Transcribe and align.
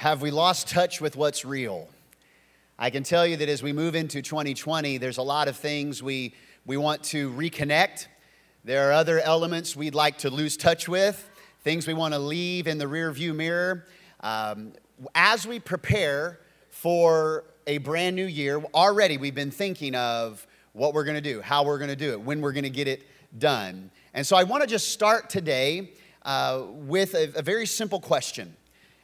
Have 0.00 0.22
we 0.22 0.30
lost 0.30 0.66
touch 0.66 0.98
with 1.02 1.14
what's 1.14 1.44
real? 1.44 1.86
I 2.78 2.88
can 2.88 3.02
tell 3.02 3.26
you 3.26 3.36
that 3.36 3.50
as 3.50 3.62
we 3.62 3.74
move 3.74 3.94
into 3.94 4.22
2020, 4.22 4.96
there's 4.96 5.18
a 5.18 5.22
lot 5.22 5.46
of 5.46 5.58
things 5.58 6.02
we, 6.02 6.32
we 6.64 6.78
want 6.78 7.02
to 7.02 7.30
reconnect. 7.32 8.06
There 8.64 8.88
are 8.88 8.92
other 8.92 9.20
elements 9.20 9.76
we'd 9.76 9.94
like 9.94 10.16
to 10.20 10.30
lose 10.30 10.56
touch 10.56 10.88
with, 10.88 11.28
things 11.64 11.86
we 11.86 11.92
want 11.92 12.14
to 12.14 12.18
leave 12.18 12.66
in 12.66 12.78
the 12.78 12.88
rear 12.88 13.12
view 13.12 13.34
mirror. 13.34 13.84
Um, 14.20 14.72
as 15.14 15.46
we 15.46 15.58
prepare 15.60 16.40
for 16.70 17.44
a 17.66 17.76
brand 17.76 18.16
new 18.16 18.24
year, 18.24 18.56
already 18.72 19.18
we've 19.18 19.34
been 19.34 19.50
thinking 19.50 19.94
of 19.94 20.46
what 20.72 20.94
we're 20.94 21.04
going 21.04 21.22
to 21.22 21.32
do, 21.32 21.42
how 21.42 21.62
we're 21.62 21.76
going 21.76 21.90
to 21.90 21.94
do 21.94 22.12
it, 22.12 22.22
when 22.22 22.40
we're 22.40 22.52
going 22.52 22.64
to 22.64 22.70
get 22.70 22.88
it 22.88 23.02
done. 23.38 23.90
And 24.14 24.26
so 24.26 24.34
I 24.34 24.44
want 24.44 24.62
to 24.62 24.66
just 24.66 24.92
start 24.92 25.28
today 25.28 25.90
uh, 26.22 26.62
with 26.70 27.12
a, 27.12 27.30
a 27.36 27.42
very 27.42 27.66
simple 27.66 28.00
question. 28.00 28.56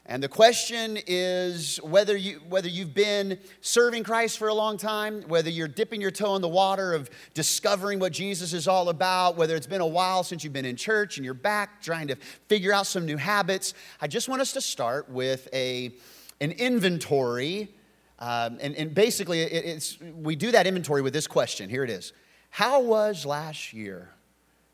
And 0.08 0.22
the 0.22 0.28
question 0.28 0.98
is 1.08 1.78
whether, 1.82 2.16
you, 2.16 2.40
whether 2.48 2.68
you've 2.68 2.94
been 2.94 3.40
serving 3.60 4.04
Christ 4.04 4.38
for 4.38 4.46
a 4.46 4.54
long 4.54 4.78
time, 4.78 5.22
whether 5.22 5.50
you're 5.50 5.66
dipping 5.66 6.00
your 6.00 6.12
toe 6.12 6.36
in 6.36 6.42
the 6.42 6.48
water 6.48 6.94
of 6.94 7.10
discovering 7.34 7.98
what 7.98 8.12
Jesus 8.12 8.52
is 8.52 8.68
all 8.68 8.88
about, 8.88 9.36
whether 9.36 9.56
it's 9.56 9.66
been 9.66 9.80
a 9.80 9.86
while 9.86 10.22
since 10.22 10.44
you've 10.44 10.52
been 10.52 10.64
in 10.64 10.76
church 10.76 11.16
and 11.16 11.24
you're 11.24 11.34
back 11.34 11.82
trying 11.82 12.06
to 12.06 12.14
figure 12.46 12.72
out 12.72 12.86
some 12.86 13.04
new 13.04 13.16
habits. 13.16 13.74
I 14.00 14.06
just 14.06 14.28
want 14.28 14.40
us 14.40 14.52
to 14.52 14.60
start 14.60 15.10
with 15.10 15.48
a, 15.52 15.92
an 16.40 16.52
inventory. 16.52 17.74
Um, 18.20 18.58
and, 18.60 18.76
and, 18.76 18.94
basically, 18.94 19.40
it, 19.40 19.64
it's, 19.64 20.00
we 20.00 20.36
do 20.36 20.52
that 20.52 20.68
inventory 20.68 21.02
with 21.02 21.14
this 21.14 21.26
question. 21.26 21.68
Here 21.68 21.82
it 21.82 21.90
is 21.90 22.12
How 22.50 22.80
was 22.80 23.26
last 23.26 23.72
year? 23.72 24.10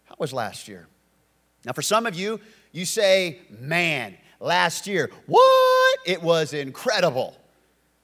How 0.05 0.15
was 0.19 0.35
last 0.35 0.69
year? 0.69 0.89
Now, 1.65 1.73
for 1.73 1.83
some 1.83 2.05
of 2.05 2.15
you, 2.15 2.39
you 2.73 2.85
say, 2.85 3.41
man, 3.51 4.17
last 4.43 4.87
year, 4.87 5.11
what? 5.27 5.99
It 6.05 6.23
was 6.23 6.53
incredible. 6.53 7.37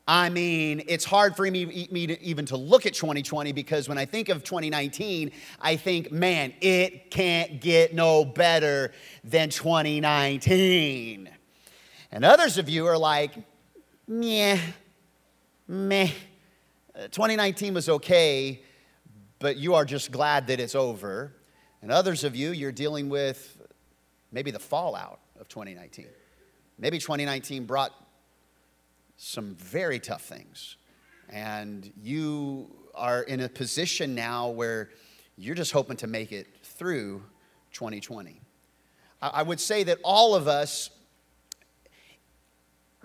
I 0.07 0.31
mean, 0.31 0.85
it's 0.89 1.05
hard 1.05 1.37
for 1.37 1.43
me, 1.43 1.87
me 1.91 2.07
to 2.07 2.23
even 2.23 2.47
to 2.47 2.57
look 2.57 2.87
at 2.87 2.95
2020 2.95 3.53
because 3.53 3.91
when 3.91 3.99
I 3.99 4.07
think 4.07 4.31
of 4.31 4.43
2019, 4.43 5.33
I 5.61 5.77
think, 5.77 6.11
man, 6.11 6.55
it 6.63 7.11
can't 7.11 7.61
get 7.61 7.95
no 7.95 8.25
better 8.25 8.93
than 9.23 9.51
2019. 9.51 11.29
And 12.11 12.25
others 12.25 12.57
of 12.57 12.71
you 12.71 12.87
are 12.87 12.97
like, 12.97 13.33
meh, 14.07 14.59
meh. 15.67 16.11
Uh, 16.95 17.03
2019 17.09 17.75
was 17.75 17.91
okay, 17.91 18.63
but 19.41 19.59
you 19.59 19.75
are 19.75 19.85
just 19.85 20.11
glad 20.11 20.47
that 20.47 20.59
it's 20.59 20.75
over. 20.75 21.35
And 21.83 21.93
others 21.93 22.25
of 22.25 22.35
you, 22.35 22.53
you're 22.53 22.73
dealing 22.73 23.11
with 23.11 23.61
maybe 24.33 24.51
the 24.51 24.59
fallout 24.59 25.21
of 25.39 25.49
2019. 25.49 26.07
Maybe 26.79 26.99
2019 26.99 27.65
brought 27.65 27.93
some 29.17 29.57
very 29.57 29.99
tough 29.99 30.23
things. 30.23 30.77
And 31.29 31.93
you 32.01 32.71
are 32.95 33.23
in 33.23 33.41
a 33.41 33.49
position 33.49 34.15
now 34.15 34.49
where 34.49 34.91
you're 35.37 35.57
just 35.57 35.73
hoping 35.73 35.97
to 35.99 36.07
make 36.07 36.33
it 36.33 36.47
through 36.63 37.23
2020. 37.73 38.41
I 39.21 39.43
would 39.43 39.59
say 39.59 39.83
that 39.85 39.99
all 40.05 40.37
of 40.37 40.47
us, 40.47 40.91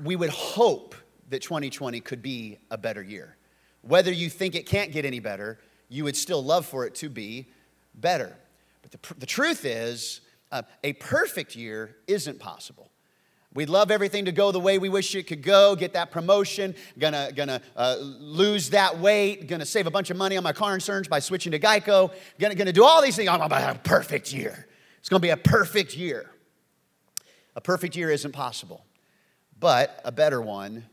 we 0.01 0.15
would 0.15 0.29
hope 0.29 0.95
that 1.29 1.41
2020 1.41 1.99
could 2.01 2.21
be 2.21 2.59
a 2.69 2.77
better 2.77 3.01
year. 3.01 3.35
Whether 3.81 4.11
you 4.11 4.29
think 4.29 4.53
it 4.53 4.67
can't 4.67 4.91
get 4.91 5.05
any 5.05 5.19
better, 5.19 5.59
you 5.89 6.03
would 6.03 6.15
still 6.15 6.43
love 6.43 6.67
for 6.67 6.85
it 6.85 6.93
to 6.95 7.09
be 7.09 7.47
better. 7.95 8.35
But 8.83 8.91
the, 8.91 9.15
the 9.15 9.25
truth 9.25 9.65
is, 9.65 10.21
uh, 10.51 10.61
a 10.83 10.93
perfect 10.93 11.55
year 11.55 11.95
isn't 12.05 12.39
possible. 12.39 12.91
We'd 13.55 13.69
love 13.69 13.91
everything 13.91 14.25
to 14.25 14.31
go 14.31 14.51
the 14.51 14.59
way 14.59 14.79
we 14.79 14.89
wish 14.89 15.13
it 15.13 15.27
could 15.27 15.43
go, 15.43 15.75
get 15.75 15.93
that 15.93 16.09
promotion, 16.09 16.73
gonna, 16.97 17.31
gonna 17.35 17.61
uh, 17.75 17.97
lose 17.99 18.71
that 18.71 18.97
weight, 18.97 19.47
gonna 19.47 19.65
save 19.65 19.85
a 19.85 19.91
bunch 19.91 20.09
of 20.09 20.17
money 20.17 20.37
on 20.37 20.43
my 20.43 20.53
car 20.53 20.73
insurance 20.73 21.07
by 21.07 21.19
switching 21.19 21.51
to 21.51 21.59
Geico, 21.59 22.11
gonna, 22.39 22.55
gonna 22.55 22.73
do 22.73 22.83
all 22.83 23.01
these 23.01 23.15
things. 23.15 23.29
I'm 23.29 23.41
about 23.41 23.75
a 23.75 23.79
perfect 23.79 24.33
year. 24.33 24.67
It's 24.99 25.09
gonna 25.09 25.19
be 25.19 25.29
a 25.29 25.37
perfect 25.37 25.95
year. 25.95 26.31
A 27.55 27.61
perfect 27.61 27.95
year 27.95 28.09
isn't 28.09 28.31
possible, 28.31 28.83
but 29.59 30.01
a 30.03 30.11
better 30.11 30.41
one 30.41 30.85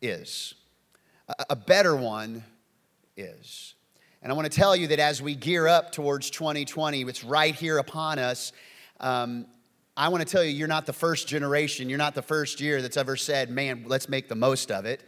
is. 0.00 0.54
A, 1.28 1.46
a 1.50 1.56
better 1.56 1.94
one 1.94 2.42
is. 3.16 3.74
And 4.22 4.32
I 4.32 4.34
want 4.36 4.50
to 4.50 4.56
tell 4.56 4.74
you 4.76 4.86
that 4.86 5.00
as 5.00 5.20
we 5.20 5.34
gear 5.34 5.66
up 5.66 5.92
towards 5.92 6.30
2020, 6.30 7.02
it's 7.02 7.24
right 7.24 7.54
here 7.54 7.78
upon 7.78 8.18
us 8.18 8.52
um, 9.00 9.46
I 9.96 10.08
want 10.08 10.26
to 10.26 10.30
tell 10.30 10.42
you, 10.42 10.50
you're 10.50 10.68
not 10.68 10.86
the 10.86 10.92
first 10.92 11.28
generation, 11.28 11.90
you're 11.90 11.98
not 11.98 12.14
the 12.14 12.22
first 12.22 12.60
year 12.60 12.80
that's 12.80 12.96
ever 12.96 13.14
said, 13.14 13.50
man, 13.50 13.84
let's 13.86 14.08
make 14.08 14.28
the 14.28 14.34
most 14.34 14.70
of 14.70 14.86
it. 14.86 15.02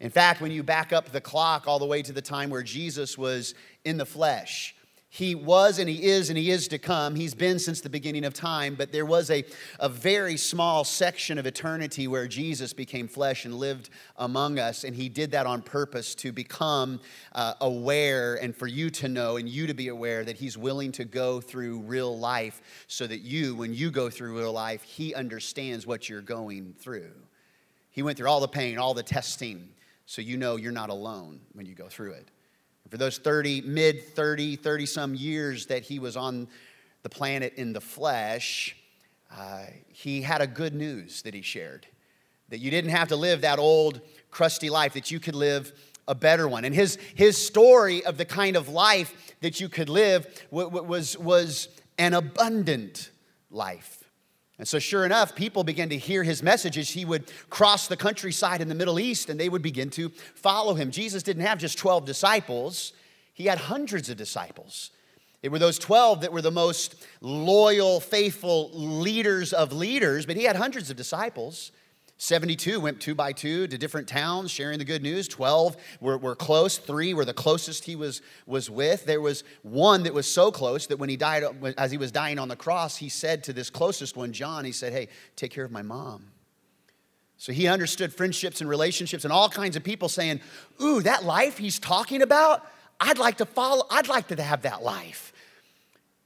In 0.00 0.10
fact, 0.10 0.40
when 0.40 0.52
you 0.52 0.62
back 0.62 0.92
up 0.92 1.10
the 1.10 1.20
clock 1.20 1.66
all 1.66 1.78
the 1.78 1.86
way 1.86 2.02
to 2.02 2.12
the 2.12 2.22
time 2.22 2.50
where 2.50 2.62
Jesus 2.62 3.16
was 3.16 3.54
in 3.84 3.96
the 3.96 4.04
flesh, 4.04 4.74
he 5.10 5.34
was 5.34 5.78
and 5.78 5.88
he 5.88 6.04
is 6.04 6.28
and 6.28 6.36
he 6.36 6.50
is 6.50 6.68
to 6.68 6.78
come. 6.78 7.14
He's 7.14 7.34
been 7.34 7.58
since 7.58 7.80
the 7.80 7.88
beginning 7.88 8.26
of 8.26 8.34
time, 8.34 8.74
but 8.74 8.92
there 8.92 9.06
was 9.06 9.30
a, 9.30 9.42
a 9.80 9.88
very 9.88 10.36
small 10.36 10.84
section 10.84 11.38
of 11.38 11.46
eternity 11.46 12.06
where 12.06 12.28
Jesus 12.28 12.74
became 12.74 13.08
flesh 13.08 13.46
and 13.46 13.54
lived 13.54 13.88
among 14.16 14.58
us. 14.58 14.84
And 14.84 14.94
he 14.94 15.08
did 15.08 15.30
that 15.30 15.46
on 15.46 15.62
purpose 15.62 16.14
to 16.16 16.30
become 16.30 17.00
uh, 17.32 17.54
aware 17.62 18.34
and 18.34 18.54
for 18.54 18.66
you 18.66 18.90
to 18.90 19.08
know 19.08 19.38
and 19.38 19.48
you 19.48 19.66
to 19.66 19.74
be 19.74 19.88
aware 19.88 20.24
that 20.24 20.36
he's 20.36 20.58
willing 20.58 20.92
to 20.92 21.06
go 21.06 21.40
through 21.40 21.80
real 21.80 22.18
life 22.18 22.60
so 22.86 23.06
that 23.06 23.20
you, 23.20 23.54
when 23.54 23.72
you 23.72 23.90
go 23.90 24.10
through 24.10 24.38
real 24.38 24.52
life, 24.52 24.82
he 24.82 25.14
understands 25.14 25.86
what 25.86 26.10
you're 26.10 26.20
going 26.20 26.74
through. 26.78 27.12
He 27.90 28.02
went 28.02 28.18
through 28.18 28.28
all 28.28 28.40
the 28.40 28.48
pain, 28.48 28.76
all 28.76 28.92
the 28.92 29.02
testing, 29.02 29.70
so 30.04 30.20
you 30.20 30.36
know 30.36 30.56
you're 30.56 30.70
not 30.70 30.90
alone 30.90 31.40
when 31.54 31.64
you 31.64 31.74
go 31.74 31.88
through 31.88 32.12
it. 32.12 32.28
For 32.90 32.96
those 32.96 33.18
30, 33.18 33.62
mid 33.62 34.14
30, 34.14 34.56
30 34.56 34.86
some 34.86 35.14
years 35.14 35.66
that 35.66 35.82
he 35.82 35.98
was 35.98 36.16
on 36.16 36.48
the 37.02 37.08
planet 37.08 37.54
in 37.56 37.72
the 37.72 37.80
flesh, 37.80 38.76
uh, 39.36 39.64
he 39.88 40.22
had 40.22 40.40
a 40.40 40.46
good 40.46 40.74
news 40.74 41.22
that 41.22 41.34
he 41.34 41.42
shared 41.42 41.86
that 42.48 42.58
you 42.58 42.70
didn't 42.70 42.90
have 42.90 43.08
to 43.08 43.16
live 43.16 43.42
that 43.42 43.58
old, 43.58 44.00
crusty 44.30 44.70
life, 44.70 44.94
that 44.94 45.10
you 45.10 45.20
could 45.20 45.34
live 45.34 45.72
a 46.06 46.14
better 46.14 46.48
one. 46.48 46.64
And 46.64 46.74
his, 46.74 46.96
his 47.14 47.36
story 47.36 48.04
of 48.04 48.16
the 48.16 48.24
kind 48.24 48.56
of 48.56 48.68
life 48.68 49.34
that 49.40 49.60
you 49.60 49.68
could 49.68 49.88
live 49.88 50.26
was, 50.50 51.16
was 51.18 51.68
an 51.98 52.14
abundant 52.14 53.10
life. 53.50 53.97
And 54.58 54.66
so, 54.66 54.78
sure 54.80 55.06
enough, 55.06 55.36
people 55.36 55.62
began 55.62 55.88
to 55.90 55.96
hear 55.96 56.24
his 56.24 56.42
messages. 56.42 56.90
He 56.90 57.04
would 57.04 57.30
cross 57.48 57.86
the 57.86 57.96
countryside 57.96 58.60
in 58.60 58.68
the 58.68 58.74
Middle 58.74 58.98
East 58.98 59.30
and 59.30 59.38
they 59.38 59.48
would 59.48 59.62
begin 59.62 59.88
to 59.90 60.08
follow 60.08 60.74
him. 60.74 60.90
Jesus 60.90 61.22
didn't 61.22 61.44
have 61.44 61.58
just 61.58 61.78
12 61.78 62.04
disciples, 62.04 62.92
he 63.34 63.44
had 63.44 63.58
hundreds 63.58 64.10
of 64.10 64.16
disciples. 64.16 64.90
It 65.42 65.50
were 65.50 65.60
those 65.60 65.78
12 65.78 66.22
that 66.22 66.32
were 66.32 66.42
the 66.42 66.50
most 66.50 66.96
loyal, 67.20 68.00
faithful 68.00 68.70
leaders 68.72 69.52
of 69.52 69.72
leaders, 69.72 70.26
but 70.26 70.36
he 70.36 70.42
had 70.42 70.56
hundreds 70.56 70.90
of 70.90 70.96
disciples. 70.96 71.70
72 72.20 72.80
went 72.80 73.00
two 73.00 73.14
by 73.14 73.32
two 73.32 73.68
to 73.68 73.78
different 73.78 74.08
towns 74.08 74.50
sharing 74.50 74.80
the 74.80 74.84
good 74.84 75.04
news. 75.04 75.28
12 75.28 75.76
were, 76.00 76.18
were 76.18 76.34
close. 76.34 76.76
Three 76.76 77.14
were 77.14 77.24
the 77.24 77.32
closest 77.32 77.84
he 77.84 77.94
was, 77.94 78.22
was 78.44 78.68
with. 78.68 79.06
There 79.06 79.20
was 79.20 79.44
one 79.62 80.02
that 80.02 80.12
was 80.12 80.30
so 80.30 80.50
close 80.50 80.88
that 80.88 80.98
when 80.98 81.08
he 81.08 81.16
died, 81.16 81.44
as 81.78 81.92
he 81.92 81.96
was 81.96 82.10
dying 82.10 82.40
on 82.40 82.48
the 82.48 82.56
cross, 82.56 82.96
he 82.96 83.08
said 83.08 83.44
to 83.44 83.52
this 83.52 83.70
closest 83.70 84.16
one, 84.16 84.32
John, 84.32 84.64
he 84.64 84.72
said, 84.72 84.92
Hey, 84.92 85.08
take 85.36 85.52
care 85.52 85.64
of 85.64 85.70
my 85.70 85.82
mom. 85.82 86.32
So 87.36 87.52
he 87.52 87.68
understood 87.68 88.12
friendships 88.12 88.60
and 88.60 88.68
relationships 88.68 89.22
and 89.22 89.32
all 89.32 89.48
kinds 89.48 89.76
of 89.76 89.84
people 89.84 90.08
saying, 90.08 90.40
Ooh, 90.82 91.00
that 91.02 91.22
life 91.22 91.56
he's 91.56 91.78
talking 91.78 92.20
about, 92.20 92.66
I'd 92.98 93.18
like 93.18 93.36
to 93.36 93.46
follow, 93.46 93.86
I'd 93.90 94.08
like 94.08 94.26
to 94.28 94.42
have 94.42 94.62
that 94.62 94.82
life. 94.82 95.32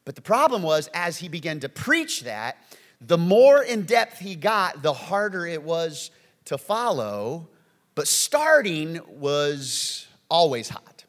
But 0.07 0.15
the 0.15 0.23
problem 0.23 0.63
was, 0.63 0.89
as 0.95 1.19
he 1.19 1.29
began 1.29 1.61
to 1.61 1.69
preach 1.69 2.23
that, 2.23 2.57
the 3.07 3.19
more 3.19 3.63
in 3.63 3.83
depth 3.83 4.19
he 4.19 4.35
got, 4.35 4.83
the 4.83 4.93
harder 4.93 5.47
it 5.47 5.63
was 5.63 6.11
to 6.47 6.59
follow. 6.59 7.49
But 7.95 8.09
starting 8.09 9.01
was 9.09 10.07
always 10.31 10.69
hot. 10.69 11.05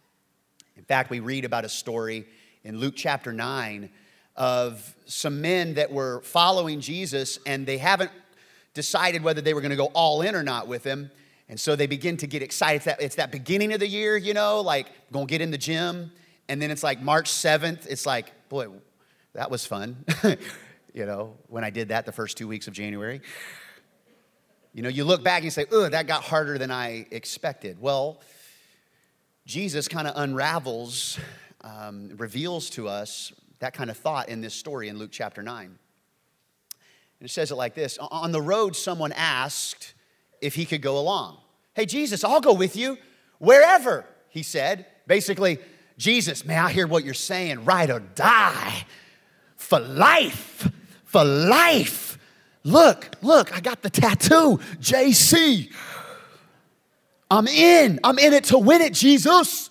In 0.75 0.83
fact, 0.83 1.09
we 1.09 1.19
read 1.19 1.45
about 1.45 1.65
a 1.65 1.69
story 1.69 2.25
in 2.63 2.77
Luke 2.79 2.95
chapter 2.97 3.31
9 3.31 3.89
of 4.35 4.95
some 5.05 5.41
men 5.41 5.75
that 5.75 5.91
were 5.91 6.21
following 6.21 6.81
Jesus 6.81 7.39
and 7.45 7.65
they 7.65 7.77
haven't 7.77 8.11
decided 8.73 9.23
whether 9.23 9.41
they 9.41 9.53
were 9.53 9.61
going 9.61 9.71
to 9.71 9.77
go 9.77 9.91
all 9.93 10.21
in 10.21 10.35
or 10.35 10.43
not 10.43 10.67
with 10.67 10.83
him. 10.83 11.11
And 11.47 11.59
so 11.59 11.75
they 11.75 11.87
begin 11.87 12.17
to 12.17 12.27
get 12.27 12.41
excited. 12.41 12.77
It's 12.77 12.85
that, 12.85 13.01
it's 13.01 13.15
that 13.15 13.31
beginning 13.31 13.73
of 13.73 13.79
the 13.79 13.87
year, 13.87 14.17
you 14.17 14.33
know, 14.33 14.61
like 14.61 14.87
going 15.11 15.27
to 15.27 15.31
get 15.31 15.41
in 15.41 15.51
the 15.51 15.57
gym. 15.57 16.11
And 16.49 16.61
then 16.61 16.71
it's 16.71 16.83
like 16.83 17.01
March 17.01 17.29
7th. 17.29 17.85
It's 17.87 18.05
like, 18.05 18.31
boy, 18.49 18.67
that 19.33 19.51
was 19.51 19.65
fun. 19.65 20.03
you 20.93 21.05
know, 21.05 21.35
when 21.47 21.63
I 21.63 21.69
did 21.69 21.89
that 21.89 22.05
the 22.05 22.11
first 22.11 22.37
two 22.37 22.47
weeks 22.47 22.67
of 22.67 22.73
January. 22.73 23.21
You 24.73 24.81
know, 24.81 24.89
you 24.89 25.03
look 25.03 25.23
back 25.23 25.37
and 25.37 25.45
you 25.45 25.51
say, 25.51 25.65
oh, 25.71 25.89
that 25.89 26.07
got 26.07 26.23
harder 26.23 26.57
than 26.57 26.71
I 26.71 27.05
expected. 27.11 27.79
Well, 27.79 28.21
Jesus 29.45 29.87
kind 29.87 30.07
of 30.07 30.13
unravels, 30.15 31.19
um, 31.61 32.11
reveals 32.17 32.69
to 32.71 32.87
us 32.87 33.33
that 33.59 33.73
kind 33.73 33.89
of 33.89 33.97
thought 33.97 34.29
in 34.29 34.41
this 34.41 34.53
story 34.53 34.89
in 34.89 34.97
Luke 34.97 35.11
chapter 35.11 35.41
9. 35.41 35.65
And 35.65 35.77
it 37.21 37.31
says 37.31 37.51
it 37.51 37.55
like 37.55 37.75
this 37.75 37.97
On 37.99 38.31
the 38.31 38.41
road, 38.41 38.75
someone 38.75 39.11
asked, 39.11 39.93
if 40.43 40.55
he 40.55 40.65
could 40.65 40.81
go 40.81 40.99
along. 40.99 41.37
Hey, 41.73 41.85
Jesus, 41.85 42.23
I'll 42.23 42.41
go 42.41 42.53
with 42.53 42.75
you 42.75 42.97
wherever, 43.39 44.05
he 44.29 44.43
said. 44.43 44.85
Basically, 45.07 45.57
Jesus, 45.97 46.45
may 46.45 46.57
I 46.57 46.69
hear 46.69 46.85
what 46.85 47.05
you're 47.05 47.13
saying? 47.13 47.65
Ride 47.65 47.89
or 47.89 48.01
die 48.01 48.85
for 49.55 49.79
life, 49.79 50.69
for 51.13 51.23
life. 51.23 52.17
Look, 52.63 53.11
look, 53.21 53.55
I 53.55 53.61
got 53.61 53.83
the 53.83 53.89
tattoo, 53.89 54.59
JC. 54.79 55.71
I'm 57.29 57.47
in. 57.47 57.99
I'm 58.03 58.17
in 58.17 58.33
it 58.33 58.45
to 58.45 58.57
win 58.57 58.81
it, 58.81 58.93
Jesus. 58.93 59.69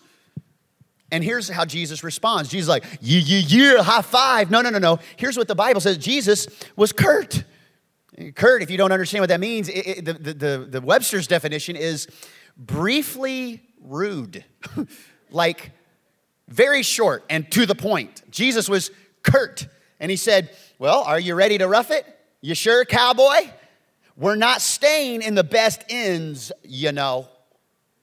And 1.11 1.23
here's 1.23 1.49
how 1.49 1.65
Jesus 1.65 2.05
responds. 2.05 2.49
Jesus 2.49 2.69
like, 2.69 2.85
yeah, 3.01 3.21
yeah, 3.21 3.75
yeah, 3.75 3.83
high 3.83 4.03
five. 4.03 4.51
No, 4.51 4.63
no, 4.63 4.71
no, 4.71 4.79
no. 4.79 5.01
Here's 5.17 5.37
what 5.37 5.49
the 5.49 5.55
Bible 5.55 5.81
says. 5.81 5.99
Jesus 5.99 6.47
was 6.77 6.93
curt. 6.93 7.45
Curt, 8.37 8.63
if 8.63 8.71
you 8.71 8.79
don't 8.79 8.93
understand 8.93 9.21
what 9.23 9.29
that 9.29 9.41
means, 9.41 9.69
it, 9.69 9.87
it, 9.87 10.05
the, 10.05 10.13
the, 10.15 10.67
the 10.71 10.81
Webster's 10.81 11.27
definition 11.27 11.75
is 11.75 12.07
briefly 12.57 13.63
rude. 13.81 14.45
like 15.31 15.73
very 16.49 16.83
short 16.83 17.25
and 17.29 17.51
to 17.51 17.67
the 17.67 17.75
point. 17.75 18.23
Jesus 18.31 18.69
was 18.69 18.93
curt. 19.25 19.67
And 20.03 20.11
he 20.11 20.17
said, 20.17 20.51
Well, 20.81 21.05
are 21.05 21.21
you 21.21 21.37
ready 21.37 21.57
to 21.59 21.69
rough 21.69 21.93
it? 21.93 22.05
You 22.43 22.57
sure, 22.57 22.85
cowboy? 22.85 23.49
We're 24.17 24.35
not 24.35 24.61
staying 24.61 25.23
in 25.23 25.37
the 25.37 25.45
best 25.45 25.85
inns, 25.89 26.53
you 26.65 26.91
know. 26.91 27.29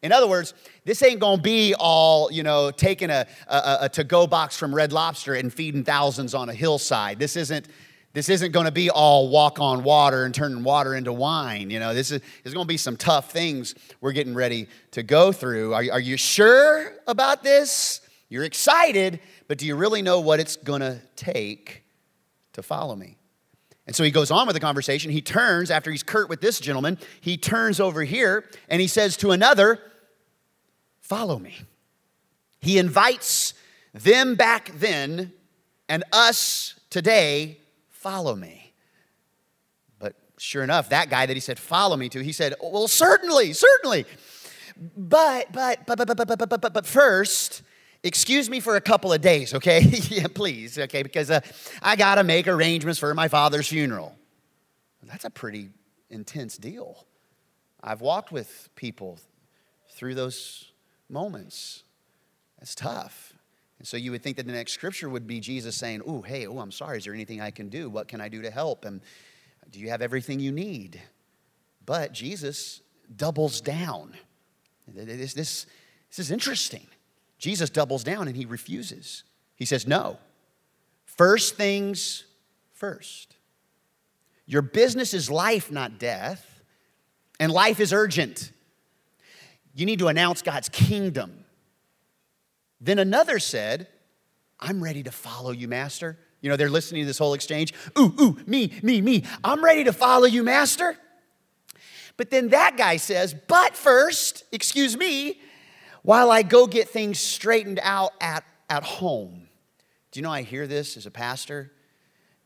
In 0.01 0.13
other 0.13 0.27
words, 0.27 0.53
this 0.85 1.03
ain't 1.03 1.19
gonna 1.19 1.41
be 1.41 1.75
all, 1.77 2.31
you 2.31 2.41
know, 2.41 2.71
taking 2.71 3.09
a, 3.09 3.27
a, 3.47 3.77
a 3.81 3.89
to 3.89 4.05
go 4.05 4.25
box 4.25 4.57
from 4.57 4.73
Red 4.73 4.93
Lobster 4.93 5.33
and 5.35 5.53
feeding 5.53 5.83
thousands 5.83 6.33
on 6.33 6.49
a 6.49 6.53
hillside. 6.53 7.19
This 7.19 7.35
isn't. 7.35 7.67
This 8.11 8.27
isn't 8.27 8.53
going 8.53 8.65
to 8.65 8.71
be 8.71 8.89
all 8.89 9.29
walk 9.29 9.59
on 9.59 9.83
water 9.83 10.25
and 10.25 10.33
turning 10.33 10.63
water 10.63 10.95
into 10.95 11.13
wine. 11.13 11.69
You 11.69 11.79
know, 11.79 11.93
this 11.93 12.09
is 12.09 12.21
going 12.43 12.65
to 12.65 12.67
be 12.67 12.75
some 12.75 12.97
tough 12.97 13.31
things 13.31 13.75
we're 14.01 14.13
getting 14.13 14.33
ready 14.33 14.67
to 14.91 15.03
go 15.03 15.31
through. 15.31 15.75
Are, 15.75 15.83
are 15.91 15.99
you 15.99 16.17
sure 16.17 16.91
about 17.05 17.43
this? 17.43 18.01
You're 18.27 18.45
excited, 18.45 19.19
but 19.47 19.59
do 19.59 19.67
you 19.67 19.75
really 19.75 20.01
know 20.01 20.21
what 20.21 20.39
it's 20.39 20.55
going 20.55 20.81
to 20.81 20.99
take 21.15 21.83
to 22.59 22.67
follow 22.67 22.95
me? 22.95 23.17
And 23.87 23.95
so 23.95 24.03
he 24.03 24.11
goes 24.11 24.29
on 24.29 24.45
with 24.45 24.53
the 24.53 24.59
conversation. 24.59 25.09
He 25.09 25.21
turns, 25.21 25.71
after 25.71 25.89
he's 25.89 26.03
curt 26.03 26.29
with 26.29 26.41
this 26.41 26.59
gentleman, 26.59 26.99
he 27.21 27.37
turns 27.37 27.79
over 27.79 28.03
here 28.03 28.45
and 28.69 28.79
he 28.79 28.87
says 28.87 29.17
to 29.17 29.31
another, 29.31 29.79
Follow 31.01 31.39
me. 31.39 31.55
He 32.59 32.77
invites 32.77 33.55
them 33.95 34.35
back 34.35 34.71
then 34.75 35.33
and 35.87 36.03
us 36.13 36.79
today, 36.91 37.57
follow 37.87 38.35
me. 38.35 38.73
But 39.97 40.15
sure 40.37 40.63
enough, 40.63 40.89
that 40.89 41.09
guy 41.09 41.25
that 41.25 41.33
he 41.33 41.39
said, 41.39 41.57
Follow 41.57 41.97
me 41.97 42.09
to, 42.09 42.23
he 42.23 42.31
said, 42.31 42.53
Well, 42.61 42.87
certainly, 42.87 43.53
certainly. 43.53 44.05
But, 44.95 45.51
but, 45.51 45.85
but, 45.87 45.97
but, 45.97 46.15
but, 46.15 46.27
but, 46.27 46.37
but, 46.37 46.61
but, 46.61 46.73
but 46.73 46.85
first, 46.85 47.63
excuse 48.03 48.49
me 48.49 48.59
for 48.59 48.75
a 48.75 48.81
couple 48.81 49.11
of 49.13 49.21
days, 49.21 49.53
okay? 49.53 49.81
yeah, 50.09 50.27
please, 50.33 50.77
okay, 50.77 51.03
because 51.03 51.29
uh, 51.31 51.41
I 51.81 51.95
got 51.95 52.15
to 52.15 52.23
make 52.23 52.47
arrangements 52.47 52.99
for 52.99 53.13
my 53.13 53.27
father's 53.27 53.67
funeral. 53.67 54.15
That's 55.03 55.25
a 55.25 55.29
pretty 55.29 55.69
intense 56.09 56.57
deal. 56.57 57.05
I've 57.81 58.01
walked 58.01 58.31
with 58.31 58.69
people 58.75 59.17
through 59.91 60.15
those 60.15 60.71
moments. 61.09 61.83
That's 62.59 62.75
tough. 62.75 63.33
And 63.79 63.87
so 63.87 63.95
you 63.95 64.11
would 64.11 64.21
think 64.21 64.37
that 64.37 64.45
the 64.45 64.51
next 64.51 64.73
scripture 64.73 65.09
would 65.09 65.25
be 65.25 65.39
Jesus 65.39 65.75
saying, 65.75 66.01
Oh, 66.05 66.21
hey, 66.21 66.45
oh, 66.45 66.59
I'm 66.59 66.71
sorry. 66.71 66.97
Is 66.97 67.05
there 67.05 67.13
anything 67.13 67.39
I 67.39 67.51
can 67.51 67.69
do? 67.69 67.89
What 67.89 68.09
can 68.09 68.19
I 68.19 68.27
do 68.27 68.41
to 68.41 68.51
help? 68.51 68.83
And 68.83 69.01
do 69.71 69.79
you 69.79 69.89
have 69.89 70.01
everything 70.01 70.39
you 70.39 70.51
need? 70.51 71.01
But 71.85 72.11
Jesus 72.11 72.81
doubles 73.15 73.61
down. 73.61 74.13
This, 74.87 75.33
this, 75.33 75.65
this 76.09 76.19
is 76.19 76.31
interesting. 76.31 76.87
Jesus 77.39 77.69
doubles 77.69 78.03
down 78.03 78.27
and 78.27 78.37
he 78.37 78.45
refuses. 78.45 79.23
He 79.55 79.65
says, 79.65 79.87
No. 79.87 80.19
First 81.05 81.55
things 81.55 82.25
first. 82.73 83.35
Your 84.45 84.61
business 84.61 85.13
is 85.13 85.29
life, 85.29 85.71
not 85.71 85.99
death, 85.99 86.61
and 87.39 87.51
life 87.51 87.79
is 87.79 87.91
urgent. 87.91 88.51
You 89.73 89.85
need 89.85 89.99
to 89.99 90.07
announce 90.07 90.41
God's 90.41 90.69
kingdom. 90.69 91.45
Then 92.81 92.99
another 92.99 93.39
said, 93.39 93.87
I'm 94.59 94.83
ready 94.83 95.03
to 95.03 95.11
follow 95.11 95.51
you, 95.51 95.67
Master. 95.67 96.17
You 96.41 96.49
know, 96.49 96.55
they're 96.55 96.69
listening 96.69 97.03
to 97.03 97.07
this 97.07 97.17
whole 97.17 97.33
exchange. 97.33 97.73
Ooh, 97.97 98.13
ooh, 98.19 98.37
me, 98.45 98.73
me, 98.81 99.01
me. 99.01 99.23
I'm 99.43 99.63
ready 99.63 99.83
to 99.85 99.93
follow 99.93 100.25
you, 100.25 100.43
Master. 100.43 100.97
But 102.17 102.29
then 102.29 102.49
that 102.49 102.75
guy 102.77 102.97
says, 102.97 103.35
But 103.47 103.75
first, 103.75 104.45
excuse 104.51 104.97
me, 104.97 105.39
while 106.03 106.31
I 106.31 106.43
go 106.43 106.67
get 106.67 106.89
things 106.89 107.19
straightened 107.19 107.79
out 107.81 108.13
at, 108.21 108.43
at 108.69 108.83
home. 108.83 109.47
Do 110.11 110.19
you 110.19 110.23
know 110.23 110.31
I 110.31 110.41
hear 110.41 110.67
this 110.67 110.97
as 110.97 111.05
a 111.05 111.11
pastor? 111.11 111.71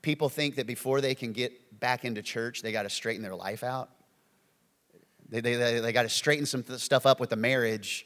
People 0.01 0.29
think 0.29 0.55
that 0.55 0.67
before 0.67 1.01
they 1.01 1.15
can 1.15 1.31
get 1.31 1.79
back 1.79 2.05
into 2.05 2.21
church, 2.21 2.61
they 2.61 2.71
got 2.71 2.83
to 2.83 2.89
straighten 2.89 3.21
their 3.21 3.35
life 3.35 3.63
out. 3.63 3.89
They, 5.29 5.41
they, 5.41 5.55
they, 5.55 5.79
they 5.79 5.93
got 5.93 6.03
to 6.03 6.09
straighten 6.09 6.45
some 6.45 6.63
stuff 6.77 7.05
up 7.05 7.19
with 7.19 7.29
the 7.29 7.35
marriage. 7.35 8.05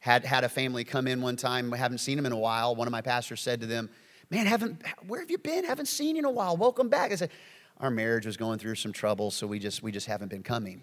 Had, 0.00 0.24
had 0.24 0.44
a 0.44 0.48
family 0.48 0.84
come 0.84 1.06
in 1.08 1.20
one 1.20 1.36
time, 1.36 1.72
haven't 1.72 1.98
seen 1.98 2.16
them 2.16 2.26
in 2.26 2.32
a 2.32 2.38
while. 2.38 2.74
One 2.76 2.86
of 2.86 2.92
my 2.92 3.00
pastors 3.00 3.40
said 3.40 3.60
to 3.60 3.66
them, 3.66 3.90
Man, 4.30 4.44
haven't, 4.44 4.82
where 5.06 5.20
have 5.20 5.30
you 5.30 5.38
been? 5.38 5.64
Haven't 5.64 5.88
seen 5.88 6.14
you 6.14 6.20
in 6.20 6.24
a 6.26 6.30
while. 6.30 6.56
Welcome 6.56 6.90
back. 6.90 7.12
I 7.12 7.14
said, 7.14 7.30
Our 7.78 7.90
marriage 7.90 8.26
was 8.26 8.36
going 8.36 8.58
through 8.58 8.74
some 8.74 8.92
trouble, 8.92 9.30
so 9.30 9.46
we 9.46 9.58
just, 9.58 9.82
we 9.82 9.90
just 9.90 10.06
haven't 10.06 10.28
been 10.28 10.42
coming. 10.42 10.82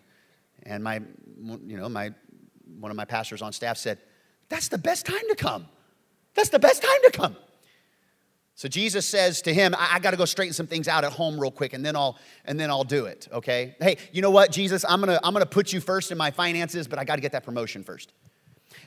And 0.63 0.83
my, 0.83 1.01
you 1.65 1.77
know, 1.77 1.87
my 1.87 2.13
one 2.79 2.91
of 2.91 2.97
my 2.97 3.05
pastors 3.05 3.41
on 3.41 3.53
staff 3.53 3.77
said, 3.77 3.99
That's 4.49 4.67
the 4.67 4.77
best 4.77 5.05
time 5.05 5.27
to 5.29 5.35
come. 5.35 5.67
That's 6.33 6.49
the 6.49 6.59
best 6.59 6.81
time 6.81 6.99
to 7.05 7.11
come. 7.11 7.35
So 8.57 8.69
Jesus 8.69 9.05
says 9.05 9.41
to 9.43 9.53
him, 9.53 9.75
I, 9.75 9.95
I 9.95 9.99
got 9.99 10.11
to 10.11 10.17
go 10.17 10.23
straighten 10.23 10.53
some 10.53 10.67
things 10.67 10.87
out 10.87 11.03
at 11.03 11.11
home 11.11 11.37
real 11.37 11.51
quick, 11.51 11.73
and 11.73 11.85
then 11.85 11.95
I'll 11.95 12.17
and 12.45 12.57
then 12.57 12.69
I'll 12.69 12.85
do 12.85 13.05
it. 13.05 13.27
Okay? 13.31 13.75
Hey, 13.79 13.97
you 14.13 14.21
know 14.21 14.31
what, 14.31 14.51
Jesus? 14.51 14.85
I'm 14.87 15.01
gonna 15.01 15.19
I'm 15.23 15.33
gonna 15.33 15.45
put 15.45 15.73
you 15.73 15.81
first 15.81 16.11
in 16.11 16.17
my 16.17 16.31
finances, 16.31 16.87
but 16.87 16.97
I 16.97 17.03
got 17.03 17.15
to 17.15 17.21
get 17.21 17.33
that 17.33 17.43
promotion 17.43 17.83
first. 17.83 18.13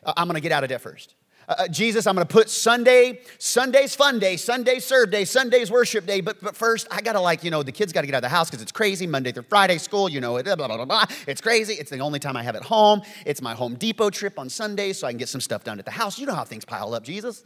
Uh, 0.03 0.15
I'm 0.17 0.27
gonna 0.27 0.41
get 0.41 0.53
out 0.53 0.65
of 0.65 0.71
debt 0.71 0.81
first. 0.81 1.15
Uh, 1.49 1.67
Jesus, 1.67 2.07
I'm 2.07 2.15
gonna 2.15 2.27
put 2.27 2.51
Sunday, 2.51 3.23
Sunday's 3.39 3.97
fun 3.97 4.19
day, 4.19 4.37
Sunday's 4.37 4.85
serve 4.85 5.11
day, 5.11 5.25
Sunday's 5.25 5.71
worship 5.71 6.05
day, 6.05 6.21
but, 6.21 6.39
but 6.43 6.55
first 6.55 6.87
I 6.91 7.01
gotta 7.01 7.21
like, 7.21 7.43
you 7.43 7.51
know, 7.51 7.63
the 7.63 7.73
kids 7.73 7.91
gotta 7.91 8.07
get 8.07 8.15
out 8.15 8.19
of 8.19 8.23
the 8.25 8.29
house 8.29 8.51
because 8.51 8.61
it's 8.61 8.71
crazy, 8.71 9.07
Monday 9.07 9.33
through 9.33 9.45
Friday, 9.45 9.79
school, 9.79 10.11
you 10.11 10.21
know, 10.21 10.37
it, 10.37 10.45
blah, 10.45 10.57
blah, 10.57 10.67
blah, 10.67 10.85
blah. 10.85 11.07
It's 11.27 11.41
crazy. 11.41 11.73
It's 11.73 11.91
the 11.91 12.01
only 12.01 12.19
time 12.19 12.37
I 12.37 12.43
have 12.43 12.55
at 12.55 12.63
home. 12.63 13.01
It's 13.25 13.41
my 13.41 13.55
Home 13.55 13.77
Depot 13.77 14.11
trip 14.11 14.39
on 14.39 14.51
Sunday 14.51 14.93
so 14.93 15.07
I 15.07 15.11
can 15.11 15.17
get 15.19 15.31
some 15.31 15.41
stuff 15.41 15.65
done 15.65 15.79
at 15.79 15.87
the 15.87 15.91
house. 15.91 16.19
You 16.19 16.27
know 16.27 16.35
how 16.35 16.45
things 16.45 16.67
pile 16.67 16.93
up, 16.93 17.03
Jesus. 17.03 17.43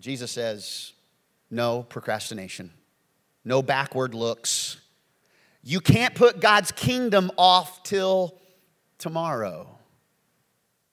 Jesus 0.00 0.32
says, 0.32 0.92
no 1.52 1.84
procrastination, 1.84 2.72
no 3.44 3.62
backward 3.62 4.12
looks. 4.12 4.78
You 5.62 5.80
can't 5.80 6.16
put 6.16 6.40
God's 6.40 6.72
kingdom 6.72 7.30
off 7.36 7.84
till 7.84 8.40
tomorrow. 8.98 9.76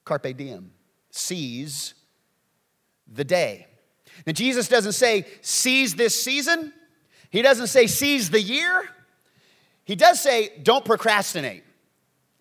Carpe 0.07 0.35
diem. 0.35 0.71
Seize 1.11 1.93
the 3.11 3.23
day. 3.23 3.67
Now, 4.25 4.33
Jesus 4.33 4.67
doesn't 4.67 4.93
say 4.93 5.25
seize 5.41 5.93
this 5.95 6.21
season, 6.21 6.73
He 7.29 7.41
doesn't 7.41 7.67
say 7.67 7.87
seize 7.87 8.29
the 8.29 8.41
year. 8.41 8.89
He 9.85 9.95
does 9.95 10.19
say 10.19 10.57
don't 10.63 10.83
procrastinate, 10.83 11.63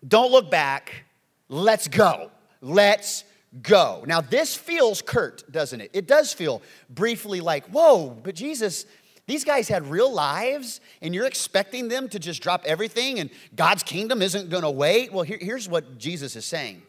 don't 0.05 0.31
look 0.31 0.49
back, 0.49 1.05
let's 1.49 1.87
go. 1.87 2.31
Let's 2.61 3.23
go. 3.61 4.03
Now, 4.07 4.21
this 4.21 4.55
feels 4.55 5.01
curt, 5.01 5.49
doesn't 5.51 5.79
it? 5.79 5.91
It 5.93 6.07
does 6.07 6.33
feel 6.33 6.61
briefly 6.89 7.39
like, 7.39 7.65
whoa, 7.67 8.09
but 8.09 8.35
Jesus, 8.35 8.85
these 9.27 9.43
guys 9.43 9.67
had 9.67 9.87
real 9.87 10.11
lives, 10.11 10.81
and 11.01 11.13
you're 11.13 11.27
expecting 11.27 11.87
them 11.87 12.09
to 12.09 12.19
just 12.19 12.41
drop 12.41 12.63
everything, 12.65 13.19
and 13.19 13.29
God's 13.55 13.83
kingdom 13.83 14.21
isn't 14.21 14.49
gonna 14.49 14.71
wait. 14.71 15.13
Well, 15.13 15.23
here, 15.23 15.37
here's 15.39 15.69
what 15.69 15.97
Jesus 15.97 16.35
is 16.35 16.45
saying 16.45 16.81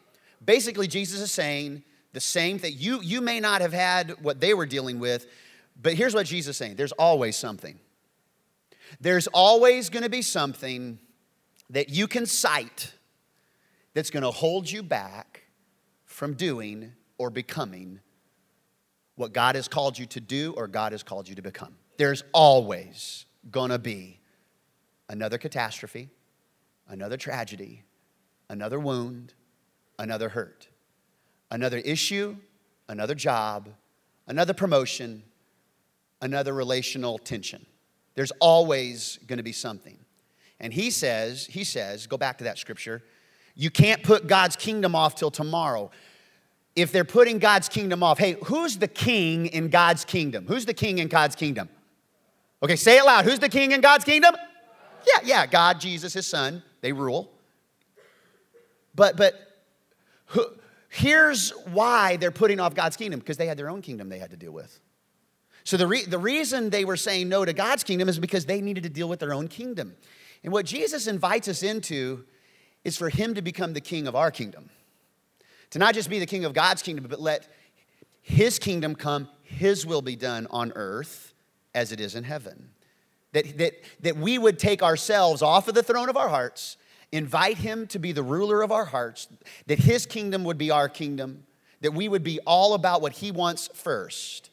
basically, 0.45 0.87
Jesus 0.87 1.21
is 1.21 1.33
saying 1.33 1.83
the 2.12 2.21
same 2.21 2.59
thing. 2.59 2.75
You, 2.76 3.00
you 3.02 3.21
may 3.21 3.40
not 3.40 3.61
have 3.61 3.73
had 3.73 4.23
what 4.23 4.40
they 4.40 4.54
were 4.54 4.66
dealing 4.66 4.99
with, 4.99 5.26
but 5.80 5.95
here's 5.95 6.14
what 6.14 6.26
Jesus 6.26 6.50
is 6.50 6.57
saying 6.57 6.76
there's 6.76 6.92
always 6.92 7.37
something. 7.37 7.78
There's 9.00 9.26
always 9.28 9.90
gonna 9.90 10.09
be 10.09 10.23
something 10.23 10.99
that 11.71 11.90
you 11.90 12.09
can 12.09 12.26
cite 12.26 12.92
that's 13.95 14.11
gonna 14.11 14.30
hold 14.30 14.71
you 14.71 14.83
back 14.83 15.45
from 16.04 16.35
doing 16.35 16.92
or 17.18 17.30
becoming 17.30 18.00
what 19.16 19.33
God 19.33 19.57
has 19.57 19.68
called 19.68 19.99
you 19.99 20.07
to 20.07 20.21
do 20.21 20.54
or 20.57 20.66
God 20.66 20.92
has 20.92 21.02
called 21.02 21.28
you 21.28 21.35
to 21.35 21.42
become. 21.42 21.76
There's 21.99 22.25
always 22.33 23.26
gonna 23.50 23.78
be 23.78 24.21
another 25.09 25.38
catastrophe, 25.38 26.11
another 26.88 27.16
tragedy, 27.16 27.85
another 28.49 28.78
wound, 28.78 29.35
another 29.99 30.28
hurt, 30.28 30.69
another 31.50 31.78
issue, 31.78 32.37
another 32.88 33.14
job, 33.14 33.69
another 34.26 34.55
promotion, 34.55 35.23
another 36.21 36.52
relational 36.52 37.19
tension. 37.19 37.64
There's 38.14 38.33
always 38.40 39.19
going 39.26 39.37
to 39.37 39.43
be 39.43 39.52
something. 39.52 39.99
And 40.61 40.73
he 40.73 40.90
says, 40.90 41.47
he 41.47 41.64
says, 41.64 42.07
go 42.07 42.17
back 42.17 42.38
to 42.38 42.45
that 42.45 42.59
scripture, 42.59 43.02
you 43.55 43.71
can't 43.71 44.02
put 44.02 44.26
God's 44.26 44.57
kingdom 44.57 44.95
off 44.95 45.14
till 45.14 45.31
tomorrow. 45.31 45.90
If 46.76 46.93
they're 46.93 47.05
putting 47.05 47.38
God's 47.38 47.69
kingdom 47.69 48.02
off, 48.02 48.19
hey, 48.19 48.37
who's 48.45 48.78
the 48.78 48.88
king 48.88 49.47
in 49.47 49.69
God's 49.69 50.05
kingdom? 50.05 50.47
Who's 50.47 50.64
the 50.64 50.75
king 50.75 50.99
in 50.99 51.09
God's 51.09 51.35
kingdom? 51.35 51.69
Okay, 52.62 52.76
say 52.76 52.99
it 52.99 53.05
loud. 53.05 53.25
Who's 53.25 53.38
the 53.38 53.49
king 53.49 53.73
in 53.73 53.81
God's 53.81 54.05
kingdom? 54.05 54.37
Yeah, 55.07 55.21
yeah, 55.25 55.47
God, 55.47 55.81
Jesus, 55.81 56.12
his 56.12 56.26
son, 56.26 56.62
they 56.81 56.93
rule. 56.93 57.31
But 58.95 59.17
but 59.17 59.48
here's 60.88 61.50
why 61.73 62.16
they're 62.16 62.30
putting 62.30 62.61
off 62.61 62.75
God's 62.75 62.97
kingdom 62.97 63.20
because 63.20 63.37
they 63.37 63.47
had 63.47 63.56
their 63.56 63.70
own 63.70 63.82
kingdom 63.82 64.08
they 64.08 64.18
had 64.18 64.30
to 64.30 64.37
deal 64.37 64.52
with. 64.52 64.80
So 65.64 65.76
the, 65.76 65.87
re- 65.87 66.04
the 66.04 66.18
reason 66.18 66.70
they 66.70 66.85
were 66.85 66.97
saying 66.97 67.28
no 67.28 67.44
to 67.44 67.52
God's 67.52 67.85
kingdom 67.85 68.08
is 68.08 68.18
because 68.18 68.47
they 68.47 68.61
needed 68.61 68.85
to 68.85 68.88
deal 68.88 69.08
with 69.08 69.20
their 69.20 69.35
own 69.35 69.49
kingdom. 69.49 69.97
And 70.42 70.52
what 70.52 70.64
Jesus 70.64 71.06
invites 71.06 71.49
us 71.49 71.62
into 71.62 72.25
is 72.85 72.97
for 72.97 73.11
him 73.11 73.35
to 73.35 73.42
become 73.42 73.75
the 73.75 73.80
king 73.80 74.06
of 74.06 74.16
our 74.16 74.30
kingdom. 74.30 74.70
To 75.70 75.78
not 75.78 75.94
just 75.94 76.08
be 76.08 76.18
the 76.18 76.26
king 76.26 76.44
of 76.44 76.54
God's 76.54 76.80
kingdom, 76.80 77.06
but 77.08 77.20
let 77.20 77.49
his 78.23 78.58
kingdom 78.58 78.94
come, 78.94 79.28
his 79.42 79.85
will 79.85 80.02
be 80.02 80.16
done 80.16 80.47
on 80.50 80.73
earth 80.75 81.35
as 81.75 81.92
it 81.92 82.00
is 82.00 82.14
in 82.14 82.25
heaven. 82.25 82.70
That, 83.32 83.58
that, 83.58 83.75
that 84.00 84.16
we 84.16 84.38
would 84.38 84.58
take 84.58 84.82
ourselves 84.82 85.42
off 85.42 85.68
of 85.68 85.75
the 85.75 85.82
throne 85.82 86.08
of 86.08 86.16
our 86.16 86.30
hearts, 86.30 86.78
invite 87.12 87.59
him 87.59 87.87
to 87.88 87.99
be 87.99 88.12
the 88.12 88.23
ruler 88.23 88.62
of 88.62 88.71
our 88.71 88.85
hearts, 88.85 89.29
that 89.67 89.79
his 89.79 90.07
kingdom 90.07 90.45
would 90.45 90.59
be 90.59 90.71
our 90.71 90.88
kingdom, 90.88 91.45
that 91.81 91.95
we 91.95 92.09
would 92.09 92.25
be 92.25 92.38
all 92.47 92.75
about 92.75 93.03
what 93.03 93.12
he 93.12 93.31
wants 93.31 93.69
first 93.75 94.50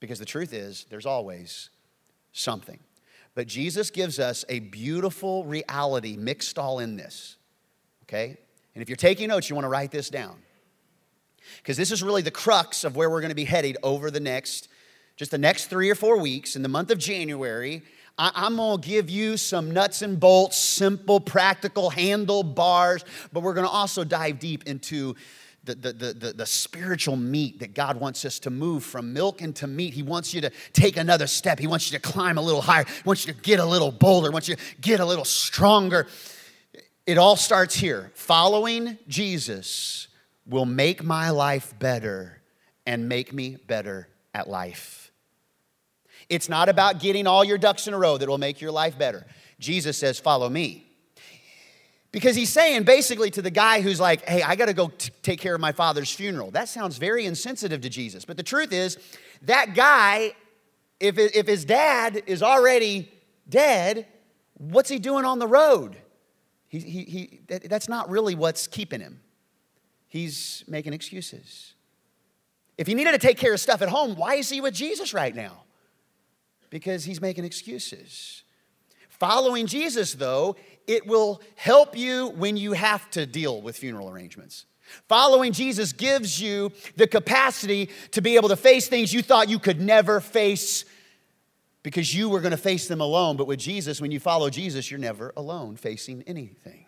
because 0.00 0.18
the 0.18 0.24
truth 0.24 0.52
is, 0.52 0.86
there's 0.90 1.06
always 1.06 1.70
something. 2.32 2.78
But 3.34 3.46
Jesus 3.46 3.90
gives 3.90 4.18
us 4.18 4.44
a 4.48 4.60
beautiful 4.60 5.44
reality 5.44 6.16
mixed 6.16 6.58
all 6.58 6.78
in 6.78 6.96
this, 6.96 7.36
okay? 8.04 8.36
And 8.74 8.82
if 8.82 8.88
you're 8.88 8.96
taking 8.96 9.28
notes, 9.28 9.48
you 9.48 9.56
want 9.56 9.64
to 9.64 9.70
write 9.70 9.90
this 9.90 10.10
down. 10.10 10.36
Because 11.58 11.76
this 11.76 11.90
is 11.90 12.02
really 12.02 12.22
the 12.22 12.30
crux 12.30 12.84
of 12.84 12.96
where 12.96 13.08
we're 13.08 13.20
going 13.20 13.30
to 13.30 13.36
be 13.36 13.44
headed 13.44 13.76
over 13.82 14.10
the 14.10 14.20
next, 14.20 14.68
just 15.16 15.30
the 15.30 15.38
next 15.38 15.66
three 15.66 15.90
or 15.90 15.94
four 15.94 16.18
weeks 16.18 16.56
in 16.56 16.62
the 16.62 16.68
month 16.68 16.90
of 16.90 16.98
January. 16.98 17.82
I, 18.18 18.46
am 18.46 18.56
going 18.56 18.80
to 18.80 18.88
give 18.88 19.10
you 19.10 19.36
some 19.36 19.70
nuts 19.70 20.02
and 20.02 20.18
bolts, 20.18 20.56
simple, 20.56 21.20
practical 21.20 21.90
handlebars, 21.90 23.04
but 23.32 23.42
we're 23.42 23.52
going 23.54 23.66
to 23.66 23.72
also 23.72 24.04
dive 24.04 24.38
deep 24.38 24.64
into 24.64 25.14
the, 25.64 25.74
the, 25.74 26.12
the, 26.12 26.32
the, 26.32 26.46
spiritual 26.46 27.16
meat 27.16 27.58
that 27.58 27.74
God 27.74 27.98
wants 27.98 28.24
us 28.24 28.38
to 28.40 28.50
move 28.50 28.84
from 28.84 29.12
milk 29.12 29.42
into 29.42 29.66
meat. 29.66 29.94
He 29.94 30.02
wants 30.04 30.32
you 30.32 30.40
to 30.42 30.52
take 30.72 30.96
another 30.96 31.26
step. 31.26 31.58
He 31.58 31.66
wants 31.66 31.90
you 31.90 31.98
to 31.98 32.02
climb 32.02 32.38
a 32.38 32.40
little 32.40 32.60
higher. 32.60 32.84
He 32.84 33.02
wants 33.04 33.26
you 33.26 33.32
to 33.32 33.40
get 33.40 33.58
a 33.58 33.64
little 33.64 33.90
bolder. 33.90 34.28
He 34.28 34.32
wants 34.32 34.48
you 34.48 34.54
to 34.54 34.62
get 34.80 35.00
a 35.00 35.04
little 35.04 35.24
stronger. 35.24 36.06
It 37.04 37.18
all 37.18 37.34
starts 37.34 37.74
here. 37.74 38.12
Following 38.14 38.96
Jesus 39.08 40.06
will 40.46 40.66
make 40.66 41.02
my 41.02 41.30
life 41.30 41.74
better 41.78 42.40
and 42.86 43.08
make 43.08 43.32
me 43.32 43.56
better 43.66 44.08
at 44.32 44.48
life. 44.48 45.05
It's 46.28 46.48
not 46.48 46.68
about 46.68 47.00
getting 47.00 47.26
all 47.26 47.44
your 47.44 47.58
ducks 47.58 47.86
in 47.86 47.94
a 47.94 47.98
row 47.98 48.18
that 48.18 48.28
will 48.28 48.38
make 48.38 48.60
your 48.60 48.72
life 48.72 48.98
better. 48.98 49.26
Jesus 49.58 49.96
says, 49.96 50.18
Follow 50.18 50.48
me. 50.48 50.86
Because 52.16 52.34
he's 52.34 52.50
saying 52.50 52.84
basically 52.84 53.30
to 53.32 53.42
the 53.42 53.50
guy 53.50 53.82
who's 53.82 54.00
like, 54.00 54.26
hey, 54.26 54.42
I 54.42 54.56
got 54.56 54.66
to 54.66 54.72
go 54.72 54.88
t- 54.88 55.12
take 55.22 55.38
care 55.38 55.54
of 55.54 55.60
my 55.60 55.72
father's 55.72 56.10
funeral. 56.10 56.50
That 56.50 56.66
sounds 56.66 56.96
very 56.96 57.26
insensitive 57.26 57.82
to 57.82 57.90
Jesus. 57.90 58.24
But 58.24 58.38
the 58.38 58.42
truth 58.42 58.72
is, 58.72 58.96
that 59.42 59.74
guy, 59.74 60.32
if, 60.98 61.18
if 61.18 61.46
his 61.46 61.66
dad 61.66 62.22
is 62.26 62.42
already 62.42 63.12
dead, 63.50 64.06
what's 64.54 64.88
he 64.88 64.98
doing 64.98 65.26
on 65.26 65.38
the 65.38 65.46
road? 65.46 65.98
He, 66.68 66.78
he, 66.78 67.02
he, 67.04 67.40
that, 67.48 67.68
that's 67.68 67.86
not 67.86 68.08
really 68.08 68.34
what's 68.34 68.66
keeping 68.66 69.00
him. 69.00 69.20
He's 70.08 70.64
making 70.66 70.94
excuses. 70.94 71.74
If 72.78 72.86
he 72.86 72.94
needed 72.94 73.12
to 73.12 73.18
take 73.18 73.36
care 73.36 73.52
of 73.52 73.60
stuff 73.60 73.82
at 73.82 73.90
home, 73.90 74.16
why 74.16 74.36
is 74.36 74.48
he 74.48 74.62
with 74.62 74.72
Jesus 74.72 75.12
right 75.12 75.34
now? 75.34 75.64
Because 76.70 77.04
he's 77.04 77.20
making 77.20 77.44
excuses. 77.44 78.42
Following 79.08 79.66
Jesus, 79.66 80.14
though, 80.14 80.56
it 80.86 81.06
will 81.06 81.40
help 81.54 81.96
you 81.96 82.28
when 82.30 82.56
you 82.56 82.72
have 82.72 83.10
to 83.12 83.26
deal 83.26 83.62
with 83.62 83.76
funeral 83.76 84.10
arrangements. 84.10 84.66
Following 85.08 85.52
Jesus 85.52 85.92
gives 85.92 86.40
you 86.40 86.70
the 86.96 87.06
capacity 87.06 87.90
to 88.12 88.20
be 88.20 88.36
able 88.36 88.48
to 88.48 88.56
face 88.56 88.88
things 88.88 89.12
you 89.12 89.22
thought 89.22 89.48
you 89.48 89.58
could 89.58 89.80
never 89.80 90.20
face 90.20 90.84
because 91.82 92.14
you 92.14 92.28
were 92.28 92.40
going 92.40 92.52
to 92.52 92.56
face 92.56 92.88
them 92.88 93.00
alone. 93.00 93.36
But 93.36 93.46
with 93.46 93.58
Jesus, 93.58 94.00
when 94.00 94.10
you 94.10 94.20
follow 94.20 94.50
Jesus, 94.50 94.90
you're 94.90 95.00
never 95.00 95.32
alone 95.36 95.76
facing 95.76 96.22
anything. 96.26 96.85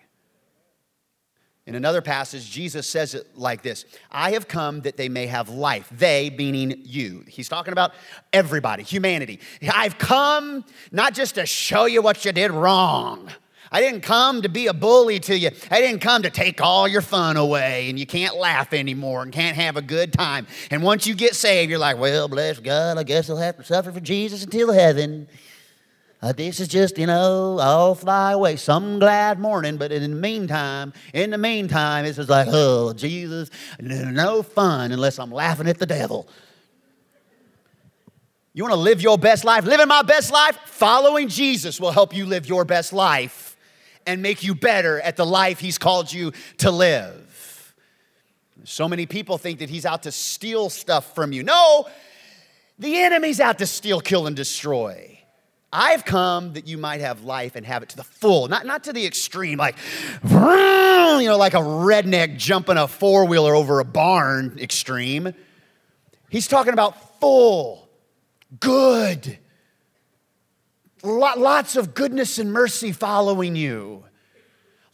In 1.69 1.75
another 1.75 2.01
passage, 2.01 2.51
Jesus 2.51 2.89
says 2.89 3.13
it 3.13 3.37
like 3.37 3.61
this 3.61 3.85
I 4.11 4.31
have 4.31 4.49
come 4.49 4.81
that 4.81 4.97
they 4.97 5.11
may 5.11 5.27
have 5.27 5.51
life. 5.51 5.87
They, 5.93 6.31
meaning 6.31 6.81
you. 6.83 7.25
He's 7.29 7.47
talking 7.47 7.73
about 7.73 7.93
everybody, 8.33 8.83
humanity. 8.83 9.41
I've 9.71 9.99
come 9.99 10.65
not 10.93 11.13
just 11.13 11.35
to 11.35 11.45
show 11.45 11.85
you 11.85 12.01
what 12.01 12.25
you 12.25 12.33
did 12.33 12.53
wrong. 12.53 13.29
I 13.71 13.83
didn't 13.83 14.01
come 14.01 14.41
to 14.41 14.49
be 14.49 14.69
a 14.69 14.73
bully 14.73 15.21
to 15.21 15.37
you. 15.37 15.51
I 15.71 15.83
didn't 15.83 16.01
come 16.01 16.23
to 16.23 16.31
take 16.31 16.63
all 16.63 16.89
your 16.89 17.03
fun 17.03 17.37
away 17.37 17.91
and 17.91 17.99
you 17.99 18.07
can't 18.07 18.35
laugh 18.35 18.73
anymore 18.73 19.23
and 19.23 19.31
can't 19.31 19.57
have 19.57 19.77
a 19.77 19.83
good 19.83 20.11
time. 20.11 20.47
And 20.71 20.83
once 20.83 21.07
you 21.07 21.15
get 21.15 21.37
saved, 21.37 21.69
you're 21.69 21.79
like, 21.79 21.99
well, 21.99 22.29
bless 22.29 22.59
God, 22.61 22.97
I 22.97 23.03
guess 23.03 23.29
I'll 23.29 23.37
have 23.37 23.59
to 23.59 23.65
suffer 23.65 23.93
for 23.93 24.01
Jesus 24.01 24.43
until 24.43 24.73
heaven. 24.73 25.29
Uh, 26.21 26.33
this 26.33 26.59
is 26.59 26.67
just, 26.67 26.99
you 26.99 27.07
know, 27.07 27.59
I'll 27.61 27.95
fly 27.95 28.33
away 28.33 28.57
some 28.57 28.99
glad 28.99 29.39
morning, 29.39 29.77
but 29.77 29.93
in 29.93 30.03
the 30.03 30.09
meantime, 30.09 30.93
in 31.15 31.31
the 31.31 31.39
meantime, 31.39 32.05
it's 32.05 32.17
just 32.17 32.29
like, 32.29 32.49
oh, 32.51 32.93
Jesus, 32.93 33.51
no 33.79 34.43
fun 34.43 34.91
unless 34.91 35.21
I'm 35.21 35.31
laughing 35.31 35.69
at 35.69 35.79
the 35.79 35.87
devil. 35.87 36.29
You 38.53 38.65
want 38.65 38.73
to 38.75 38.81
live 38.81 39.01
your 39.01 39.17
best 39.17 39.45
life? 39.45 39.65
Living 39.65 39.87
my 39.87 40.03
best 40.03 40.33
life? 40.33 40.57
Following 40.65 41.29
Jesus 41.29 41.81
will 41.81 41.93
help 41.93 42.13
you 42.13 42.27
live 42.27 42.49
your 42.49 42.65
best 42.65 42.93
life 42.93 43.57
and 44.05 44.21
make 44.21 44.43
you 44.43 44.57
better 44.57 45.01
at 45.01 45.17
the 45.17 45.27
life 45.27 45.61
He's 45.61 45.79
called 45.79 46.13
you 46.13 46.33
to 46.59 46.73
live. 46.73 47.75
So 48.65 48.89
many 48.89 49.07
people 49.07 49.39
think 49.39 49.61
that 49.61 49.71
He's 49.71 49.87
out 49.87 50.03
to 50.03 50.11
steal 50.11 50.69
stuff 50.71 51.15
from 51.15 51.31
you. 51.31 51.45
No, 51.45 51.87
the 52.77 52.97
enemy's 52.97 53.39
out 53.39 53.59
to 53.59 53.67
steal, 53.67 54.01
kill, 54.01 54.27
and 54.27 54.35
destroy. 54.35 55.18
I've 55.73 56.07
come 56.07 56.55
that 56.55 56.67
you 56.67 56.79
might 56.79 57.03
have 57.03 57.25
life 57.25 57.55
and 57.55 57.67
have 57.67 57.83
it 57.83 57.91
to 57.91 57.97
the 57.97 58.05
full, 58.05 58.49
not, 58.49 58.65
not 58.65 58.85
to 58.85 58.93
the 58.93 59.05
extreme, 59.05 59.59
like, 59.59 59.77
you 60.25 60.31
know, 60.31 61.37
like 61.39 61.53
a 61.53 61.59
redneck 61.59 62.39
jumping 62.39 62.79
a 62.79 62.89
four 62.89 63.27
wheeler 63.27 63.55
over 63.55 63.79
a 63.79 63.85
barn 63.85 64.59
extreme. 64.59 65.35
He's 66.31 66.49
talking 66.49 66.73
about 66.73 67.21
full, 67.21 67.87
good, 68.61 69.39
lots 71.03 71.77
of 71.77 71.95
goodness 71.95 72.39
and 72.39 72.51
mercy 72.51 72.93
following 72.93 73.55
you, 73.55 74.05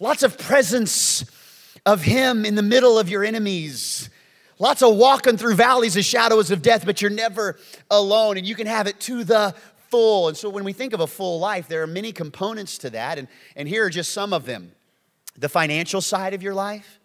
lots 0.00 0.24
of 0.24 0.36
presence 0.38 1.24
of 1.86 2.02
Him 2.02 2.44
in 2.44 2.56
the 2.56 2.62
middle 2.62 2.98
of 2.98 3.08
your 3.08 3.24
enemies. 3.24 4.10
Lots 4.60 4.82
of 4.82 4.96
walking 4.96 5.36
through 5.36 5.56
valleys 5.56 5.96
of 5.96 6.04
shadows 6.04 6.52
of 6.52 6.62
death, 6.62 6.86
but 6.86 7.02
you're 7.02 7.10
never 7.10 7.58
alone, 7.90 8.38
and 8.38 8.46
you 8.46 8.54
can 8.54 8.68
have 8.68 8.86
it 8.86 9.00
to 9.00 9.24
the 9.24 9.52
full. 9.94 10.26
And 10.26 10.36
so 10.36 10.50
when 10.50 10.64
we 10.64 10.72
think 10.72 10.92
of 10.92 10.98
a 10.98 11.06
full 11.06 11.38
life, 11.38 11.68
there 11.68 11.80
are 11.84 11.86
many 11.86 12.10
components 12.10 12.78
to 12.78 12.90
that. 12.90 13.16
And, 13.16 13.28
and 13.54 13.68
here 13.68 13.84
are 13.84 13.90
just 13.90 14.12
some 14.12 14.32
of 14.32 14.44
them 14.44 14.72
the 15.36 15.48
financial 15.48 16.00
side 16.00 16.34
of 16.34 16.42
your 16.42 16.52
life. 16.52 16.98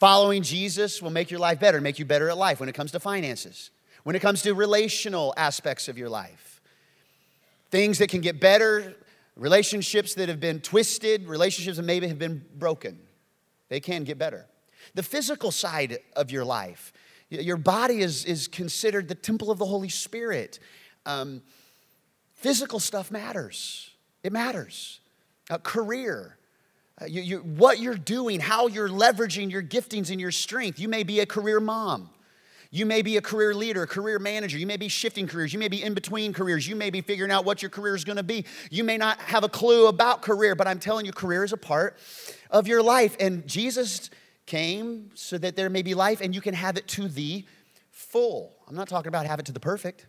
Following 0.00 0.42
Jesus 0.42 1.02
will 1.02 1.10
make 1.10 1.30
your 1.30 1.38
life 1.38 1.60
better, 1.60 1.82
make 1.82 1.98
you 1.98 2.06
better 2.06 2.30
at 2.30 2.38
life 2.38 2.60
when 2.60 2.70
it 2.70 2.74
comes 2.74 2.92
to 2.92 3.00
finances, 3.00 3.70
when 4.04 4.16
it 4.16 4.20
comes 4.20 4.40
to 4.42 4.54
relational 4.54 5.34
aspects 5.36 5.86
of 5.86 5.98
your 5.98 6.08
life. 6.08 6.62
Things 7.70 7.98
that 7.98 8.08
can 8.08 8.22
get 8.22 8.40
better, 8.40 8.94
relationships 9.36 10.14
that 10.14 10.30
have 10.30 10.40
been 10.40 10.60
twisted, 10.60 11.26
relationships 11.26 11.76
that 11.76 11.82
maybe 11.82 12.08
have 12.08 12.18
been 12.18 12.42
broken. 12.56 12.98
They 13.68 13.80
can 13.80 14.04
get 14.04 14.16
better. 14.16 14.46
The 14.94 15.02
physical 15.02 15.50
side 15.50 15.98
of 16.16 16.30
your 16.30 16.46
life, 16.46 16.94
your 17.28 17.58
body 17.58 17.98
is, 18.00 18.24
is 18.24 18.48
considered 18.48 19.08
the 19.08 19.14
temple 19.14 19.50
of 19.50 19.58
the 19.58 19.66
Holy 19.66 19.90
Spirit. 19.90 20.58
Um, 21.04 21.42
Physical 22.42 22.80
stuff 22.80 23.12
matters. 23.12 23.88
It 24.24 24.32
matters. 24.32 24.98
A 25.48 25.60
career, 25.60 26.36
uh, 27.00 27.04
you, 27.04 27.22
you, 27.22 27.38
what 27.38 27.78
you're 27.78 27.94
doing, 27.94 28.40
how 28.40 28.66
you're 28.66 28.88
leveraging 28.88 29.48
your 29.48 29.62
giftings 29.62 30.10
and 30.10 30.20
your 30.20 30.32
strength. 30.32 30.80
You 30.80 30.88
may 30.88 31.04
be 31.04 31.20
a 31.20 31.26
career 31.26 31.60
mom. 31.60 32.10
You 32.72 32.84
may 32.84 33.02
be 33.02 33.16
a 33.16 33.20
career 33.20 33.54
leader, 33.54 33.84
a 33.84 33.86
career 33.86 34.18
manager. 34.18 34.58
You 34.58 34.66
may 34.66 34.76
be 34.76 34.88
shifting 34.88 35.28
careers. 35.28 35.52
You 35.52 35.60
may 35.60 35.68
be 35.68 35.84
in 35.84 35.94
between 35.94 36.32
careers. 36.32 36.66
You 36.66 36.74
may 36.74 36.90
be 36.90 37.00
figuring 37.00 37.30
out 37.30 37.44
what 37.44 37.62
your 37.62 37.70
career 37.70 37.94
is 37.94 38.02
going 38.02 38.16
to 38.16 38.24
be. 38.24 38.44
You 38.70 38.82
may 38.82 38.96
not 38.96 39.20
have 39.20 39.44
a 39.44 39.48
clue 39.48 39.86
about 39.86 40.22
career, 40.22 40.56
but 40.56 40.66
I'm 40.66 40.80
telling 40.80 41.06
you, 41.06 41.12
career 41.12 41.44
is 41.44 41.52
a 41.52 41.56
part 41.56 41.96
of 42.50 42.66
your 42.66 42.82
life. 42.82 43.16
And 43.20 43.46
Jesus 43.46 44.10
came 44.46 45.10
so 45.14 45.38
that 45.38 45.54
there 45.54 45.70
may 45.70 45.82
be 45.82 45.94
life 45.94 46.20
and 46.20 46.34
you 46.34 46.40
can 46.40 46.54
have 46.54 46.76
it 46.76 46.88
to 46.88 47.06
the 47.06 47.44
full. 47.92 48.56
I'm 48.66 48.74
not 48.74 48.88
talking 48.88 49.08
about 49.08 49.26
have 49.26 49.38
it 49.38 49.46
to 49.46 49.52
the 49.52 49.60
perfect 49.60 50.06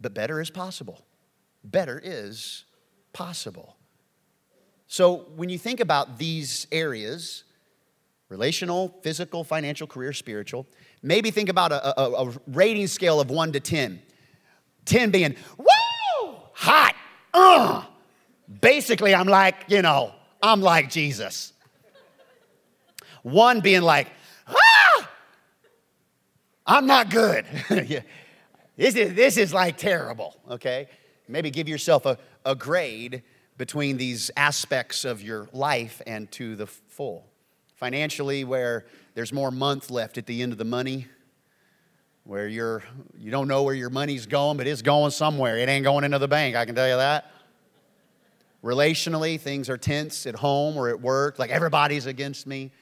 but 0.00 0.14
better 0.14 0.40
is 0.40 0.50
possible. 0.50 1.04
Better 1.62 2.00
is 2.02 2.64
possible. 3.12 3.76
So 4.86 5.26
when 5.36 5.48
you 5.48 5.58
think 5.58 5.80
about 5.80 6.18
these 6.18 6.66
areas, 6.70 7.44
relational, 8.28 8.94
physical, 9.02 9.44
financial, 9.44 9.86
career, 9.86 10.12
spiritual, 10.12 10.66
maybe 11.02 11.30
think 11.30 11.48
about 11.48 11.72
a, 11.72 12.00
a, 12.00 12.26
a 12.26 12.34
rating 12.48 12.86
scale 12.86 13.20
of 13.20 13.30
one 13.30 13.52
to 13.52 13.60
10. 13.60 14.00
10 14.84 15.10
being, 15.10 15.36
woo, 15.56 16.36
hot, 16.52 16.94
uh. 17.32 17.84
Basically, 18.60 19.14
I'm 19.14 19.26
like, 19.26 19.64
you 19.68 19.80
know, 19.80 20.12
I'm 20.42 20.60
like 20.60 20.90
Jesus. 20.90 21.52
One 23.22 23.60
being 23.60 23.80
like, 23.80 24.08
ah, 24.46 25.10
I'm 26.66 26.86
not 26.86 27.08
good. 27.08 27.46
this, 28.76 28.94
is, 28.96 29.14
this 29.14 29.36
is 29.36 29.52
like 29.52 29.76
terrible, 29.76 30.36
okay? 30.50 30.88
Maybe 31.28 31.50
give 31.50 31.68
yourself 31.68 32.06
a, 32.06 32.18
a 32.44 32.54
grade 32.54 33.22
between 33.56 33.96
these 33.96 34.30
aspects 34.36 35.04
of 35.04 35.22
your 35.22 35.48
life 35.52 36.02
and 36.06 36.30
to 36.32 36.56
the 36.56 36.66
full. 36.66 37.26
Financially, 37.76 38.44
where 38.44 38.86
there's 39.14 39.32
more 39.32 39.50
month 39.50 39.90
left 39.90 40.18
at 40.18 40.26
the 40.26 40.42
end 40.42 40.52
of 40.52 40.58
the 40.58 40.64
money, 40.64 41.06
where 42.24 42.48
you're 42.48 42.82
you 43.18 43.30
don't 43.30 43.48
know 43.48 43.62
where 43.62 43.74
your 43.74 43.90
money's 43.90 44.26
going, 44.26 44.56
but 44.56 44.66
it's 44.66 44.82
going 44.82 45.10
somewhere. 45.10 45.58
It 45.58 45.68
ain't 45.68 45.84
going 45.84 46.04
into 46.04 46.18
the 46.18 46.28
bank, 46.28 46.56
I 46.56 46.64
can 46.64 46.74
tell 46.74 46.88
you 46.88 46.96
that. 46.96 47.30
Relationally, 48.62 49.38
things 49.38 49.68
are 49.68 49.76
tense 49.76 50.26
at 50.26 50.34
home 50.34 50.76
or 50.76 50.88
at 50.88 51.00
work, 51.00 51.38
like 51.38 51.50
everybody's 51.50 52.06
against 52.06 52.46
me. 52.46 52.72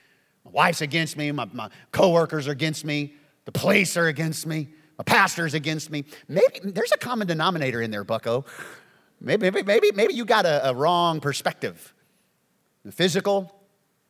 My 0.44 0.50
wife's 0.52 0.80
against 0.80 1.16
me, 1.16 1.32
my, 1.32 1.48
my 1.52 1.70
coworkers 1.90 2.46
are 2.46 2.52
against 2.52 2.84
me, 2.84 3.14
the 3.44 3.52
police 3.52 3.96
are 3.96 4.06
against 4.06 4.46
me, 4.46 4.68
my 5.02 5.12
pastor's 5.12 5.54
against 5.54 5.90
me. 5.90 6.04
Maybe 6.28 6.60
there's 6.62 6.92
a 6.92 6.98
common 6.98 7.26
denominator 7.26 7.82
in 7.82 7.90
there, 7.90 8.04
bucko. 8.04 8.44
Maybe, 9.20 9.50
maybe, 9.50 9.62
maybe, 9.64 9.90
maybe 9.92 10.14
you 10.14 10.24
got 10.24 10.46
a, 10.46 10.68
a 10.68 10.74
wrong 10.74 11.20
perspective. 11.20 11.92
The 12.84 12.92
physical, 12.92 13.52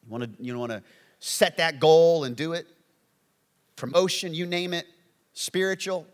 you 0.05 0.11
want 0.11 0.25
to 0.25 0.45
you 0.45 0.59
want 0.59 0.73
to 0.73 0.83
set 1.19 1.57
that 1.59 1.81
goal 1.81 2.25
and 2.25 2.37
do 2.37 2.53
it. 2.53 2.67
Promotion, 3.77 4.35
you 4.35 4.47
name 4.47 4.75
it. 4.75 4.87
Spiritual, 5.33 6.07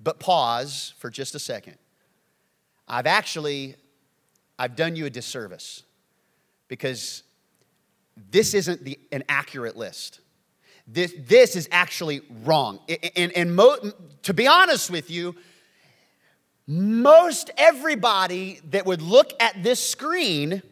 but 0.00 0.18
pause 0.18 0.94
for 0.98 1.10
just 1.10 1.36
a 1.36 1.38
second. 1.38 1.76
I've 2.88 3.06
actually 3.06 3.76
I've 4.58 4.74
done 4.74 4.96
you 4.96 5.06
a 5.06 5.10
disservice 5.10 5.84
because 6.66 7.22
this 8.30 8.54
isn't 8.54 8.84
the, 8.84 8.98
an 9.12 9.22
accurate 9.28 9.76
list. 9.76 10.20
This, 10.86 11.14
this 11.18 11.56
is 11.56 11.68
actually 11.72 12.20
wrong. 12.44 12.78
And, 13.16 13.32
and 13.32 13.56
mo, 13.56 13.76
to 14.22 14.34
be 14.34 14.46
honest 14.46 14.90
with 14.90 15.10
you, 15.10 15.34
most 16.66 17.50
everybody 17.56 18.60
that 18.70 18.86
would 18.86 19.02
look 19.02 19.32
at 19.40 19.62
this 19.62 19.80
screen 19.80 20.62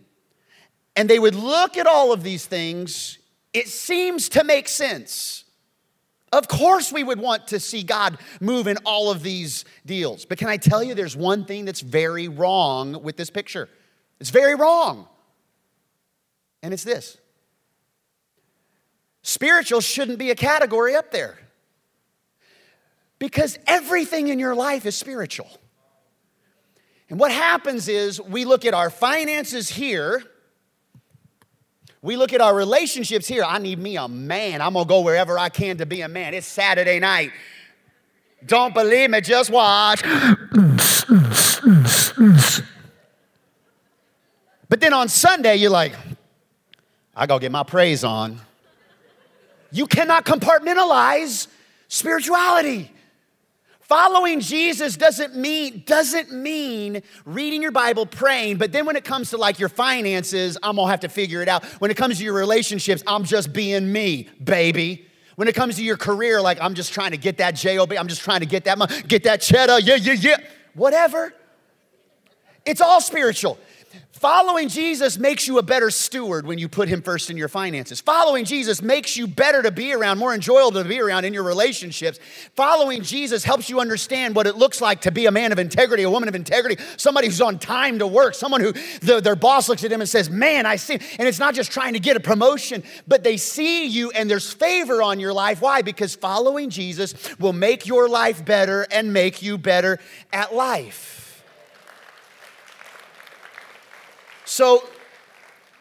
and 0.97 1.09
they 1.09 1.19
would 1.19 1.35
look 1.35 1.77
at 1.77 1.87
all 1.87 2.13
of 2.13 2.23
these 2.23 2.47
things, 2.47 3.19
it 3.53 3.69
seems 3.69 4.29
to 4.31 4.45
make 4.45 4.69
sense. 4.69 5.45
Of 6.33 6.49
course, 6.49 6.91
we 6.91 7.05
would 7.05 7.21
want 7.21 7.49
to 7.49 7.61
see 7.61 7.83
God 7.83 8.19
move 8.41 8.67
in 8.67 8.79
all 8.87 9.11
of 9.11 9.23
these 9.23 9.67
deals. 9.85 10.25
But 10.25 10.39
can 10.39 10.49
I 10.49 10.57
tell 10.57 10.83
you, 10.83 10.95
there's 10.95 11.17
one 11.17 11.45
thing 11.45 11.67
that's 11.67 11.83
very 11.83 12.29
wrong 12.29 13.03
with 13.03 13.17
this 13.17 13.29
picture? 13.29 13.69
It's 14.19 14.31
very 14.31 14.55
wrong. 14.55 15.09
And 16.63 16.73
it's 16.73 16.85
this 16.85 17.19
spiritual 19.23 19.81
shouldn't 19.81 20.19
be 20.19 20.31
a 20.31 20.35
category 20.35 20.95
up 20.95 21.11
there 21.11 21.39
because 23.19 23.59
everything 23.67 24.29
in 24.29 24.39
your 24.39 24.55
life 24.55 24.85
is 24.87 24.97
spiritual. 24.97 25.51
And 27.09 27.19
what 27.21 27.31
happens 27.31 27.89
is 27.89 28.21
we 28.21 28.45
look 28.45 28.65
at 28.65 28.75
our 28.75 28.91
finances 28.91 29.69
here 29.69 30.25
we 32.03 32.17
look 32.17 32.33
at 32.33 32.41
our 32.41 32.55
relationships 32.55 33.29
here. 33.29 33.45
I 33.45 33.59
need 33.59 33.79
me 33.79 33.97
a 33.97 34.09
man. 34.09 34.61
I'm 34.61 34.73
going 34.73 34.87
to 34.87 34.89
go 34.89 35.03
wherever 35.03 35.39
I 35.39 35.49
can 35.49 35.79
to 35.79 35.87
be 35.87 36.01
a 36.01 36.09
man. 36.09 36.35
It's 36.35 36.49
Saturday 36.49 36.99
night. 36.99 37.31
Don't 38.45 38.75
believe 38.75 39.09
me, 39.09 39.21
just 39.21 39.51
watch. 39.51 40.03
but 44.69 44.81
then 44.81 44.93
on 44.93 45.09
Sunday, 45.09 45.55
you're 45.57 45.71
like, 45.71 45.95
I 47.15 47.27
got 47.27 47.37
to 47.37 47.41
get 47.41 47.53
my 47.53 47.63
praise 47.63 48.03
on. 48.03 48.41
You 49.73 49.87
cannot 49.87 50.25
compartmentalize 50.25 51.49
spirituality. 51.89 52.93
Following 53.81 54.41
Jesus 54.41 54.97
doesn't 54.97 55.37
mean 55.37 55.83
doesn't 55.85 56.33
mean 56.33 57.03
reading 57.27 57.61
your 57.61 57.73
Bible, 57.73 58.07
praying, 58.07 58.57
but 58.57 58.73
then 58.73 58.87
when 58.87 58.97
it 58.97 59.05
comes 59.05 59.31
to 59.31 59.37
like 59.37 59.59
your 59.59 59.69
finances, 59.69 60.57
I'm 60.63 60.77
going 60.77 60.87
to 60.87 60.91
have 60.91 61.01
to 61.01 61.09
figure 61.09 61.43
it 61.43 61.49
out. 61.49 61.65
When 61.81 61.91
it 61.91 61.97
comes 61.97 62.19
to 62.19 62.25
your 62.25 62.33
relationships, 62.33 63.03
I'm 63.07 63.25
just 63.25 63.53
being 63.53 63.93
me, 63.93 64.29
baby. 64.43 65.07
When 65.37 65.49
it 65.49 65.55
comes 65.55 65.77
to 65.77 65.83
your 65.83 65.97
career, 65.97 66.41
like 66.41 66.59
I'm 66.61 66.75
just 66.75 66.93
trying 66.93 67.11
to 67.11 67.17
get 67.17 67.39
that 67.39 67.55
job, 67.55 67.93
I'm 67.93 68.09
just 68.09 68.23
trying 68.23 68.41
to 68.41 68.47
get 68.47 68.65
that 68.65 68.79
money, 68.79 69.03
get 69.03 69.25
that 69.25 69.41
cheddar, 69.41 69.81
yeah, 69.81 69.97
yeah, 69.97 70.13
yeah. 70.13 70.37
Whatever. 70.75 71.35
It's 72.65 72.81
all 72.81 73.01
spiritual. 73.01 73.59
Following 74.23 74.69
Jesus 74.69 75.19
makes 75.19 75.49
you 75.49 75.59
a 75.59 75.65
better 75.65 75.91
steward 75.91 76.47
when 76.47 76.57
you 76.57 76.69
put 76.69 76.89
him 76.89 77.03
first 77.03 77.29
in 77.29 77.37
your 77.37 77.49
finances. 77.49 78.01
Following 78.01 78.45
Jesus 78.45 78.81
makes 78.81 79.17
you 79.17 79.27
better 79.27 79.63
to 79.63 79.73
be 79.73 79.93
around, 79.93 80.21
more 80.21 80.33
enjoyable 80.33 80.81
to 80.81 80.85
be 80.85 81.01
around 81.01 81.25
in 81.25 81.35
your 81.35 81.43
relationships. 81.43 82.21
Following 82.55 83.03
Jesus 83.03 83.43
helps 83.43 83.69
you 83.69 83.81
understand 83.81 84.37
what 84.37 84.47
it 84.47 84.55
looks 84.55 84.81
like 84.81 85.01
to 85.01 85.11
be 85.11 85.27
a 85.27 85.33
man 85.33 85.51
of 85.51 85.59
integrity, 85.59 86.05
a 86.05 86.11
woman 86.11 86.29
of 86.29 86.37
integrity, 86.37 86.81
somebody 86.97 87.27
who's 87.27 87.41
on 87.41 87.59
time 87.59 87.99
to 87.99 88.07
work, 88.07 88.37
someone 88.37 88.61
who 88.61 88.71
the, 89.01 89.21
their 89.21 89.35
boss 89.35 89.69
looks 89.69 89.83
at 89.83 89.91
them 89.91 90.01
and 90.01 90.09
says, 90.09 90.31
Man, 90.31 90.67
I 90.67 90.77
see. 90.77 91.01
And 91.19 91.27
it's 91.27 91.41
not 91.41 91.57
just 91.57 91.73
trying 91.73 91.95
to 91.95 91.99
get 91.99 92.17
a 92.17 92.21
promotion, 92.21 92.85
but 93.09 93.25
they 93.25 93.37
see 93.37 93.87
you 93.87 94.13
and 94.13 94.31
there's 94.31 94.53
favor 94.53 95.03
on 95.03 95.19
your 95.19 95.33
life. 95.33 95.61
Why? 95.61 95.83
Because 95.83 96.15
following 96.15 96.71
Jesus 96.71 97.37
will 97.41 97.53
make 97.53 97.89
your 97.89 98.09
life 98.09 98.45
better 98.45 98.87
and 98.89 99.13
make 99.13 99.43
you 99.43 99.59
better 99.59 99.99
at 100.33 100.55
life. 100.55 101.22
So, 104.53 104.87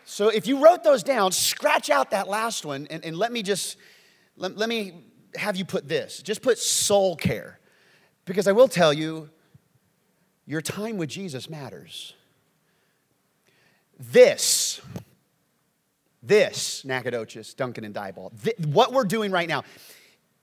so 0.05 0.29
if 0.29 0.47
you 0.47 0.63
wrote 0.63 0.81
those 0.81 1.03
down, 1.03 1.33
scratch 1.33 1.89
out 1.89 2.11
that 2.11 2.29
last 2.29 2.63
one 2.63 2.87
and, 2.89 3.03
and 3.03 3.17
let 3.17 3.33
me 3.33 3.43
just, 3.43 3.75
let, 4.37 4.55
let 4.55 4.69
me 4.69 5.03
have 5.35 5.57
you 5.57 5.65
put 5.65 5.89
this. 5.89 6.21
Just 6.21 6.41
put 6.41 6.57
soul 6.57 7.17
care. 7.17 7.59
Because 8.23 8.47
I 8.47 8.53
will 8.53 8.69
tell 8.69 8.93
you, 8.93 9.29
your 10.45 10.61
time 10.61 10.95
with 10.95 11.09
Jesus 11.09 11.49
matters. 11.49 12.13
This, 13.99 14.79
this, 16.23 16.85
Nacogdoches, 16.85 17.53
Duncan, 17.53 17.83
and 17.83 17.93
Diboll, 17.93 18.31
th- 18.41 18.57
what 18.67 18.93
we're 18.93 19.03
doing 19.03 19.31
right 19.31 19.49
now 19.49 19.65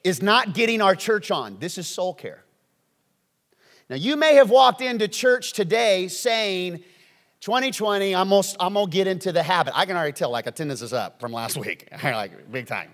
is 0.05 0.21
not 0.21 0.53
getting 0.53 0.83
our 0.83 0.95
church 0.95 1.31
on. 1.31 1.57
This 1.61 1.79
is 1.79 1.87
soul 1.87 2.13
care. 2.13 2.45
Now, 3.89 3.97
you 3.97 4.17
may 4.17 4.35
have 4.35 4.51
walked 4.51 4.83
into 4.83 5.09
church 5.09 5.55
today 5.55 6.09
saying, 6.09 6.85
2020, 7.41 8.17
I'm 8.17 8.31
gonna, 8.31 8.43
I'm 8.59 8.75
gonna 8.75 8.91
get 8.91 9.07
into 9.07 9.31
the 9.31 9.43
habit. 9.43 9.73
I 9.77 9.87
can 9.87 9.97
already 9.97 10.13
tell, 10.13 10.31
like, 10.31 10.47
attendance 10.47 10.83
is 10.83 10.93
up 10.93 11.21
from 11.21 11.33
last 11.33 11.57
week. 11.65 11.89
like, 12.03 12.51
big 12.51 12.67
time. 12.67 12.93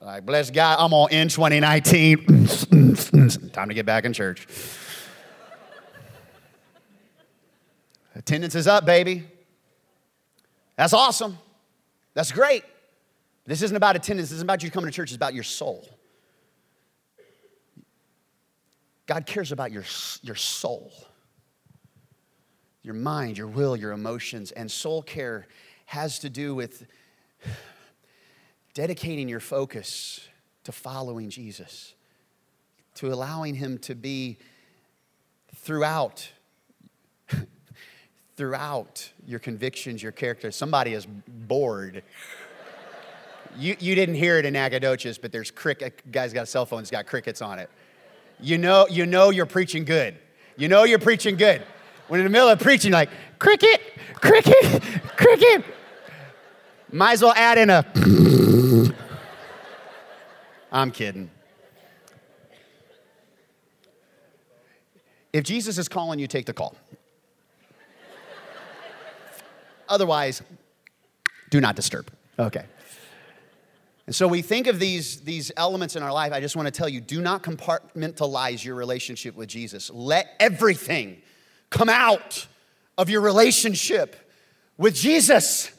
Like, 0.00 0.24
bless 0.26 0.50
God, 0.50 0.78
I'm 0.80 0.92
on 0.92 1.10
end 1.10 1.30
2019. 1.30 2.26
Time 3.52 3.68
to 3.68 3.74
get 3.74 3.86
back 3.86 4.04
in 4.04 4.12
church. 4.12 4.46
Attendance 8.14 8.54
is 8.54 8.66
up, 8.66 8.84
baby. 8.84 9.24
That's 10.76 10.92
awesome. 10.92 11.38
That's 12.12 12.32
great. 12.32 12.64
This 13.46 13.62
isn't 13.62 13.76
about 13.76 13.96
attendance. 13.96 14.28
This 14.28 14.36
isn't 14.36 14.46
about 14.46 14.62
you 14.62 14.70
coming 14.70 14.90
to 14.90 14.94
church. 14.94 15.10
It's 15.10 15.16
about 15.16 15.32
your 15.34 15.42
soul. 15.42 15.88
God 19.06 19.24
cares 19.24 19.52
about 19.52 19.72
your, 19.72 19.84
your 20.22 20.36
soul 20.36 20.92
your 22.84 22.94
mind, 22.94 23.38
your 23.38 23.46
will, 23.48 23.74
your 23.74 23.90
emotions. 23.90 24.52
And 24.52 24.70
soul 24.70 25.02
care 25.02 25.48
has 25.86 26.20
to 26.20 26.30
do 26.30 26.54
with 26.54 26.86
dedicating 28.74 29.28
your 29.28 29.40
focus 29.40 30.28
to 30.64 30.72
following 30.72 31.30
Jesus, 31.30 31.94
to 32.96 33.12
allowing 33.12 33.54
Him 33.54 33.78
to 33.78 33.94
be 33.94 34.38
throughout. 35.56 36.30
throughout 38.36 39.10
your 39.26 39.38
convictions, 39.38 40.02
your 40.02 40.12
character. 40.12 40.50
Somebody 40.50 40.92
is 40.92 41.06
bored. 41.06 42.02
You, 43.56 43.76
you 43.78 43.94
didn't 43.94 44.16
hear 44.16 44.38
it 44.38 44.44
in 44.44 44.54
Nacogdoches, 44.54 45.18
but 45.18 45.30
there's 45.30 45.50
cricket. 45.50 46.02
Guy's 46.10 46.32
got 46.32 46.42
a 46.42 46.46
cell 46.46 46.66
phone, 46.66 46.80
it's 46.80 46.90
got 46.90 47.06
crickets 47.06 47.40
on 47.40 47.58
it. 47.58 47.70
You 48.40 48.58
know, 48.58 48.86
you 48.90 49.06
know 49.06 49.30
you're 49.30 49.46
preaching 49.46 49.84
good. 49.84 50.16
You 50.56 50.68
know 50.68 50.82
you're 50.84 50.98
preaching 50.98 51.36
good. 51.36 51.62
When 52.08 52.20
in 52.20 52.24
the 52.24 52.30
middle 52.30 52.48
of 52.48 52.58
preaching, 52.60 52.92
like, 52.92 53.10
cricket, 53.38 53.80
cricket, 54.14 54.82
cricket. 55.16 55.64
Might 56.90 57.12
as 57.12 57.22
well 57.22 57.34
add 57.34 57.58
in 57.58 57.70
a. 57.70 57.84
I'm 60.72 60.90
kidding. 60.90 61.30
If 65.32 65.44
Jesus 65.44 65.78
is 65.78 65.88
calling 65.88 66.18
you, 66.18 66.26
take 66.26 66.46
the 66.46 66.52
call. 66.52 66.76
Otherwise, 69.88 70.42
do 71.50 71.60
not 71.60 71.76
disturb. 71.76 72.10
Okay. 72.38 72.64
And 74.06 74.14
so 74.14 74.28
we 74.28 74.42
think 74.42 74.66
of 74.66 74.78
these, 74.78 75.20
these 75.22 75.50
elements 75.56 75.96
in 75.96 76.02
our 76.02 76.12
life. 76.12 76.32
I 76.32 76.40
just 76.40 76.56
want 76.56 76.66
to 76.66 76.72
tell 76.72 76.88
you 76.88 77.00
do 77.00 77.20
not 77.20 77.42
compartmentalize 77.42 78.64
your 78.64 78.74
relationship 78.74 79.34
with 79.34 79.48
Jesus. 79.48 79.90
Let 79.90 80.36
everything 80.38 81.22
come 81.74 81.88
out 81.88 82.46
of 82.96 83.10
your 83.10 83.20
relationship 83.20 84.14
with 84.78 84.94
Jesus. 84.94 85.70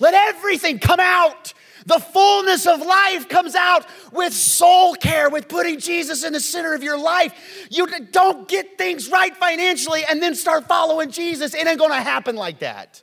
Let 0.00 0.12
everything 0.12 0.80
come 0.80 0.98
out. 0.98 1.54
The 1.86 2.00
fullness 2.00 2.66
of 2.66 2.80
life 2.80 3.28
comes 3.28 3.54
out 3.54 3.86
with 4.12 4.34
soul 4.34 4.94
care, 4.96 5.30
with 5.30 5.48
putting 5.48 5.78
Jesus 5.78 6.24
in 6.24 6.32
the 6.32 6.40
center 6.40 6.74
of 6.74 6.82
your 6.82 6.98
life. 6.98 7.68
You 7.70 7.86
don't 8.10 8.48
get 8.48 8.76
things 8.76 9.08
right 9.08 9.34
financially 9.36 10.02
and 10.08 10.20
then 10.20 10.34
start 10.34 10.66
following 10.66 11.10
Jesus. 11.12 11.54
It 11.54 11.64
ain't 11.64 11.78
gonna 11.78 12.02
happen 12.02 12.34
like 12.34 12.58
that. 12.58 13.00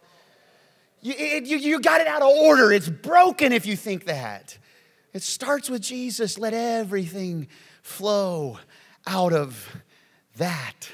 You, 1.01 1.13
it, 1.17 1.45
you, 1.45 1.57
you 1.57 1.79
got 1.79 2.01
it 2.01 2.07
out 2.07 2.21
of 2.21 2.29
order. 2.29 2.73
It's 2.73 2.89
broken 2.89 3.53
if 3.53 3.65
you 3.65 3.77
think 3.77 4.05
that. 4.05 4.57
It 5.13 5.23
starts 5.23 5.69
with 5.69 5.81
Jesus. 5.81 6.37
Let 6.37 6.53
everything 6.53 7.47
flow 7.81 8.59
out 9.07 9.31
of 9.31 9.77
that 10.35 10.89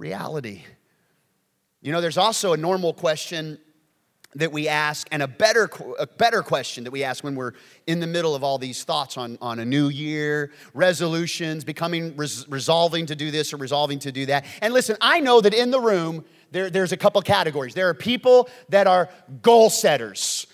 reality. 0.00 0.64
You 1.82 1.92
know, 1.92 2.00
there's 2.00 2.18
also 2.18 2.52
a 2.52 2.56
normal 2.56 2.92
question 2.92 3.58
that 4.34 4.52
we 4.52 4.68
ask 4.68 5.08
and 5.10 5.22
a 5.22 5.28
better, 5.28 5.68
a 5.98 6.06
better 6.06 6.42
question 6.42 6.84
that 6.84 6.90
we 6.90 7.02
ask 7.02 7.22
when 7.22 7.34
we're 7.34 7.52
in 7.86 8.00
the 8.00 8.06
middle 8.06 8.34
of 8.34 8.44
all 8.44 8.58
these 8.58 8.84
thoughts 8.84 9.16
on, 9.16 9.36
on 9.40 9.58
a 9.58 9.64
new 9.64 9.88
year, 9.88 10.52
resolutions, 10.72 11.64
becoming, 11.64 12.16
res, 12.16 12.48
resolving 12.48 13.06
to 13.06 13.16
do 13.16 13.30
this 13.30 13.52
or 13.52 13.56
resolving 13.56 13.98
to 13.98 14.12
do 14.12 14.26
that. 14.26 14.44
And 14.62 14.72
listen, 14.72 14.96
I 15.00 15.20
know 15.20 15.40
that 15.40 15.52
in 15.52 15.70
the 15.70 15.80
room, 15.80 16.24
there, 16.52 16.70
there's 16.70 16.92
a 16.92 16.96
couple 16.96 17.20
categories. 17.22 17.74
There 17.74 17.88
are 17.88 17.94
people 17.94 18.48
that 18.68 18.86
are 18.86 19.08
goal 19.42 19.68
setters 19.68 20.46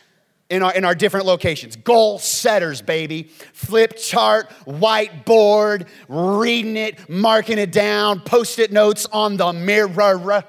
in 0.49 0.63
our, 0.63 0.75
in 0.75 0.85
our 0.85 0.95
different 0.95 1.27
locations. 1.27 1.77
Goal 1.77 2.19
setters, 2.19 2.83
baby. 2.83 3.25
Flip 3.53 3.97
chart, 3.97 4.51
whiteboard, 4.67 5.89
reading 6.09 6.77
it, 6.77 7.09
marking 7.09 7.59
it 7.59 7.73
down, 7.73 8.21
post 8.21 8.59
it 8.59 8.73
notes 8.73 9.07
on 9.13 9.37
the 9.37 9.53
mirror. 9.53 10.45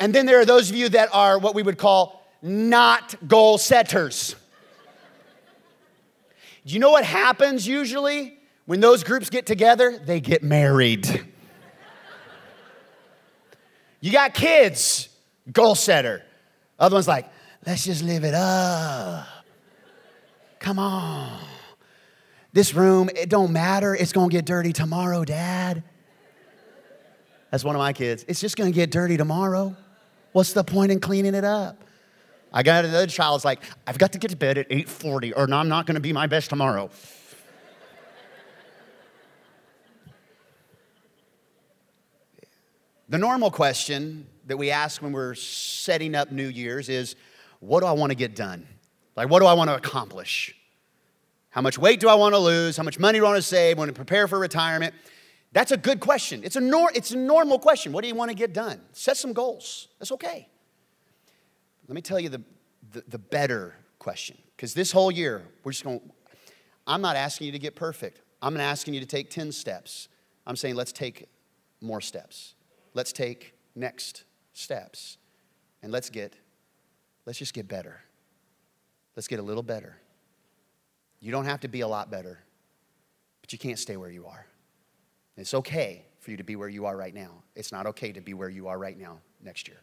And 0.00 0.14
then 0.14 0.26
there 0.26 0.40
are 0.40 0.44
those 0.44 0.70
of 0.70 0.76
you 0.76 0.88
that 0.90 1.10
are 1.14 1.38
what 1.38 1.54
we 1.54 1.62
would 1.62 1.78
call 1.78 2.22
not 2.42 3.14
goal 3.26 3.58
setters. 3.58 4.36
Do 6.66 6.72
you 6.72 6.80
know 6.80 6.90
what 6.90 7.04
happens 7.04 7.66
usually 7.66 8.38
when 8.66 8.80
those 8.80 9.04
groups 9.04 9.28
get 9.28 9.44
together? 9.46 9.98
They 9.98 10.20
get 10.20 10.42
married. 10.42 11.26
you 14.00 14.12
got 14.12 14.32
kids, 14.34 15.08
goal 15.52 15.74
setter. 15.74 16.22
Other 16.78 16.96
one's 16.96 17.08
like, 17.08 17.28
let's 17.66 17.84
just 17.84 18.02
live 18.02 18.24
it 18.24 18.34
up. 18.34 19.26
Come 20.58 20.78
on. 20.78 21.40
This 22.52 22.74
room, 22.74 23.10
it 23.14 23.28
don't 23.28 23.52
matter. 23.52 23.94
It's 23.94 24.12
gonna 24.12 24.28
get 24.28 24.44
dirty 24.44 24.72
tomorrow, 24.72 25.24
Dad. 25.24 25.82
That's 27.50 27.64
one 27.64 27.74
of 27.74 27.80
my 27.80 27.92
kids. 27.92 28.24
It's 28.28 28.40
just 28.40 28.56
gonna 28.56 28.70
get 28.70 28.90
dirty 28.90 29.16
tomorrow. 29.16 29.76
What's 30.32 30.52
the 30.52 30.64
point 30.64 30.90
in 30.90 31.00
cleaning 31.00 31.34
it 31.34 31.44
up? 31.44 31.84
I 32.56 32.62
got 32.62 32.84
another 32.84 33.08
child's 33.08 33.44
like, 33.44 33.60
I've 33.84 33.98
got 33.98 34.12
to 34.12 34.18
get 34.18 34.30
to 34.30 34.36
bed 34.36 34.58
at 34.58 34.68
8:40, 34.68 35.32
or 35.36 35.52
I'm 35.52 35.68
not 35.68 35.86
going 35.86 35.96
to 35.96 36.00
be 36.00 36.12
my 36.12 36.28
best 36.28 36.50
tomorrow. 36.50 36.88
the 43.08 43.18
normal 43.18 43.50
question 43.50 44.26
that 44.46 44.56
we 44.56 44.70
ask 44.70 45.02
when 45.02 45.12
we're 45.12 45.34
setting 45.34 46.14
up 46.14 46.30
New 46.30 46.48
Year's 46.48 46.88
is, 46.88 47.16
what 47.66 47.80
do 47.80 47.86
I 47.86 47.92
want 47.92 48.10
to 48.10 48.16
get 48.16 48.36
done? 48.36 48.66
Like, 49.16 49.28
what 49.28 49.40
do 49.40 49.46
I 49.46 49.54
want 49.54 49.70
to 49.70 49.76
accomplish? 49.76 50.54
How 51.50 51.60
much 51.60 51.78
weight 51.78 52.00
do 52.00 52.08
I 52.08 52.14
want 52.14 52.34
to 52.34 52.38
lose? 52.38 52.76
How 52.76 52.82
much 52.82 52.98
money 52.98 53.18
do 53.18 53.24
I 53.24 53.28
want 53.28 53.38
to 53.38 53.42
save? 53.42 53.78
Want 53.78 53.88
to 53.88 53.94
prepare 53.94 54.26
for 54.26 54.38
retirement? 54.38 54.94
That's 55.52 55.70
a 55.70 55.76
good 55.76 56.00
question. 56.00 56.42
It's 56.42 56.56
a, 56.56 56.60
nor- 56.60 56.90
it's 56.94 57.12
a 57.12 57.16
normal 57.16 57.60
question. 57.60 57.92
What 57.92 58.02
do 58.02 58.08
you 58.08 58.14
want 58.14 58.30
to 58.30 58.36
get 58.36 58.52
done? 58.52 58.80
Set 58.92 59.16
some 59.16 59.32
goals. 59.32 59.88
That's 60.00 60.10
okay. 60.12 60.48
Let 61.86 61.94
me 61.94 62.02
tell 62.02 62.18
you 62.18 62.28
the, 62.28 62.42
the, 62.92 63.04
the 63.06 63.18
better 63.18 63.76
question. 64.00 64.36
Because 64.56 64.74
this 64.74 64.90
whole 64.90 65.12
year, 65.12 65.42
we're 65.62 65.72
just 65.72 65.84
going, 65.84 66.00
I'm 66.86 67.00
not 67.00 67.14
asking 67.14 67.46
you 67.46 67.52
to 67.52 67.58
get 67.58 67.76
perfect. 67.76 68.20
I'm 68.42 68.56
asking 68.56 68.94
you 68.94 69.00
to 69.00 69.06
take 69.06 69.30
10 69.30 69.52
steps. 69.52 70.08
I'm 70.46 70.56
saying 70.56 70.74
let's 70.74 70.92
take 70.92 71.28
more 71.80 72.00
steps. 72.00 72.54
Let's 72.94 73.12
take 73.12 73.54
next 73.74 74.24
steps. 74.54 75.18
And 75.82 75.92
let's 75.92 76.10
get, 76.10 76.34
let's 77.26 77.38
just 77.38 77.54
get 77.54 77.68
better. 77.68 78.00
Let's 79.16 79.28
get 79.28 79.38
a 79.38 79.42
little 79.42 79.62
better. 79.62 79.96
You 81.20 81.32
don't 81.32 81.44
have 81.44 81.60
to 81.60 81.68
be 81.68 81.80
a 81.80 81.88
lot 81.88 82.10
better, 82.10 82.40
but 83.40 83.52
you 83.52 83.58
can't 83.58 83.78
stay 83.78 83.96
where 83.96 84.10
you 84.10 84.26
are. 84.26 84.46
It's 85.36 85.54
okay 85.54 86.06
for 86.20 86.30
you 86.30 86.36
to 86.36 86.44
be 86.44 86.56
where 86.56 86.68
you 86.68 86.86
are 86.86 86.96
right 86.96 87.14
now. 87.14 87.42
It's 87.54 87.72
not 87.72 87.86
okay 87.86 88.12
to 88.12 88.20
be 88.20 88.34
where 88.34 88.48
you 88.48 88.68
are 88.68 88.78
right 88.78 88.98
now 88.98 89.20
next 89.42 89.68
year. 89.68 89.78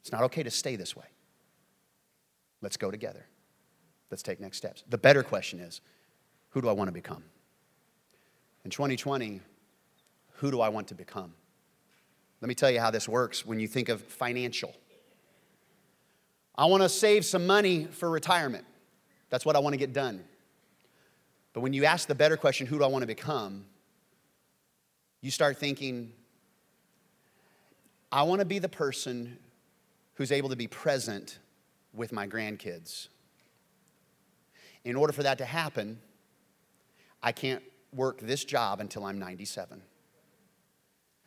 It's 0.00 0.12
not 0.12 0.22
okay 0.24 0.42
to 0.42 0.50
stay 0.50 0.76
this 0.76 0.96
way. 0.96 1.06
Let's 2.60 2.76
go 2.76 2.90
together. 2.90 3.26
Let's 4.10 4.22
take 4.22 4.40
next 4.40 4.56
steps. 4.56 4.84
The 4.88 4.98
better 4.98 5.22
question 5.22 5.60
is 5.60 5.80
who 6.50 6.62
do 6.62 6.68
I 6.68 6.72
want 6.72 6.88
to 6.88 6.92
become? 6.92 7.24
In 8.64 8.70
2020, 8.70 9.40
who 10.34 10.50
do 10.50 10.60
I 10.60 10.68
want 10.68 10.88
to 10.88 10.94
become? 10.94 11.34
Let 12.40 12.48
me 12.48 12.54
tell 12.54 12.70
you 12.70 12.80
how 12.80 12.90
this 12.90 13.08
works 13.08 13.44
when 13.44 13.58
you 13.60 13.68
think 13.68 13.88
of 13.88 14.00
financial. 14.00 14.74
I 16.58 16.66
want 16.66 16.82
to 16.82 16.90
save 16.90 17.24
some 17.24 17.46
money 17.46 17.86
for 17.86 18.10
retirement. 18.10 18.66
That's 19.30 19.46
what 19.46 19.56
I 19.56 19.60
want 19.60 19.72
to 19.72 19.78
get 19.78 19.94
done. 19.94 20.22
But 21.54 21.60
when 21.62 21.72
you 21.72 21.86
ask 21.86 22.06
the 22.06 22.14
better 22.14 22.36
question, 22.36 22.66
who 22.66 22.76
do 22.76 22.84
I 22.84 22.88
want 22.88 23.02
to 23.02 23.06
become? 23.06 23.64
you 25.20 25.30
start 25.30 25.58
thinking, 25.58 26.12
I 28.10 28.22
want 28.22 28.40
to 28.40 28.44
be 28.44 28.58
the 28.58 28.68
person 28.68 29.38
who's 30.14 30.32
able 30.32 30.48
to 30.50 30.56
be 30.56 30.66
present 30.66 31.38
with 31.92 32.12
my 32.12 32.26
grandkids. 32.26 33.08
In 34.84 34.96
order 34.96 35.12
for 35.12 35.22
that 35.24 35.38
to 35.38 35.44
happen, 35.44 35.98
I 37.22 37.32
can't 37.32 37.62
work 37.92 38.20
this 38.20 38.44
job 38.44 38.80
until 38.80 39.04
I'm 39.04 39.18
97. 39.18 39.82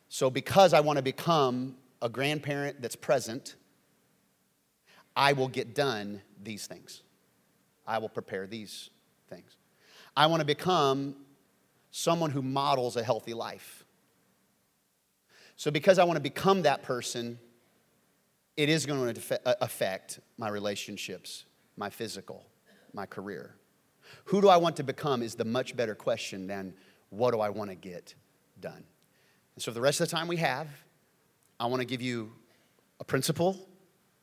So, 0.08 0.30
because 0.30 0.72
I 0.74 0.80
want 0.80 0.96
to 0.98 1.02
become 1.02 1.76
a 2.00 2.08
grandparent 2.08 2.80
that's 2.82 2.96
present, 2.96 3.56
I 5.16 5.32
will 5.32 5.48
get 5.48 5.74
done 5.74 6.22
these 6.42 6.66
things. 6.66 7.02
I 7.86 7.98
will 7.98 8.08
prepare 8.08 8.46
these 8.46 8.90
things. 9.28 9.56
I 10.16 10.26
want 10.26 10.40
to 10.40 10.46
become 10.46 11.16
someone 11.90 12.30
who 12.30 12.42
models 12.42 12.96
a 12.96 13.02
healthy 13.02 13.34
life. 13.34 13.84
So, 15.56 15.70
because 15.70 15.98
I 15.98 16.04
want 16.04 16.16
to 16.16 16.22
become 16.22 16.62
that 16.62 16.82
person, 16.82 17.38
it 18.56 18.68
is 18.68 18.86
going 18.86 19.14
to 19.14 19.48
uh, 19.48 19.54
affect 19.60 20.20
my 20.36 20.48
relationships, 20.48 21.44
my 21.76 21.90
physical, 21.90 22.46
my 22.92 23.06
career. 23.06 23.56
Who 24.26 24.40
do 24.40 24.48
I 24.48 24.56
want 24.56 24.76
to 24.76 24.82
become 24.82 25.22
is 25.22 25.34
the 25.34 25.44
much 25.44 25.76
better 25.76 25.94
question 25.94 26.46
than 26.46 26.74
what 27.10 27.32
do 27.32 27.40
I 27.40 27.50
want 27.50 27.70
to 27.70 27.76
get 27.76 28.14
done. 28.60 28.84
And 29.54 29.62
so, 29.62 29.70
the 29.70 29.80
rest 29.80 30.00
of 30.00 30.08
the 30.08 30.16
time 30.16 30.28
we 30.28 30.38
have, 30.38 30.68
I 31.60 31.66
want 31.66 31.80
to 31.80 31.86
give 31.86 32.02
you 32.02 32.32
a 32.98 33.04
principle 33.04 33.68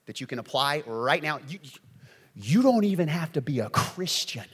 that 0.09 0.19
you 0.19 0.25
can 0.25 0.39
apply 0.39 0.81
right 0.87 1.21
now. 1.21 1.39
You, 1.47 1.59
you 2.33 2.63
don't 2.63 2.83
even 2.83 3.07
have 3.07 3.31
to 3.33 3.41
be 3.41 3.59
a 3.59 3.69
Christian 3.69 4.45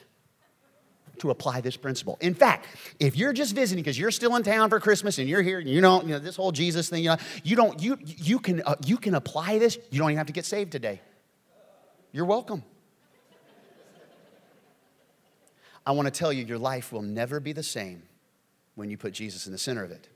to 1.19 1.29
apply 1.29 1.61
this 1.61 1.77
principle. 1.77 2.17
In 2.19 2.33
fact, 2.33 2.67
if 2.99 3.15
you're 3.15 3.31
just 3.31 3.55
visiting 3.55 3.81
because 3.81 3.97
you're 3.97 4.11
still 4.11 4.35
in 4.35 4.43
town 4.43 4.69
for 4.69 4.81
Christmas 4.81 5.17
and 5.17 5.29
you're 5.29 5.41
here, 5.41 5.59
and 5.59 5.69
you 5.69 5.79
know, 5.79 6.01
you 6.01 6.09
know 6.09 6.19
this 6.19 6.35
whole 6.35 6.51
Jesus 6.51 6.89
thing, 6.89 7.03
you 7.03 7.11
know, 7.11 7.17
you 7.45 7.55
don't 7.55 7.81
you 7.81 7.97
you 8.03 8.37
can 8.37 8.63
uh, 8.65 8.75
you 8.85 8.97
can 8.97 9.15
apply 9.15 9.57
this. 9.57 9.77
You 9.91 9.99
don't 9.99 10.09
even 10.09 10.17
have 10.17 10.27
to 10.27 10.33
get 10.33 10.43
saved 10.43 10.73
today. 10.73 10.99
You're 12.11 12.25
welcome. 12.25 12.61
I 15.85 15.93
want 15.93 16.07
to 16.07 16.11
tell 16.11 16.33
you, 16.33 16.43
your 16.43 16.59
life 16.59 16.91
will 16.91 17.01
never 17.01 17.39
be 17.39 17.53
the 17.53 17.63
same 17.63 18.03
when 18.73 18.89
you 18.89 18.97
put 18.97 19.13
Jesus 19.13 19.45
in 19.45 19.53
the 19.53 19.57
center 19.57 19.85
of 19.85 19.91
it. 19.91 20.09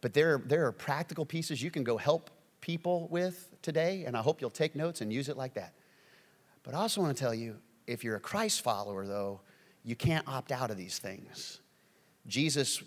But 0.00 0.14
there, 0.14 0.40
there 0.46 0.66
are 0.66 0.72
practical 0.72 1.26
pieces 1.26 1.60
you 1.60 1.72
can 1.72 1.82
go 1.82 1.96
help 1.96 2.30
people 2.62 3.08
with 3.10 3.50
today, 3.60 4.04
and 4.06 4.16
I 4.16 4.22
hope 4.22 4.40
you'll 4.40 4.48
take 4.48 4.74
notes 4.74 5.02
and 5.02 5.12
use 5.12 5.28
it 5.28 5.36
like 5.36 5.52
that. 5.54 5.74
But 6.62 6.72
I 6.72 6.78
also 6.78 7.02
want 7.02 7.14
to 7.14 7.22
tell 7.22 7.34
you, 7.34 7.56
if 7.86 8.02
you're 8.02 8.16
a 8.16 8.20
Christ 8.20 8.62
follower, 8.62 9.06
though, 9.06 9.40
you 9.84 9.96
can't 9.96 10.26
opt 10.26 10.50
out 10.50 10.70
of 10.70 10.78
these 10.78 10.98
things. 10.98 11.60
Jesus, 12.26 12.82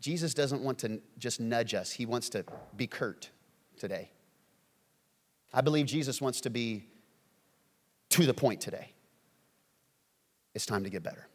Jesus 0.00 0.34
doesn't 0.34 0.60
want 0.60 0.78
to 0.80 1.00
just 1.18 1.40
nudge 1.40 1.72
us, 1.72 1.90
he 1.92 2.04
wants 2.04 2.28
to 2.30 2.44
be 2.76 2.86
curt 2.86 3.30
today. 3.78 4.10
I 5.52 5.60
believe 5.60 5.86
Jesus 5.86 6.20
wants 6.20 6.40
to 6.42 6.50
be 6.50 6.84
to 8.10 8.26
the 8.26 8.34
point 8.34 8.60
today. 8.60 8.90
It's 10.52 10.66
time 10.66 10.84
to 10.84 10.90
get 10.90 11.02
better. 11.02 11.26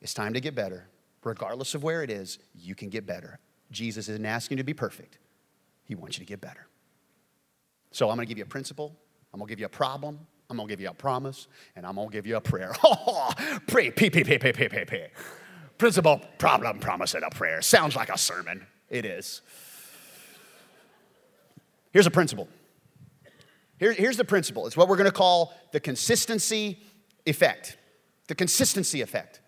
It's 0.00 0.14
time 0.14 0.34
to 0.34 0.40
get 0.40 0.54
better. 0.54 0.86
regardless 1.24 1.74
of 1.74 1.82
where 1.82 2.02
it 2.02 2.10
is, 2.10 2.38
you 2.54 2.74
can 2.74 2.88
get 2.88 3.06
better. 3.06 3.38
Jesus 3.70 4.08
isn't 4.08 4.26
asking 4.26 4.58
you 4.58 4.62
to 4.62 4.66
be 4.66 4.74
perfect, 4.74 5.18
He 5.84 5.94
wants 5.94 6.18
you 6.18 6.24
to 6.24 6.28
get 6.28 6.40
better. 6.40 6.66
So 7.90 8.10
I'm 8.10 8.16
gonna 8.16 8.26
give 8.26 8.38
you 8.38 8.44
a 8.44 8.48
principle, 8.48 8.96
I'm 9.32 9.40
gonna 9.40 9.48
give 9.48 9.60
you 9.60 9.66
a 9.66 9.70
problem, 9.70 10.18
I'm 10.50 10.56
gonna 10.56 10.68
give 10.68 10.80
you 10.80 10.88
a 10.88 10.94
promise, 10.94 11.48
and 11.76 11.86
I'm 11.86 11.94
gonna 11.96 12.10
give 12.10 12.26
you 12.26 12.36
a 12.36 12.40
prayer. 12.40 12.72
pray, 12.72 12.80
oh, 13.06 13.32
pray, 13.66 13.90
pray, 13.90 14.10
pray, 14.10 14.24
pray, 14.24 14.38
pray, 14.38 14.68
pray, 14.68 14.84
pray. 14.84 15.10
Principle, 15.78 16.20
problem, 16.38 16.78
promise, 16.78 17.14
and 17.14 17.24
a 17.24 17.30
prayer. 17.30 17.60
Sounds 17.62 17.96
like 17.96 18.08
a 18.08 18.18
sermon. 18.18 18.66
It 18.88 19.04
is. 19.04 19.42
Here's 21.92 22.06
a 22.06 22.10
principle. 22.10 22.48
Here, 23.78 23.92
here's 23.92 24.16
the 24.16 24.24
principle. 24.24 24.66
It's 24.66 24.76
what 24.76 24.88
we're 24.88 24.96
gonna 24.96 25.10
call 25.10 25.52
the 25.72 25.80
consistency 25.80 26.80
effect. 27.26 27.76
The 28.28 28.34
consistency 28.34 29.00
effect. 29.00 29.40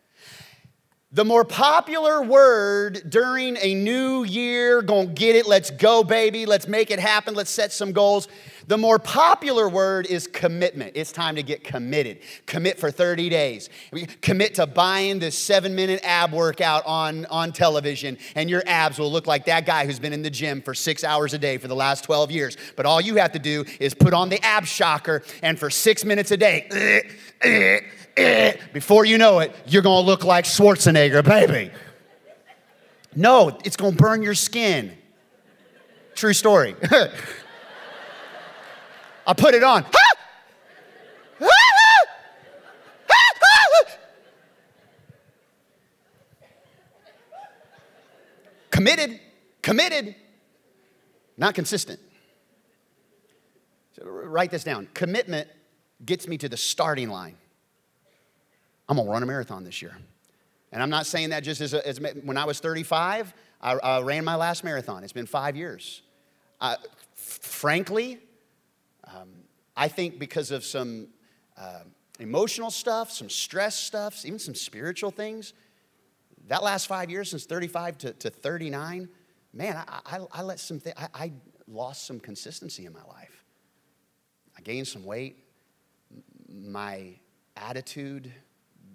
The 1.17 1.25
more 1.25 1.47
popular 1.47 2.21
word 2.21 3.09
during 3.09 3.57
a 3.63 3.75
new 3.75 4.23
year, 4.25 4.83
gonna 4.83 5.07
get 5.07 5.35
it, 5.35 5.47
let's 5.47 5.71
go, 5.71 6.05
baby, 6.05 6.45
let's 6.45 6.69
make 6.69 6.91
it 6.91 6.99
happen, 6.99 7.33
let's 7.33 7.49
set 7.49 7.73
some 7.73 7.93
goals. 7.93 8.29
The 8.69 8.77
more 8.77 8.99
popular 8.99 9.69
word 9.69 10.07
is 10.07 10.27
commitment. 10.27 10.93
It's 10.97 11.13
time 11.13 11.37
to 11.37 11.43
get 11.43 11.63
committed. 11.63 12.19
Commit 12.47 12.81
for 12.81 12.91
30 12.91 13.29
days. 13.29 13.71
Commit 14.23 14.57
to 14.57 14.67
buying 14.67 15.21
this 15.21 15.39
seven 15.39 15.75
minute 15.77 16.01
ab 16.03 16.33
workout 16.33 16.85
on, 16.85 17.27
on 17.27 17.53
television, 17.53 18.19
and 18.35 18.51
your 18.51 18.65
abs 18.67 18.99
will 18.99 19.11
look 19.11 19.29
like 19.29 19.45
that 19.47 19.67
guy 19.67 19.87
who's 19.87 20.01
been 20.01 20.13
in 20.13 20.23
the 20.23 20.31
gym 20.31 20.61
for 20.61 20.75
six 20.75 21.05
hours 21.05 21.33
a 21.33 21.39
day 21.39 21.59
for 21.59 21.69
the 21.69 21.77
last 21.77 22.03
12 22.05 22.33
years. 22.33 22.57
But 22.75 22.87
all 22.87 23.01
you 23.01 23.17
have 23.17 23.33
to 23.33 23.39
do 23.39 23.65
is 23.79 23.95
put 23.95 24.13
on 24.13 24.31
the 24.31 24.45
ab 24.45 24.67
shocker, 24.67 25.23
and 25.43 25.57
for 25.57 25.71
six 25.71 26.05
minutes 26.05 26.33
a 26.33 26.37
day, 26.37 26.67
eh, 26.73 27.01
eh, 27.43 27.81
eh, 28.17 28.57
before 28.73 29.05
you 29.05 29.17
know 29.17 29.39
it, 29.39 29.55
you're 29.67 29.83
gonna 29.83 30.05
look 30.05 30.25
like 30.25 30.45
Schwarzenegger, 30.45 31.25
baby. 31.25 31.71
No, 33.15 33.59
it's 33.65 33.77
gonna 33.77 33.95
burn 33.95 34.23
your 34.23 34.35
skin. 34.35 34.97
True 36.17 36.33
story. 36.33 36.75
I 39.27 39.33
put 39.35 39.55
it 39.55 39.65
on. 39.65 39.85
committed, 48.71 49.21
committed, 49.63 50.15
not 51.37 51.55
consistent. 51.55 51.99
So 53.97 54.05
write 54.05 54.51
this 54.51 54.63
down. 54.63 54.89
Commitment 54.95 55.49
gets 56.05 56.29
me 56.29 56.39
to 56.39 56.49
the 56.49 56.57
starting 56.57 57.09
line. 57.09 57.37
I'm 58.89 58.99
gonna 58.99 59.11
run 59.11 59.23
a 59.23 59.27
marathon 59.27 59.65
this 59.65 59.83
year. 59.83 59.97
And 60.73 60.83
I'm 60.83 60.91
not 60.91 61.07
saying 61.07 61.31
that 61.31 61.41
just 61.41 61.61
as, 61.61 61.75
a, 61.75 61.87
as 61.87 62.01
when 62.23 62.37
I 62.37 62.45
was 62.45 62.61
35, 62.61 63.33
I, 63.63 63.73
I, 63.73 64.01
ran 64.03 64.25
my 64.25 64.37
last 64.37 64.63
marathon. 64.63 65.03
It's 65.03 65.13
been 65.13 65.27
five 65.27 65.57
years. 65.57 66.03
Uh, 66.61 66.77
frankly, 67.15 68.19
um, 69.15 69.31
I 69.77 69.89
think 69.89 70.19
because 70.19 70.51
of 70.51 70.65
some 70.65 71.09
uh, 71.57 71.81
emotional 72.19 72.71
stuff, 72.71 73.11
some 73.11 73.31
stress 73.31 73.77
stuff, 73.77 74.25
even 74.25 74.39
some 74.39 74.55
spiritual 74.55 75.11
things, 75.11 75.53
that 76.49 76.63
last 76.63 76.87
five 76.87 77.11
years, 77.11 77.31
since 77.31 77.45
35 77.45 77.99
to, 77.99 78.13
to 78.15 78.31
39, 78.31 79.09
man, 79.53 79.77
I, 79.77 80.01
I, 80.07 80.19
I 80.33 80.43
let 80.43 80.61
some 80.61 80.81
th- 80.81 80.95
I, 80.97 81.09
I 81.15 81.33
lost 81.67 82.07
some 82.07 82.21
consistency 82.21 82.87
in 82.87 82.93
my 82.93 83.03
life. 83.09 83.45
I 84.57 84.61
gained 84.63 84.87
some 84.87 85.05
weight. 85.05 85.45
My 86.49 87.15
attitude 87.57 88.33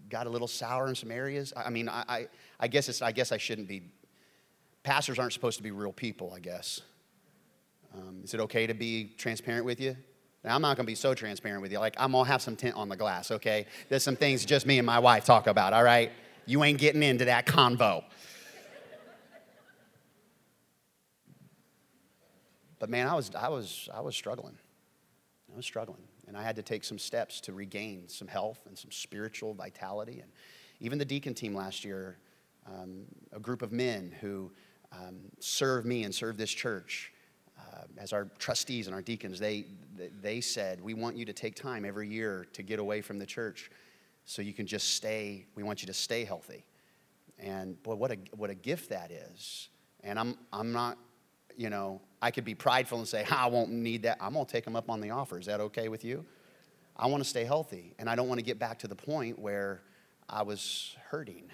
got 0.10 0.28
a 0.28 0.30
little 0.30 0.47
sour 0.47 0.88
in 0.88 0.95
some 0.95 1.12
areas. 1.12 1.54
I 1.56 1.69
mean, 1.69 1.89
I, 1.89 2.04
I, 2.08 2.28
I, 2.60 2.67
guess, 2.67 2.89
it's, 2.89 3.02
I 3.02 3.12
guess 3.12 3.32
I 3.32 3.38
shouldn't 3.38 3.67
be. 3.67 3.84
Pastors 4.84 5.19
aren't 5.19 5.34
supposed 5.34 5.58
to 5.58 5.63
be 5.63 5.71
real 5.71 5.93
people, 5.93 6.34
I 6.36 6.39
guess. 6.39 6.82
Um, 7.93 8.21
is 8.23 8.34
it 8.34 8.39
okay 8.41 8.67
to 8.67 8.73
be 8.73 9.13
transparent 9.17 9.65
with 9.65 9.80
you? 9.80 9.95
Now, 10.43 10.56
I'm 10.56 10.62
not 10.62 10.75
going 10.75 10.86
to 10.86 10.91
be 10.91 10.95
so 10.95 11.13
transparent 11.13 11.62
with 11.62 11.71
you. 11.71 11.80
Like, 11.80 11.95
I'm 11.97 12.13
going 12.13 12.25
to 12.25 12.32
have 12.32 12.41
some 12.41 12.56
tint 12.56 12.75
on 12.75 12.89
the 12.89 12.95
glass, 12.95 13.30
okay? 13.32 13.67
There's 13.89 14.04
some 14.04 14.15
things 14.15 14.43
just 14.43 14.65
me 14.65 14.80
and 14.80 14.86
my 14.86 14.99
wife 14.99 15.25
talk 15.25 15.47
about, 15.47 15.73
all 15.73 15.84
right? 15.84 16.12
You 16.45 16.63
ain't 16.63 16.80
getting 16.80 17.04
into 17.04 17.25
that 17.25 17.45
convo. 17.45 18.04
But 22.80 22.89
man, 22.89 23.08
I 23.08 23.13
was, 23.13 23.30
I 23.36 23.49
was, 23.49 23.88
I 23.93 24.01
was 24.01 24.15
struggling. 24.15 24.58
I 25.54 25.56
was 25.56 25.65
struggling 25.65 26.01
and 26.27 26.38
I 26.38 26.43
had 26.43 26.56
to 26.56 26.63
take 26.63 26.84
some 26.84 26.97
steps 26.97 27.41
to 27.41 27.54
regain 27.54 28.08
some 28.08 28.27
health 28.27 28.60
and 28.67 28.77
some 28.77 28.89
spiritual 28.89 29.54
vitality. 29.54 30.21
And 30.21 30.32
even 30.80 30.97
the 30.97 31.06
deacon 31.06 31.34
team 31.34 31.54
last 31.54 31.86
year, 31.86 32.17
um, 32.65 33.04
a 33.34 33.39
group 33.39 33.62
of 33.62 33.71
men 33.71 34.15
who 34.21 34.51
um, 34.93 35.19
serve 35.39 35.86
me 35.86 36.06
and 36.06 36.15
serve 36.15 36.38
this 36.38 36.49
church 36.49 37.11
Uh, 37.82 37.86
as 37.98 38.13
our 38.13 38.28
trustees 38.38 38.88
and 38.88 38.96
our 38.96 39.02
deacons, 39.02 39.39
they, 39.39 39.65
they 40.22 40.41
said, 40.41 40.82
We 40.82 40.94
want 40.94 41.15
you 41.15 41.26
to 41.26 41.34
take 41.34 41.56
time 41.56 41.86
every 41.86 42.08
year 42.08 42.48
to 42.54 42.63
get 42.63 42.80
away 42.80 43.02
from 43.02 43.17
the 43.17 43.26
church 43.26 43.72
so 44.26 44.41
you 44.41 44.54
can 44.54 44.67
just 44.67 44.94
stay, 44.94 45.46
we 45.56 45.63
want 45.63 45.82
you 45.82 45.88
to 45.88 45.94
stay 45.94 46.24
healthy. 46.24 46.65
And 47.39 47.82
boy, 47.82 47.96
what 47.96 48.12
a, 48.12 48.17
what 48.36 48.50
a 48.50 48.56
gift 48.56 48.89
that 48.89 49.12
is. 49.12 49.70
And 50.04 50.20
I'm, 50.20 50.38
I'm 50.54 50.72
not 50.72 50.98
you 51.58 51.70
know, 51.70 52.02
I 52.22 52.32
could 52.32 52.46
be 52.46 52.56
prideful 52.56 52.98
and 52.98 53.08
say, 53.08 53.26
I 53.30 53.48
won't 53.48 53.72
need 53.72 54.04
that. 54.04 54.17
I'm 54.22 54.34
going 54.34 54.46
to 54.46 54.52
take 54.52 54.65
them 54.65 54.76
up 54.76 54.89
on 54.89 55.02
the 55.02 55.12
offer. 55.12 55.39
Is 55.39 55.46
that 55.46 55.60
okay 55.60 55.89
with 55.89 56.04
you? 56.04 56.26
I 56.96 57.08
want 57.08 57.24
to 57.24 57.30
stay 57.30 57.46
healthy, 57.46 57.94
and 58.00 58.10
I 58.10 58.15
don't 58.15 58.28
want 58.28 58.39
to 58.39 58.44
get 58.44 58.60
back 58.60 58.80
to 58.80 58.88
the 58.88 58.96
point 58.96 59.39
where 59.39 59.82
I 60.30 60.44
was 60.44 60.96
hurting. 61.10 61.50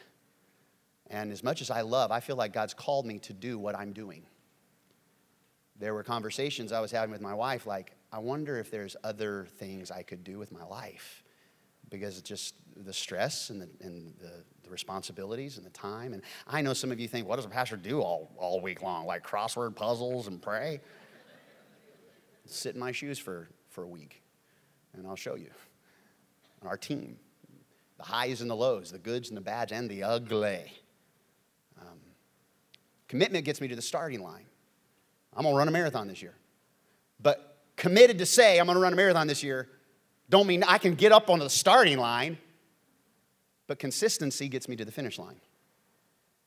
And 1.10 1.32
as 1.32 1.44
much 1.44 1.62
as 1.62 1.70
I 1.70 1.82
love, 1.82 2.12
I 2.12 2.20
feel 2.20 2.36
like 2.36 2.54
God's 2.54 2.74
called 2.74 3.06
me 3.06 3.20
to 3.20 3.34
do 3.34 3.58
what 3.58 3.76
I'm 3.76 3.94
doing. 3.94 4.24
There 5.80 5.94
were 5.94 6.04
conversations 6.04 6.72
I 6.72 6.80
was 6.80 6.92
having 6.92 7.12
with 7.12 7.22
my 7.22 7.34
wife, 7.34 7.68
like, 7.68 7.94
I 8.12 8.20
wonder 8.20 8.58
if 8.58 8.72
there's 8.72 8.96
other 9.04 9.48
things 9.58 9.92
I 9.92 10.02
could 10.02 10.24
do 10.24 10.40
with 10.40 10.52
my 10.52 10.64
life 10.64 11.24
because 11.90 12.18
it's 12.18 12.28
just 12.28 12.56
the 12.76 12.94
stress 12.94 13.50
and 13.50 13.62
the, 13.62 13.70
and 13.82 14.14
the, 14.20 14.44
the, 14.64 14.70
responsibilities 14.70 15.56
and 15.56 15.66
the 15.66 15.72
time. 15.72 16.12
And 16.12 16.22
I 16.46 16.62
know 16.62 16.74
some 16.74 16.92
of 16.92 17.00
you 17.00 17.08
think, 17.08 17.26
what 17.26 17.38
does 17.38 17.46
a 17.46 17.50
pastor 17.50 17.78
do 17.78 18.02
all, 18.02 18.30
all 18.38 18.60
week 18.60 18.82
long? 18.82 19.06
Like 19.06 19.26
crossword 19.26 19.76
puzzles 19.76 20.28
and 20.28 20.42
pray? 20.42 20.82
Sit 22.46 22.76
in 22.76 22.80
my 22.80 22.92
shoes 22.92 23.18
for, 23.18 23.48
for 23.70 23.84
a 23.84 23.88
week, 23.88 24.22
and 24.94 25.08
I'll 25.08 25.16
show 25.16 25.36
you. 25.36 25.52
Our 26.66 26.78
team, 26.78 27.18
the 27.98 28.04
highs 28.04 28.42
and 28.42 28.50
the 28.50 28.56
lows, 28.56 28.92
the 28.92 29.00
goods 29.00 29.30
and 29.30 29.38
the 29.38 29.42
bads, 29.42 29.72
and 29.72 29.90
the 29.90 30.04
ugly. 30.04 30.74
Um, 31.80 32.00
commitment 33.08 33.46
gets 33.46 33.62
me 33.62 33.68
to 33.70 33.76
the 33.76 33.82
starting 33.82 34.22
line. 34.22 34.46
I'm 35.38 35.44
gonna 35.44 35.56
run 35.56 35.68
a 35.68 35.72
marathon 35.72 36.08
this 36.08 36.22
year. 36.22 36.34
But 37.22 37.60
committed 37.78 38.18
to 38.18 38.26
say, 38.26 38.60
I'm 38.60 38.68
gonna 38.68 38.80
run 38.80 38.92
a 38.92 38.98
marathon 38.98 39.28
this 39.28 39.44
year 39.44 39.70
don't 40.30 40.48
mean 40.48 40.64
I 40.64 40.78
can 40.78 40.96
get 40.96 41.12
up 41.12 41.30
on 41.30 41.40
the 41.40 41.50
starting 41.50 41.98
line, 41.98 42.38
but 43.68 43.80
consistency 43.80 44.48
gets 44.48 44.68
me 44.68 44.76
to 44.76 44.86
the 44.86 44.92
finish 44.92 45.18
line. 45.18 45.40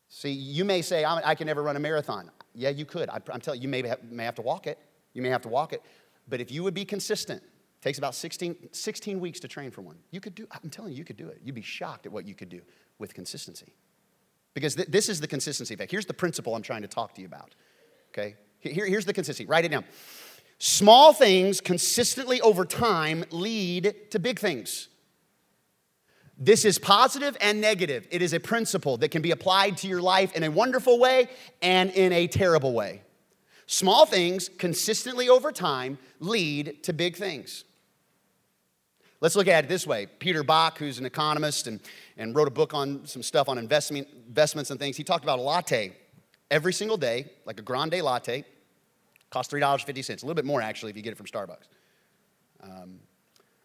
See, 0.09 0.31
you 0.31 0.65
may 0.65 0.83
say, 0.83 1.05
I 1.05 1.35
can 1.35 1.47
never 1.47 1.63
run 1.63 1.77
a 1.77 1.81
marathon. 1.81 2.31
Yeah, 2.55 2.71
you 2.71 2.85
could. 2.85 3.09
I'm 3.09 3.41
telling 3.41 3.61
you, 3.61 3.65
you 3.65 3.69
may 3.69 3.87
have, 3.87 4.03
may 4.03 4.25
have 4.25 4.35
to 4.35 4.43
walk 4.43 4.67
it. 4.67 4.79
You 5.13 5.23
may 5.23 5.29
have 5.29 5.43
to 5.43 5.49
walk 5.49 5.73
it. 5.73 5.83
But 6.29 6.41
if 6.41 6.51
you 6.51 6.65
would 6.65 6.75
be 6.75 6.85
consistent, 6.85 7.43
it 7.43 7.83
takes 7.83 7.99
about 7.99 8.15
16, 8.15 8.71
16 8.73 9.21
weeks 9.21 9.39
to 9.41 9.49
train 9.49 9.71
for 9.71 9.83
one. 9.83 9.97
You 10.11 10.21
could 10.21 10.35
do, 10.35 10.47
I'm 10.51 10.69
telling 10.69 10.93
you, 10.93 10.99
you 10.99 11.05
could 11.05 11.17
do 11.17 11.29
it. 11.29 11.41
You'd 11.45 11.55
be 11.55 11.63
shocked 11.63 12.07
at 12.07 12.13
what 12.13 12.27
you 12.27 12.35
could 12.35 12.49
do 12.49 12.61
with 12.99 13.15
consistency. 13.15 13.73
Because 14.53 14.75
th- 14.75 14.89
this 14.89 15.09
is 15.09 15.21
the 15.21 15.29
consistency 15.29 15.75
effect. 15.75 15.93
Here's 15.93 16.07
the 16.07 16.15
principle 16.15 16.57
I'm 16.57 16.63
trying 16.63 16.83
to 16.83 16.89
talk 16.89 17.15
to 17.15 17.21
you 17.21 17.29
about. 17.29 17.55
Okay? 18.11 18.35
Here, 18.61 18.87
here's 18.87 19.05
the 19.05 19.13
consistency. 19.13 19.49
Write 19.49 19.65
it 19.65 19.71
down. 19.71 19.85
Small 20.59 21.13
things 21.13 21.61
consistently 21.61 22.41
over 22.41 22.65
time 22.65 23.25
lead 23.31 23.95
to 24.11 24.19
big 24.19 24.39
things. 24.39 24.89
This 26.37 26.65
is 26.65 26.79
positive 26.79 27.37
and 27.41 27.61
negative. 27.61 28.07
It 28.11 28.23
is 28.23 28.33
a 28.33 28.41
principle 28.41 28.97
that 28.99 29.11
can 29.11 29.23
be 29.23 29.31
applied 29.31 29.77
to 29.79 29.89
your 29.89 30.01
life 30.01 30.35
in 30.35 30.43
a 30.43 30.51
wonderful 30.51 30.99
way 30.99 31.29
and 31.61 31.91
in 31.91 32.13
a 32.13 32.27
terrible 32.27 32.73
way. 32.73 33.03
Small 33.67 34.05
things 34.05 34.49
consistently 34.49 35.29
over 35.29 35.53
time 35.53 35.99
lead 36.19 36.83
to 36.85 36.93
big 36.93 37.17
things. 37.17 37.65
Let's 39.21 39.37
look 39.37 39.49
at 39.49 39.65
it 39.65 39.69
this 39.69 39.87
way. 39.87 40.07
Peter 40.07 40.43
Bach, 40.43 40.79
who's 40.79 40.99
an 40.99 41.05
economist 41.05 41.67
and, 41.67 41.79
and 42.17 42.35
wrote 42.35 42.49
a 42.49 42.51
book 42.51 42.73
on 42.73 43.07
some 43.07 43.23
stuff 43.23 43.49
on 43.49 43.59
investment, 43.59 44.09
investments 44.27 44.71
and 44.71 44.81
things, 44.81 44.97
he 44.97 45.05
talked 45.05 45.25
about 45.25 45.39
a 45.39 45.43
latte 45.43 45.93
every 46.51 46.73
single 46.73 46.97
day, 46.97 47.31
like 47.47 47.59
a 47.59 47.63
grande 47.63 48.01
latte. 48.03 48.45
Costs 49.31 49.53
$3.50, 49.53 50.09
a 50.09 50.13
little 50.27 50.35
bit 50.35 50.45
more 50.45 50.61
actually 50.61 50.91
if 50.91 50.97
you 50.97 51.03
get 51.03 51.13
it 51.13 51.17
from 51.17 51.27
Starbucks. 51.27 51.69
Um, 52.63 52.99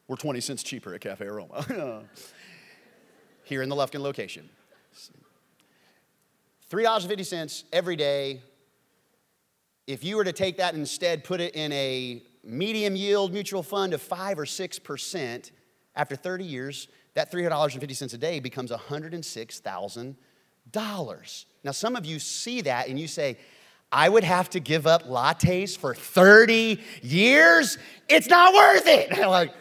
we're 0.07 0.15
20 0.15 0.39
cents 0.39 0.61
cheaper 0.61 0.93
at 0.93 1.01
Cafe 1.01 1.25
Aroma 1.25 2.03
here 3.43 3.63
in 3.63 3.69
the 3.69 3.75
Lufkin 3.75 4.01
location. 4.01 4.47
$3.50 6.71 7.63
every 7.73 7.95
day. 7.95 8.41
If 9.87 10.03
you 10.03 10.17
were 10.17 10.23
to 10.23 10.33
take 10.33 10.57
that 10.57 10.73
and 10.73 10.81
instead 10.81 11.23
put 11.23 11.41
it 11.41 11.55
in 11.55 11.71
a 11.71 12.23
medium 12.43 12.95
yield 12.95 13.33
mutual 13.33 13.63
fund 13.63 13.93
of 13.93 14.01
5 14.01 14.39
or 14.39 14.45
6%, 14.45 15.51
after 15.95 16.15
30 16.15 16.43
years, 16.43 16.87
that 17.13 17.31
$3.50 17.31 18.13
a 18.13 18.17
day 18.17 18.39
becomes 18.39 18.71
$106,000 18.71 20.15
Now, 21.63 21.71
some 21.71 21.95
of 21.95 22.05
you 22.05 22.19
see 22.19 22.61
that 22.61 22.87
and 22.87 22.99
you 22.99 23.07
say, 23.07 23.37
I 23.91 24.09
would 24.09 24.23
have 24.23 24.49
to 24.51 24.59
give 24.59 24.87
up 24.87 25.03
lattes 25.07 25.77
for 25.77 25.95
30 25.95 26.79
years. 27.01 27.77
It's 28.09 28.27
not 28.27 28.53
worth 28.53 28.87
it. 28.87 29.17
like, 29.27 29.53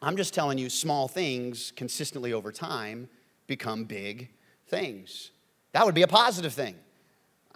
I'm 0.00 0.16
just 0.16 0.34
telling 0.34 0.58
you, 0.58 0.68
small 0.68 1.08
things 1.08 1.72
consistently 1.76 2.32
over 2.32 2.52
time 2.52 3.08
become 3.46 3.84
big 3.84 4.30
things. 4.68 5.30
That 5.72 5.84
would 5.84 5.94
be 5.94 6.02
a 6.02 6.08
positive 6.08 6.52
thing. 6.52 6.74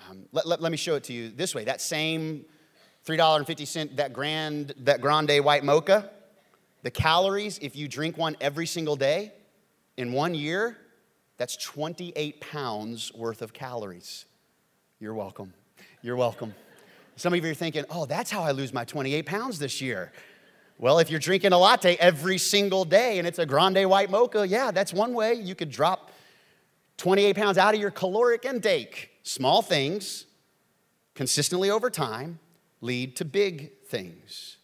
Um, 0.09 0.26
let, 0.33 0.46
let, 0.46 0.61
let, 0.61 0.70
me 0.70 0.76
show 0.76 0.94
it 0.94 1.05
to 1.05 1.12
you 1.12 1.31
this 1.31 1.55
way. 1.55 1.64
That 1.64 1.81
same 1.81 2.44
$3.50, 3.07 3.96
that 3.96 4.12
grand, 4.12 4.74
that 4.79 5.00
grande 5.00 5.44
white 5.44 5.64
mocha, 5.64 6.11
the 6.83 6.90
calories, 6.90 7.59
if 7.62 7.74
you 7.76 7.88
drink 7.88 8.16
one 8.16 8.37
every 8.40 8.66
single 8.66 8.96
day 8.96 9.33
in 9.96 10.12
one 10.12 10.35
year, 10.35 10.76
that's 11.37 11.57
28 11.57 12.40
pounds 12.40 13.12
worth 13.14 13.42
of 13.42 13.53
calories. 13.53 14.25
You're 14.99 15.14
welcome. 15.14 15.53
You're 16.03 16.16
welcome. 16.16 16.55
Some 17.16 17.35
of 17.35 17.44
you 17.44 17.51
are 17.51 17.55
thinking, 17.55 17.85
oh, 17.90 18.07
that's 18.07 18.31
how 18.31 18.42
I 18.42 18.53
lose 18.53 18.72
my 18.72 18.85
28 18.85 19.27
pounds 19.27 19.59
this 19.59 19.81
year. 19.81 20.12
Well, 20.79 20.99
if 20.99 21.11
you're 21.11 21.20
drinking 21.20 21.53
a 21.53 21.59
latte 21.59 21.96
every 21.96 22.37
single 22.37 22.85
day 22.85 23.18
and 23.18 23.27
it's 23.27 23.38
a 23.38 23.46
grande 23.46 23.88
white 23.88 24.11
mocha, 24.11 24.46
yeah, 24.46 24.70
that's 24.70 24.92
one 24.92 25.14
way 25.14 25.35
you 25.35 25.55
could 25.55 25.70
drop 25.70 26.11
28 26.99 27.37
pounds 27.37 27.59
out 27.59 27.75
of 27.75 27.81
your 27.81 27.90
caloric 27.90 28.44
intake. 28.44 29.11
Small 29.22 29.62
things, 29.62 30.27
consistently 31.14 31.70
over 31.70 31.90
time, 31.90 32.38
lead 32.81 33.16
to 33.16 33.25
big 33.25 33.72
things. 33.87 34.59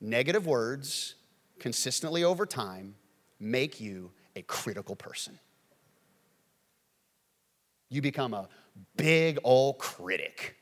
Negative 0.00 0.46
words, 0.46 1.16
consistently 1.58 2.24
over 2.24 2.46
time, 2.46 2.94
make 3.38 3.80
you 3.80 4.10
a 4.36 4.42
critical 4.42 4.96
person. 4.96 5.38
You 7.92 8.00
become 8.00 8.32
a 8.32 8.48
big 8.96 9.38
old 9.44 9.76
critic. 9.76 10.56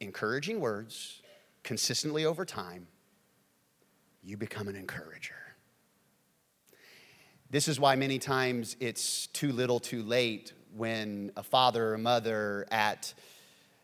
Encouraging 0.00 0.60
words, 0.60 1.20
consistently 1.62 2.24
over 2.24 2.46
time, 2.46 2.86
you 4.22 4.38
become 4.38 4.66
an 4.66 4.76
encourager. 4.76 5.34
This 7.50 7.68
is 7.68 7.78
why 7.78 7.96
many 7.96 8.18
times 8.18 8.76
it's 8.80 9.26
too 9.26 9.52
little 9.52 9.78
too 9.78 10.02
late 10.02 10.54
when 10.74 11.30
a 11.36 11.42
father 11.42 11.88
or 11.88 11.94
a 11.94 11.98
mother 11.98 12.66
at, 12.70 13.12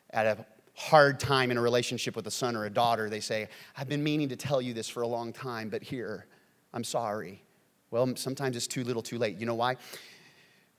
at 0.09 0.25
a 0.25 0.47
hard 0.73 1.21
time 1.21 1.51
in 1.51 1.59
a 1.59 1.61
relationship 1.61 2.17
with 2.17 2.27
a 2.27 2.31
son 2.31 2.57
or 2.57 2.65
a 2.65 2.71
daughter, 2.71 3.11
they 3.11 3.21
say, 3.21 3.47
I've 3.77 3.91
been 3.91 4.03
meaning 4.03 4.31
to 4.31 4.37
tell 4.37 4.63
you 4.63 4.73
this 4.73 4.89
for 4.89 5.03
a 5.03 5.07
long 5.07 5.35
time, 5.35 5.69
but 5.69 5.83
here, 5.83 6.25
I'm 6.73 6.85
sorry. 6.85 7.43
Well, 7.91 8.17
sometimes 8.17 8.57
it's 8.57 8.67
too 8.67 8.85
little 8.85 9.03
too 9.03 9.19
late. 9.19 9.37
You 9.37 9.45
know 9.45 9.55
why? 9.55 9.77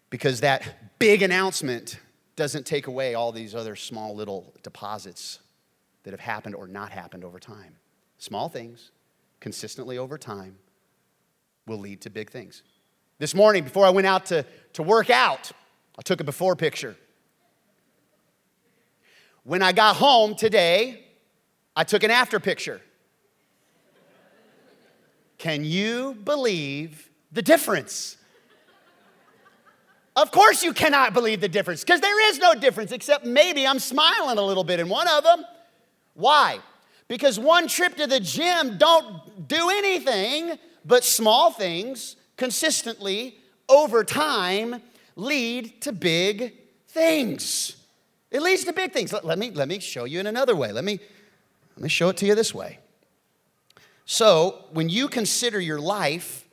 Because 0.09 0.41
that 0.41 0.97
big 0.99 1.21
announcement 1.21 1.99
doesn't 2.35 2.65
take 2.65 2.87
away 2.87 3.13
all 3.13 3.31
these 3.31 3.53
other 3.53 3.75
small 3.75 4.15
little 4.15 4.53
deposits 4.63 5.39
that 6.03 6.11
have 6.11 6.19
happened 6.19 6.55
or 6.55 6.67
not 6.67 6.91
happened 6.91 7.23
over 7.23 7.39
time. 7.39 7.75
Small 8.17 8.49
things, 8.49 8.91
consistently 9.39 9.97
over 9.97 10.17
time, 10.17 10.57
will 11.67 11.77
lead 11.77 12.01
to 12.01 12.09
big 12.09 12.31
things. 12.31 12.63
This 13.19 13.35
morning, 13.35 13.63
before 13.63 13.85
I 13.85 13.89
went 13.89 14.07
out 14.07 14.25
to, 14.27 14.45
to 14.73 14.83
work 14.83 15.09
out, 15.09 15.51
I 15.97 16.01
took 16.01 16.21
a 16.21 16.23
before 16.23 16.55
picture. 16.55 16.95
When 19.43 19.61
I 19.61 19.71
got 19.71 19.97
home 19.97 20.35
today, 20.35 21.05
I 21.75 21.83
took 21.83 22.03
an 22.03 22.11
after 22.11 22.39
picture. 22.39 22.81
Can 25.37 25.63
you 25.63 26.17
believe 26.23 27.09
the 27.31 27.41
difference? 27.41 28.17
Of 30.19 30.31
course, 30.31 30.63
you 30.63 30.73
cannot 30.73 31.13
believe 31.13 31.39
the 31.39 31.47
difference 31.47 31.81
because 31.81 32.01
there 32.01 32.29
is 32.29 32.39
no 32.39 32.53
difference 32.53 32.91
except 32.91 33.25
maybe 33.25 33.65
I'm 33.65 33.79
smiling 33.79 34.37
a 34.37 34.41
little 34.41 34.65
bit 34.65 34.81
in 34.81 34.89
one 34.89 35.07
of 35.07 35.23
them. 35.23 35.45
Why? 36.13 36.59
Because 37.07 37.39
one 37.39 37.69
trip 37.69 37.95
to 37.95 38.05
the 38.05 38.19
gym 38.19 38.77
don't 38.77 39.47
do 39.47 39.69
anything 39.69 40.59
but 40.83 41.05
small 41.05 41.51
things 41.51 42.17
consistently 42.35 43.37
over 43.69 44.03
time 44.03 44.81
lead 45.15 45.81
to 45.83 45.93
big 45.93 46.53
things. 46.89 47.77
It 48.29 48.41
leads 48.41 48.65
to 48.65 48.73
big 48.73 48.91
things. 48.91 49.13
Let, 49.13 49.23
let, 49.23 49.39
me, 49.39 49.51
let 49.51 49.69
me 49.69 49.79
show 49.79 50.03
you 50.03 50.19
in 50.19 50.27
another 50.27 50.55
way. 50.55 50.73
Let 50.73 50.83
me, 50.83 50.99
let 51.77 51.83
me 51.83 51.89
show 51.89 52.09
it 52.09 52.17
to 52.17 52.25
you 52.25 52.35
this 52.35 52.53
way. 52.53 52.79
So, 54.05 54.65
when 54.71 54.89
you 54.89 55.07
consider 55.07 55.61
your 55.61 55.79
life, 55.79 56.45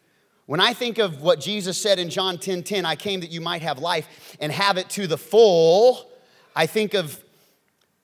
when 0.46 0.60
I 0.60 0.72
think 0.72 0.98
of 0.98 1.20
what 1.20 1.40
Jesus 1.40 1.80
said 1.80 1.98
in 1.98 2.08
John 2.08 2.38
10 2.38 2.62
10, 2.62 2.86
I 2.86 2.96
came 2.96 3.20
that 3.20 3.30
you 3.30 3.40
might 3.40 3.62
have 3.62 3.78
life 3.78 4.36
and 4.40 4.50
have 4.50 4.78
it 4.78 4.88
to 4.90 5.06
the 5.06 5.18
full, 5.18 6.08
I 6.54 6.66
think 6.66 6.94
of 6.94 7.22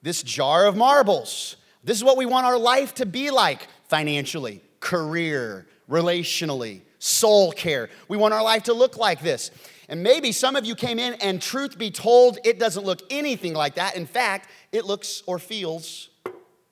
this 0.03 0.23
jar 0.23 0.67
of 0.67 0.77
marbles. 0.77 1.57
This 1.85 1.97
is 1.97 2.05
what 2.05 2.17
we 2.17 2.27
want 2.27 2.47
our 2.47 2.59
life 2.59 2.95
to 2.97 3.07
be 3.07 3.31
like 3.31 3.69
financially, 3.89 4.61
career, 4.81 5.67
relationally, 5.89 6.81
soul 6.99 7.53
care. 7.53 7.89
We 8.09 8.17
want 8.17 8.35
our 8.35 8.43
life 8.43 8.65
to 8.65 8.73
look 8.73 8.97
like 8.97 9.21
this. 9.21 9.51
And 9.89 10.03
maybe 10.03 10.33
some 10.33 10.57
of 10.57 10.65
you 10.65 10.75
came 10.75 10.99
in, 10.99 11.15
and 11.15 11.43
truth 11.43 11.77
be 11.77 11.91
told, 11.91 12.39
it 12.45 12.59
doesn't 12.59 12.85
look 12.85 13.01
anything 13.11 13.53
like 13.53 13.75
that. 13.75 13.97
In 13.97 14.07
fact, 14.07 14.49
it 14.71 14.85
looks 14.85 15.23
or 15.27 15.39
feels 15.39 16.09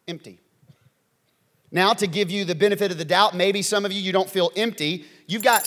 empty. 0.08 0.40
Now, 1.72 1.92
to 1.92 2.06
give 2.06 2.30
you 2.30 2.44
the 2.44 2.54
benefit 2.54 2.90
of 2.90 2.98
the 2.98 3.04
doubt, 3.04 3.34
maybe 3.34 3.62
some 3.62 3.84
of 3.84 3.92
you, 3.92 4.00
you 4.00 4.12
don't 4.12 4.28
feel 4.28 4.50
empty. 4.56 5.04
You've 5.30 5.44
got, 5.44 5.64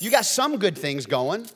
you 0.00 0.10
got 0.10 0.24
some 0.24 0.56
good 0.56 0.78
things 0.78 1.04
going. 1.04 1.46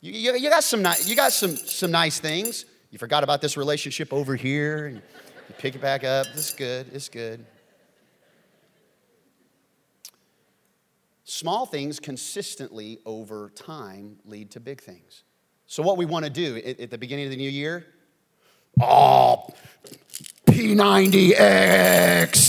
You, 0.00 0.12
you, 0.12 0.34
you 0.36 0.48
got, 0.48 0.62
some, 0.62 0.86
you 1.04 1.16
got 1.16 1.32
some, 1.32 1.56
some 1.56 1.90
nice 1.90 2.20
things. 2.20 2.64
You 2.92 2.98
forgot 3.00 3.24
about 3.24 3.40
this 3.40 3.56
relationship 3.56 4.12
over 4.12 4.36
here, 4.36 4.86
and 4.86 4.96
you 4.98 5.54
pick 5.58 5.74
it 5.74 5.80
back 5.80 6.04
up. 6.04 6.28
This 6.28 6.50
is 6.50 6.54
good. 6.56 6.86
It's 6.92 7.08
good. 7.08 7.44
Small 11.24 11.66
things 11.66 11.98
consistently 11.98 13.00
over 13.04 13.50
time 13.56 14.18
lead 14.24 14.52
to 14.52 14.60
big 14.60 14.80
things. 14.80 15.24
So, 15.66 15.82
what 15.82 15.96
we 15.96 16.04
want 16.04 16.24
to 16.24 16.30
do 16.30 16.58
at, 16.58 16.78
at 16.78 16.92
the 16.92 16.98
beginning 16.98 17.24
of 17.24 17.32
the 17.32 17.36
new 17.36 17.50
year, 17.50 17.84
oh, 18.80 19.48
P90X, 20.46 22.41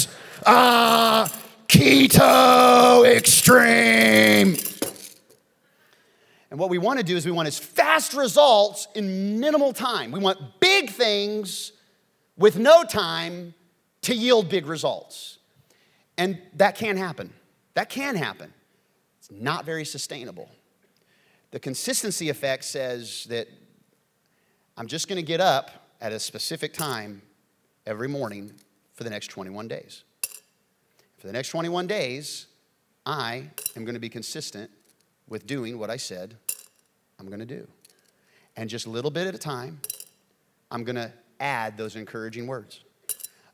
extreme. 3.44 4.56
And 6.50 6.58
what 6.60 6.70
we 6.70 6.78
want 6.78 7.00
to 7.00 7.04
do 7.04 7.18
is 7.18 7.26
we 7.26 7.32
want 7.32 7.48
as 7.48 7.60
fast 7.60 8.14
results 8.14 8.88
in 8.96 9.40
minimal 9.40 9.74
time. 9.74 10.12
We 10.12 10.20
want 10.20 10.40
big 10.62 10.92
things 10.92 11.74
with 12.38 12.58
no 12.58 12.86
time 12.86 13.54
to 14.04 14.16
yield 14.16 14.48
big 14.48 14.66
results. 14.66 15.40
And 16.18 16.40
that 16.56 16.76
can 16.76 16.96
happen. 16.96 17.34
That 17.74 17.90
can 17.90 18.16
happen 18.16 18.54
It's 19.20 19.32
not 19.32 19.66
very 19.66 19.84
sustainable. 19.84 20.50
The 21.52 21.60
consistency 21.60 22.30
effect 22.30 22.64
says 22.64 23.26
that 23.30 23.48
I'm 24.78 24.88
just 24.88 25.08
going 25.08 25.18
to 25.18 25.26
get 25.26 25.42
up 25.42 25.90
at 26.00 26.14
a 26.14 26.20
specific 26.20 26.74
time 26.74 27.22
every 27.86 28.08
morning 28.08 28.54
for 28.94 29.04
the 29.04 29.10
next 29.10 29.28
21 29.28 29.68
days. 29.68 30.04
For 31.18 31.28
the 31.28 31.34
next 31.34 31.50
21 31.50 31.88
days, 31.88 32.48
I 33.06 33.50
am 33.76 33.86
going 33.86 33.96
to 33.96 34.00
be 34.00 34.10
consistent 34.10 34.72
with 35.28 35.46
doing 35.46 35.78
what 35.78 35.90
I 35.90 35.98
said 35.98 36.36
I'm 37.20 37.28
going 37.28 37.40
to 37.40 37.46
do. 37.46 37.68
And 38.56 38.70
just 38.70 38.86
a 38.86 38.90
little 38.90 39.12
bit 39.12 39.28
at 39.28 39.36
a 39.36 39.40
time, 39.40 39.80
I'm 40.72 40.84
going 40.84 40.96
to 40.96 41.12
add 41.40 41.78
those 41.78 41.96
encouraging 41.96 42.48
words. 42.48 42.82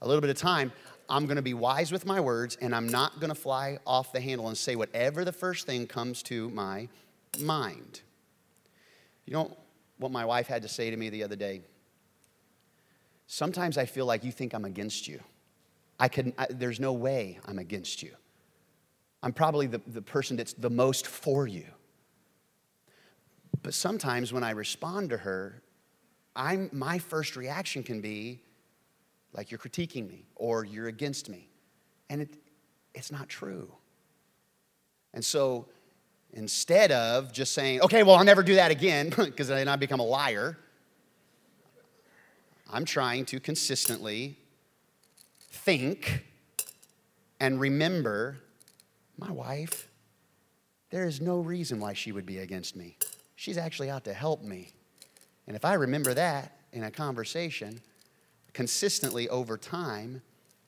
A 0.02 0.08
little 0.08 0.22
bit 0.22 0.30
of 0.30 0.38
time, 0.38 0.72
I'm 1.10 1.26
going 1.26 1.38
to 1.38 1.42
be 1.42 1.54
wise 1.54 1.92
with 1.92 2.06
my 2.06 2.20
words 2.20 2.58
and 2.62 2.74
I'm 2.74 2.88
not 2.88 3.20
going 3.20 3.30
to 3.30 3.36
fly 3.36 3.80
off 3.86 4.12
the 4.12 4.22
handle 4.22 4.48
and 4.48 4.58
say 4.58 4.76
whatever 4.76 5.26
the 5.26 5.32
first 5.32 5.66
thing 5.66 5.88
comes 5.88 6.24
to 6.24 6.50
my 6.52 6.88
mind. 7.40 8.02
You 9.26 9.34
know 9.34 9.58
what 9.98 10.12
my 10.12 10.26
wife 10.26 10.48
had 10.48 10.62
to 10.62 10.68
say 10.68 10.90
to 10.90 10.98
me 10.98 11.10
the 11.10 11.24
other 11.24 11.36
day? 11.36 11.62
Sometimes 13.28 13.78
I 13.78 13.86
feel 13.86 14.06
like 14.06 14.24
you 14.24 14.32
think 14.32 14.54
I'm 14.54 14.66
against 14.66 15.08
you. 15.08 15.20
I 16.00 16.08
can, 16.08 16.34
I, 16.38 16.48
there's 16.50 16.80
no 16.80 16.94
way 16.94 17.40
I'm 17.46 17.60
against 17.60 18.02
you. 18.02 18.12
I'm 19.22 19.34
probably 19.34 19.68
the, 19.68 19.82
the 19.88 20.02
person 20.02 20.38
that's 20.38 20.54
the 20.54 20.70
most 20.70 21.08
for 21.08 21.48
you. 21.48 21.66
But 23.62 23.74
sometimes 23.74 24.32
when 24.32 24.44
I 24.44 24.52
respond 24.52 25.10
to 25.10 25.18
her, 25.18 25.62
I'm, 26.36 26.70
my 26.72 27.00
first 27.00 27.36
reaction 27.36 27.84
can 27.84 28.00
be, 28.00 28.42
like 29.34 29.52
you're 29.52 29.60
critiquing 29.60 30.08
me 30.08 30.26
or 30.36 30.64
you're 30.64 30.88
against 30.88 31.30
me. 31.30 31.50
And 32.10 32.22
it, 32.22 32.38
it's 32.94 33.12
not 33.12 33.28
true. 33.28 33.72
And 35.14 35.24
so 35.24 35.68
instead 36.34 36.92
of 36.92 37.34
just 37.34 37.54
saying, 37.54 37.82
okay, 37.82 38.04
well, 38.04 38.16
I'll 38.16 38.24
never 38.24 38.44
do 38.44 38.56
that 38.56 38.72
again, 38.72 39.10
because 39.18 39.50
then 39.50 39.68
I 39.68 39.76
become 39.76 40.00
a 40.00 40.06
liar, 40.06 40.58
I'm 42.72 42.86
trying 42.86 43.26
to 43.26 43.40
consistently 43.40 44.38
think 45.52 46.26
and 47.40 47.60
remember 47.60 48.38
my 49.20 49.32
wife. 49.32 49.90
There 50.90 51.06
is 51.06 51.22
no 51.22 51.40
reason 51.40 51.80
why 51.80 51.94
she 51.94 52.12
would 52.12 52.26
be 52.26 52.40
against 52.40 52.76
me. 52.76 52.98
she's 53.36 53.58
actually 53.58 53.90
out 53.90 54.04
to 54.04 54.14
help 54.14 54.42
me. 54.44 54.74
And 55.48 55.56
if 55.56 55.64
I 55.64 55.76
remember 55.76 56.14
that 56.14 56.58
in 56.74 56.84
a 56.84 56.92
conversation 56.92 57.82
consistently 58.54 59.30
over 59.30 59.58
time, 59.58 60.22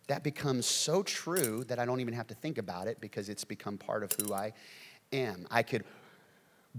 that 0.07 0.23
becomes 0.23 0.65
so 0.65 1.03
true 1.03 1.63
that 1.65 1.79
I 1.79 1.85
don't 1.85 1.99
even 1.99 2.13
have 2.13 2.27
to 2.27 2.33
think 2.33 2.57
about 2.57 2.87
it 2.87 2.99
because 2.99 3.29
it's 3.29 3.43
become 3.43 3.77
part 3.77 4.03
of 4.03 4.11
who 4.13 4.33
I 4.33 4.53
am. 5.11 5.47
I 5.49 5.63
could 5.63 5.83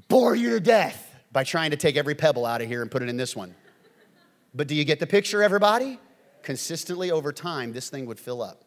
bore 0.08 0.34
you 0.34 0.50
to 0.50 0.60
death 0.60 1.14
by 1.32 1.44
trying 1.44 1.70
to 1.70 1.76
take 1.76 1.96
every 1.96 2.14
pebble 2.14 2.44
out 2.44 2.60
of 2.60 2.68
here 2.68 2.82
and 2.82 2.90
put 2.90 3.02
it 3.02 3.08
in 3.08 3.16
this 3.16 3.34
one. 3.36 3.54
But 4.54 4.68
do 4.68 4.74
you 4.74 4.84
get 4.84 5.00
the 5.00 5.06
picture, 5.06 5.42
everybody? 5.42 5.98
Consistently 6.42 7.10
over 7.10 7.32
time, 7.32 7.72
this 7.72 7.88
thing 7.88 8.06
would 8.06 8.18
fill 8.18 8.42
up. 8.42 8.64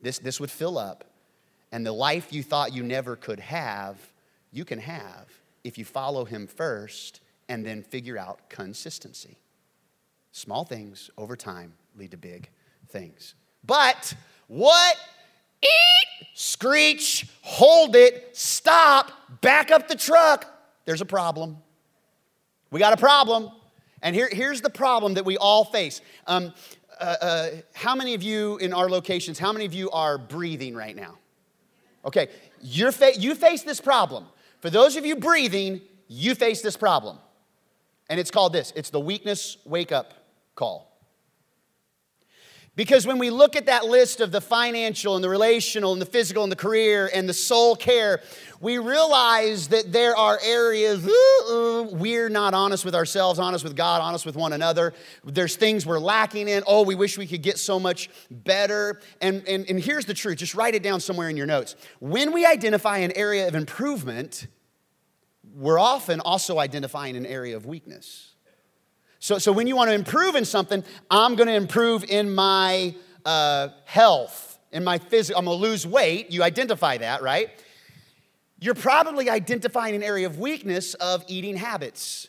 This, 0.00 0.18
this 0.18 0.38
would 0.38 0.50
fill 0.50 0.76
up, 0.76 1.04
and 1.72 1.84
the 1.84 1.92
life 1.92 2.32
you 2.32 2.42
thought 2.42 2.72
you 2.72 2.82
never 2.82 3.16
could 3.16 3.40
have, 3.40 3.98
you 4.52 4.64
can 4.64 4.78
have 4.78 5.26
if 5.64 5.78
you 5.78 5.84
follow 5.84 6.24
Him 6.24 6.46
first 6.46 7.20
and 7.48 7.64
then 7.64 7.82
figure 7.82 8.18
out 8.18 8.48
consistency. 8.48 9.38
Small 10.32 10.64
things 10.64 11.10
over 11.16 11.36
time 11.36 11.72
lead 11.96 12.10
to 12.10 12.16
big 12.16 12.50
things. 12.88 13.34
But 13.64 14.14
what? 14.48 14.96
Eat, 15.62 16.26
screech, 16.34 17.26
hold 17.40 17.96
it, 17.96 18.36
stop, 18.36 19.40
back 19.40 19.70
up 19.70 19.88
the 19.88 19.96
truck. 19.96 20.46
There's 20.84 21.00
a 21.00 21.06
problem. 21.06 21.56
We 22.70 22.78
got 22.78 22.92
a 22.92 22.98
problem. 22.98 23.50
And 24.02 24.14
here, 24.14 24.28
here's 24.30 24.60
the 24.60 24.70
problem 24.70 25.14
that 25.14 25.24
we 25.24 25.36
all 25.36 25.64
face. 25.64 26.00
Um, 26.26 26.52
uh, 27.00 27.16
uh, 27.20 27.48
how 27.74 27.94
many 27.94 28.14
of 28.14 28.22
you 28.22 28.58
in 28.58 28.72
our 28.72 28.88
locations, 28.88 29.38
how 29.38 29.52
many 29.52 29.64
of 29.64 29.74
you 29.74 29.90
are 29.90 30.18
breathing 30.18 30.74
right 30.74 30.94
now? 30.94 31.16
Okay, 32.06 32.28
you're 32.62 32.92
fa- 32.92 33.18
you 33.18 33.34
face 33.34 33.62
this 33.62 33.80
problem. 33.80 34.26
For 34.60 34.70
those 34.70 34.96
of 34.96 35.04
you 35.04 35.16
breathing, 35.16 35.80
you 36.08 36.34
face 36.34 36.62
this 36.62 36.76
problem. 36.76 37.18
And 38.08 38.20
it's 38.20 38.30
called 38.30 38.52
this 38.52 38.72
it's 38.76 38.90
the 38.90 39.00
weakness 39.00 39.58
wake 39.64 39.92
up 39.92 40.14
call. 40.54 40.95
Because 42.76 43.06
when 43.06 43.18
we 43.18 43.30
look 43.30 43.56
at 43.56 43.66
that 43.66 43.86
list 43.86 44.20
of 44.20 44.30
the 44.30 44.40
financial 44.40 45.14
and 45.14 45.24
the 45.24 45.30
relational 45.30 45.94
and 45.94 46.00
the 46.00 46.06
physical 46.06 46.42
and 46.42 46.52
the 46.52 46.56
career 46.56 47.10
and 47.12 47.26
the 47.26 47.32
soul 47.32 47.74
care, 47.74 48.20
we 48.60 48.76
realize 48.76 49.68
that 49.68 49.92
there 49.92 50.14
are 50.14 50.38
areas 50.44 51.06
uh-uh, 51.06 51.84
we're 51.92 52.28
not 52.28 52.52
honest 52.52 52.84
with 52.84 52.94
ourselves, 52.94 53.38
honest 53.38 53.64
with 53.64 53.76
God, 53.76 54.02
honest 54.02 54.26
with 54.26 54.36
one 54.36 54.52
another. 54.52 54.92
There's 55.24 55.56
things 55.56 55.86
we're 55.86 55.98
lacking 55.98 56.48
in. 56.48 56.62
Oh, 56.66 56.82
we 56.82 56.94
wish 56.94 57.16
we 57.16 57.26
could 57.26 57.42
get 57.42 57.58
so 57.58 57.80
much 57.80 58.10
better. 58.30 59.00
And, 59.22 59.42
and, 59.48 59.68
and 59.70 59.80
here's 59.80 60.04
the 60.04 60.14
truth 60.14 60.36
just 60.36 60.54
write 60.54 60.74
it 60.74 60.82
down 60.82 61.00
somewhere 61.00 61.30
in 61.30 61.36
your 61.38 61.46
notes. 61.46 61.76
When 62.00 62.32
we 62.34 62.44
identify 62.44 62.98
an 62.98 63.12
area 63.12 63.48
of 63.48 63.54
improvement, 63.54 64.48
we're 65.54 65.78
often 65.78 66.20
also 66.20 66.58
identifying 66.58 67.16
an 67.16 67.24
area 67.24 67.56
of 67.56 67.64
weakness. 67.64 68.35
So, 69.26 69.38
so 69.38 69.50
when 69.50 69.66
you 69.66 69.74
want 69.74 69.90
to 69.90 69.94
improve 69.94 70.36
in 70.36 70.44
something, 70.44 70.84
I'm 71.10 71.34
going 71.34 71.48
to 71.48 71.54
improve 71.56 72.04
in 72.04 72.32
my 72.32 72.94
uh, 73.24 73.70
health, 73.84 74.56
in 74.70 74.84
my 74.84 74.98
physical, 74.98 75.40
I'm 75.40 75.46
going 75.46 75.60
to 75.60 75.66
lose 75.66 75.84
weight. 75.84 76.30
You 76.30 76.44
identify 76.44 76.98
that, 76.98 77.22
right? 77.22 77.50
You're 78.60 78.76
probably 78.76 79.28
identifying 79.28 79.96
an 79.96 80.04
area 80.04 80.26
of 80.26 80.38
weakness 80.38 80.94
of 80.94 81.24
eating 81.26 81.56
habits. 81.56 82.28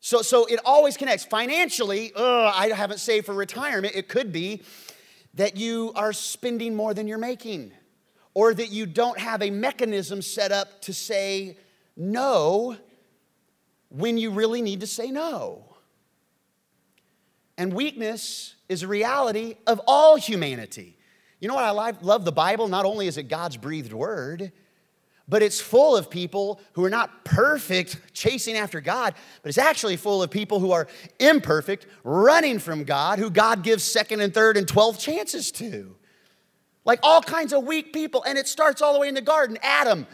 So, 0.00 0.22
so 0.22 0.46
it 0.46 0.58
always 0.64 0.96
connects. 0.96 1.24
Financially, 1.24 2.10
ugh, 2.16 2.52
I 2.52 2.70
haven't 2.74 2.98
saved 2.98 3.26
for 3.26 3.34
retirement. 3.34 3.94
It 3.94 4.08
could 4.08 4.32
be 4.32 4.62
that 5.34 5.56
you 5.56 5.92
are 5.94 6.12
spending 6.12 6.74
more 6.74 6.94
than 6.94 7.06
you're 7.06 7.16
making, 7.16 7.70
or 8.34 8.52
that 8.54 8.72
you 8.72 8.86
don't 8.86 9.20
have 9.20 9.40
a 9.40 9.50
mechanism 9.50 10.20
set 10.20 10.50
up 10.50 10.80
to 10.80 10.92
say 10.92 11.58
no 11.96 12.76
when 13.88 14.18
you 14.18 14.32
really 14.32 14.62
need 14.62 14.80
to 14.80 14.88
say 14.88 15.12
no. 15.12 15.65
And 17.58 17.72
weakness 17.72 18.54
is 18.68 18.82
a 18.82 18.88
reality 18.88 19.56
of 19.66 19.80
all 19.86 20.16
humanity. 20.16 20.96
You 21.40 21.48
know 21.48 21.54
what? 21.54 21.64
I 21.64 21.92
love 22.00 22.24
the 22.24 22.32
Bible. 22.32 22.68
Not 22.68 22.84
only 22.84 23.06
is 23.06 23.18
it 23.18 23.24
God's 23.24 23.56
breathed 23.56 23.92
word, 23.92 24.52
but 25.28 25.42
it's 25.42 25.60
full 25.60 25.96
of 25.96 26.08
people 26.08 26.60
who 26.72 26.84
are 26.84 26.90
not 26.90 27.24
perfect 27.24 28.14
chasing 28.14 28.56
after 28.56 28.80
God, 28.80 29.14
but 29.42 29.48
it's 29.48 29.58
actually 29.58 29.96
full 29.96 30.22
of 30.22 30.30
people 30.30 30.60
who 30.60 30.72
are 30.72 30.86
imperfect 31.18 31.86
running 32.04 32.58
from 32.58 32.84
God, 32.84 33.18
who 33.18 33.30
God 33.30 33.62
gives 33.62 33.82
second 33.82 34.20
and 34.20 34.32
third 34.32 34.56
and 34.56 34.68
12 34.68 34.98
chances 34.98 35.50
to. 35.52 35.96
Like 36.84 37.00
all 37.02 37.20
kinds 37.20 37.52
of 37.52 37.64
weak 37.64 37.92
people. 37.92 38.22
And 38.24 38.38
it 38.38 38.46
starts 38.46 38.80
all 38.80 38.92
the 38.92 39.00
way 39.00 39.08
in 39.08 39.14
the 39.14 39.20
garden. 39.20 39.58
Adam, 39.62 40.06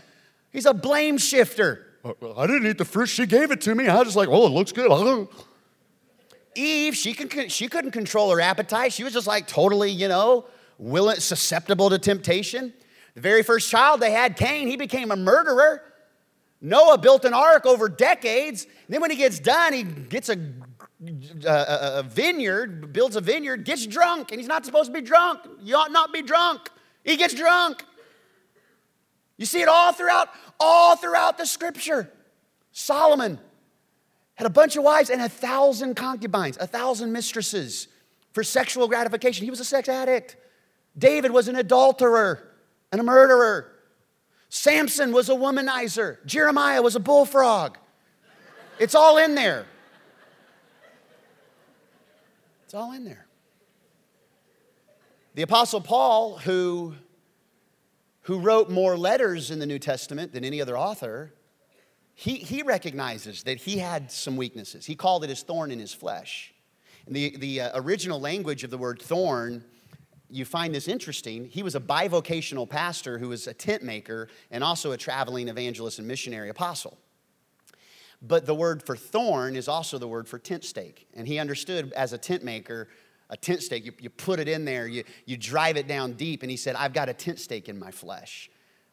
he's 0.51 0.66
a 0.66 0.72
blame 0.72 1.18
shifter. 1.18 1.86
Uh, 2.03 2.14
I 2.36 2.47
didn't 2.47 2.66
eat 2.66 2.78
the 2.78 2.84
fruit. 2.84 3.07
She 3.07 3.26
gave 3.26 3.51
it 3.51 3.61
to 3.62 3.74
me. 3.74 3.88
I 3.88 3.99
was 3.99 4.09
just 4.09 4.16
like, 4.16 4.28
oh, 4.30 4.47
it 4.47 4.51
looks 4.51 4.72
good. 4.72 4.90
Eve, 6.55 6.94
she, 6.94 7.14
can, 7.14 7.48
she 7.48 7.68
couldn't 7.68 7.92
control 7.92 8.30
her 8.30 8.40
appetite. 8.40 8.92
She 8.92 9.05
was 9.05 9.12
just 9.12 9.26
like 9.26 9.46
totally, 9.46 9.90
you 9.90 10.09
know, 10.09 10.46
willing, 10.78 11.20
susceptible 11.20 11.90
to 11.90 11.98
temptation. 11.98 12.72
The 13.14 13.20
very 13.20 13.42
first 13.42 13.70
child 13.70 14.00
they 14.00 14.12
had, 14.12 14.36
Cain, 14.36 14.68
he 14.68 14.76
became 14.76 15.11
a 15.11 15.16
murderer. 15.16 15.82
Noah 16.61 16.98
built 16.98 17.24
an 17.24 17.34
ark 17.34 17.66
over 17.66 17.88
decades. 17.88 18.66
Then 18.88 19.00
when 19.00 19.11
he 19.11 19.16
gets 19.16 19.40
done, 19.40 19.72
he 19.72 19.82
gets 19.82 20.28
a, 20.28 20.38
a, 21.44 21.98
a, 21.98 22.03
vineyard, 22.05 22.92
builds 22.92 23.16
a 23.16 23.20
vineyard, 23.20 23.64
gets 23.64 23.86
drunk, 23.86 24.30
and 24.30 24.40
he's 24.40 24.48
not 24.48 24.64
supposed 24.64 24.86
to 24.86 24.92
be 24.92 25.05
drunk. 25.05 25.40
You 25.61 25.76
ought 25.76 25.90
not 25.90 26.12
be 26.12 26.22
drunk. 26.22 26.70
He 27.05 27.16
gets 27.16 27.34
drunk. 27.34 27.84
You 29.36 29.46
see 29.46 29.61
it 29.61 29.68
all 29.68 29.92
throughout, 29.92 30.28
all 30.61 30.96
throughout 30.96 31.36
the 31.36 31.46
scripture. 31.46 32.11
Solomon, 32.70 33.40
had 34.43 34.51
a 34.51 34.51
bunch 34.51 34.74
of 34.74 34.82
wives 34.82 35.09
and 35.09 35.22
a 35.22 35.28
thousand 35.28 35.95
concubines, 35.95 36.57
a 36.57 36.66
thousand 36.66 37.12
mistresses 37.12 37.86
for 38.32 38.43
sexual 38.43 38.88
gratification. 38.88 39.45
He 39.45 39.51
was 39.51 39.61
a 39.61 39.64
sex 39.64 39.88
addict. 39.88 40.36
David 40.99 41.30
was 41.30 41.47
an 41.47 41.55
adulterer 41.55 42.53
and 42.90 43.01
a 43.01 43.05
murderer. 43.05 43.70
Samson 44.49 45.12
was 45.12 45.28
a 45.28 45.32
womanizer. 45.32 46.26
Jeremiah 46.26 46.82
was 46.82 46.97
a 46.97 47.01
bullfrog. 47.01 47.78
It's 48.80 48.97
all 48.97 49.16
in 49.16 49.36
there. 49.36 49.64
It's 52.64 52.74
all 52.74 52.90
in 52.95 53.05
there. 53.05 53.26
The 55.36 55.43
Apostle 55.43 55.80
Paul, 55.80 56.38
who, 56.38 56.95
who 58.22 58.40
wrote 58.40 58.70
more 58.70 58.99
letters 58.99 59.53
in 59.53 59.61
the 59.61 59.66
New 59.66 59.78
Testament 59.78 60.32
than 60.32 60.45
any 60.45 60.61
other 60.61 60.76
author, 60.76 61.32
he, 62.14 62.36
he 62.36 62.62
recognizes 62.62 63.42
that 63.44 63.58
he 63.58 63.78
had 63.78 64.10
some 64.10 64.36
weaknesses. 64.36 64.86
He 64.86 64.94
called 64.94 65.24
it 65.24 65.30
his 65.30 65.42
thorn 65.42 65.70
in 65.70 65.78
his 65.78 65.94
flesh. 65.94 66.52
And 67.06 67.16
the, 67.16 67.36
the 67.36 67.60
uh, 67.62 67.80
original 67.80 68.20
language 68.20 68.64
of 68.64 68.70
the 68.70 68.78
word 68.78 69.00
thorn, 69.00 69.64
you 70.30 70.44
find 70.44 70.74
this 70.74 70.88
interesting. 70.88 71.46
He 71.46 71.62
was 71.62 71.74
a 71.74 71.80
bivocational 71.80 72.68
pastor 72.68 73.18
who 73.18 73.28
was 73.28 73.46
a 73.46 73.54
tent 73.54 73.82
maker 73.82 74.28
and 74.50 74.62
also 74.62 74.92
a 74.92 74.96
traveling 74.96 75.48
evangelist 75.48 75.98
and 75.98 76.06
missionary 76.06 76.48
apostle. 76.48 76.96
But 78.20 78.46
the 78.46 78.54
word 78.54 78.84
for 78.84 78.94
thorn 78.94 79.56
is 79.56 79.66
also 79.66 79.98
the 79.98 80.06
word 80.06 80.28
for 80.28 80.38
tent 80.38 80.64
stake. 80.64 81.08
And 81.14 81.26
he 81.26 81.40
understood 81.40 81.92
as 81.94 82.12
a 82.12 82.18
tent 82.18 82.44
maker, 82.44 82.88
a 83.30 83.36
tent 83.36 83.62
stake, 83.62 83.84
you, 83.84 83.92
you 83.98 84.10
put 84.10 84.38
it 84.38 84.46
in 84.46 84.64
there, 84.64 84.86
you, 84.86 85.02
you 85.26 85.36
drive 85.36 85.76
it 85.76 85.88
down 85.88 86.12
deep. 86.12 86.42
And 86.42 86.50
he 86.50 86.56
said, 86.56 86.76
I've 86.76 86.92
got 86.92 87.08
a 87.08 87.14
tent 87.14 87.40
stake 87.40 87.68
in 87.68 87.76
my 87.76 87.90
flesh. 87.90 88.48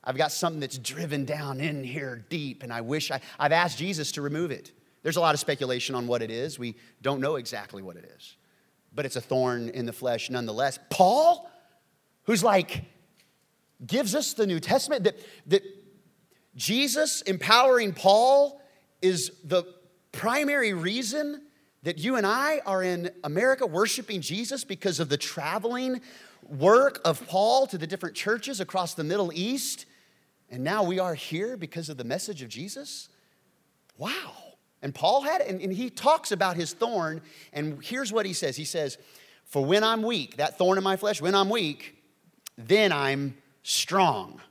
I've 0.10 0.18
got 0.18 0.32
something 0.32 0.60
that's 0.60 0.80
driven 0.80 1.24
down 1.24 1.60
in 1.62 1.84
here 1.84 2.26
deep, 2.30 2.64
and 2.64 2.74
I 2.74 2.82
wish 2.82 3.12
I, 3.12 3.22
I've 3.38 3.52
asked 3.52 3.78
Jesus 3.78 4.12
to 4.14 4.24
remove 4.24 4.50
it. 4.50 4.72
There's 5.04 5.18
a 5.18 5.22
lot 5.22 5.36
of 5.36 5.40
speculation 5.40 5.94
on 5.94 6.08
what 6.08 6.24
it 6.24 6.32
is. 6.32 6.58
We 6.58 6.78
don't 7.04 7.22
know 7.22 7.36
exactly 7.36 7.84
what 7.84 7.96
it 7.96 8.12
is, 8.18 8.36
but 8.92 9.06
it's 9.06 9.18
a 9.18 9.22
thorn 9.22 9.70
in 9.70 9.86
the 9.86 9.94
flesh 9.94 10.32
nonetheless. 10.32 10.80
Paul, 10.90 11.48
who's 12.24 12.44
like, 12.44 12.86
gives 13.86 14.16
us 14.16 14.34
the 14.34 14.48
New 14.48 14.60
Testament, 14.60 15.04
that, 15.04 15.20
that 15.46 15.62
Jesus 16.56 17.22
empowering 17.22 17.94
Paul 17.94 18.64
is 19.04 19.32
the 19.44 19.64
primary 20.12 20.74
reason 20.74 21.44
that 21.84 22.00
you 22.00 22.16
and 22.16 22.26
I 22.26 22.62
are 22.66 22.82
in 22.82 23.12
America 23.24 23.68
worshiping 23.68 24.22
Jesus 24.22 24.64
because 24.64 25.00
of 25.00 25.10
the 25.10 25.18
traveling 25.18 26.02
work 26.42 27.00
of 27.06 27.28
Paul 27.28 27.68
to 27.68 27.78
the 27.78 27.86
different 27.86 28.16
churches 28.16 28.60
across 28.60 28.96
the 28.96 29.04
Middle 29.04 29.32
East 29.36 29.86
and 30.52 30.64
now 30.64 30.84
we 30.84 31.00
are 31.00 31.14
here 31.14 31.58
because 31.58 31.90
of 31.90 31.98
the 31.98 32.04
message 32.04 32.42
of 32.42 32.50
Jesus? 32.50 33.10
Wow. 33.98 34.34
And 34.82 34.96
Paul 34.96 35.22
had 35.22 35.42
it, 35.42 35.48
and, 35.48 35.62
and 35.62 35.74
he 35.74 35.90
talks 35.90 36.32
about 36.32 36.56
his 36.56 36.74
thorn, 36.74 37.22
and 37.54 37.84
here's 37.84 38.12
what 38.12 38.26
he 38.26 38.34
says 38.34 38.56
He 38.56 38.66
says, 38.66 38.98
For 39.46 39.64
when 39.64 39.84
I'm 39.84 40.02
weak, 40.02 40.38
that 40.38 40.58
thorn 40.58 40.78
in 40.78 40.84
my 40.84 40.96
flesh, 40.96 41.22
when 41.22 41.36
I'm 41.36 41.50
weak, 41.50 41.96
then 42.58 42.92
I'm 42.92 43.38
strong. 43.64 44.42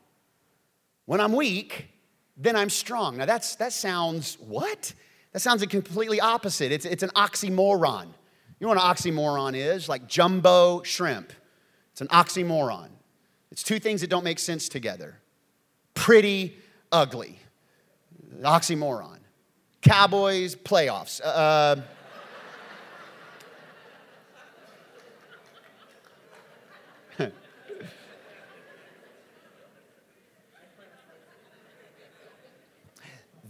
When 1.07 1.21
I'm 1.21 1.33
weak, 1.33 1.89
then 2.37 2.55
I'm 2.55 2.71
strong. 2.71 3.17
Now 3.17 3.25
that's 3.27 3.57
that 3.57 3.73
sounds 3.73 4.37
what? 4.41 4.93
That 5.33 5.41
sounds 5.41 5.63
a 5.63 5.67
completely 5.67 6.21
opposite. 6.21 6.73
It's, 6.73 6.85
it's 6.85 7.03
an 7.03 7.11
oxymoron. 7.11 8.07
You 8.07 8.67
know 8.67 8.69
what 8.69 8.79
an 8.79 8.85
oxymoron 8.85 9.55
is? 9.55 9.89
Like 9.89 10.07
jumbo 10.09 10.83
shrimp. 10.83 11.33
It's 11.93 12.01
an 12.01 12.09
oxymoron. 12.09 12.89
It's 13.51 13.63
two 13.63 13.79
things 13.79 14.01
that 14.01 14.11
don't 14.11 14.25
make 14.25 14.39
sense 14.39 14.69
together 14.69 15.21
pretty 15.99 16.57
ugly. 16.93 17.39
Oxymoron. 18.41 19.19
Cowboys, 19.83 20.55
playoffs. 20.55 21.21
Uh, 21.23 21.77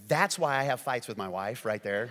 That's 0.08 0.38
why 0.38 0.56
I 0.58 0.62
have 0.62 0.80
fights 0.80 1.06
with 1.06 1.18
my 1.18 1.28
wife 1.28 1.66
right 1.66 1.82
there. 1.82 2.08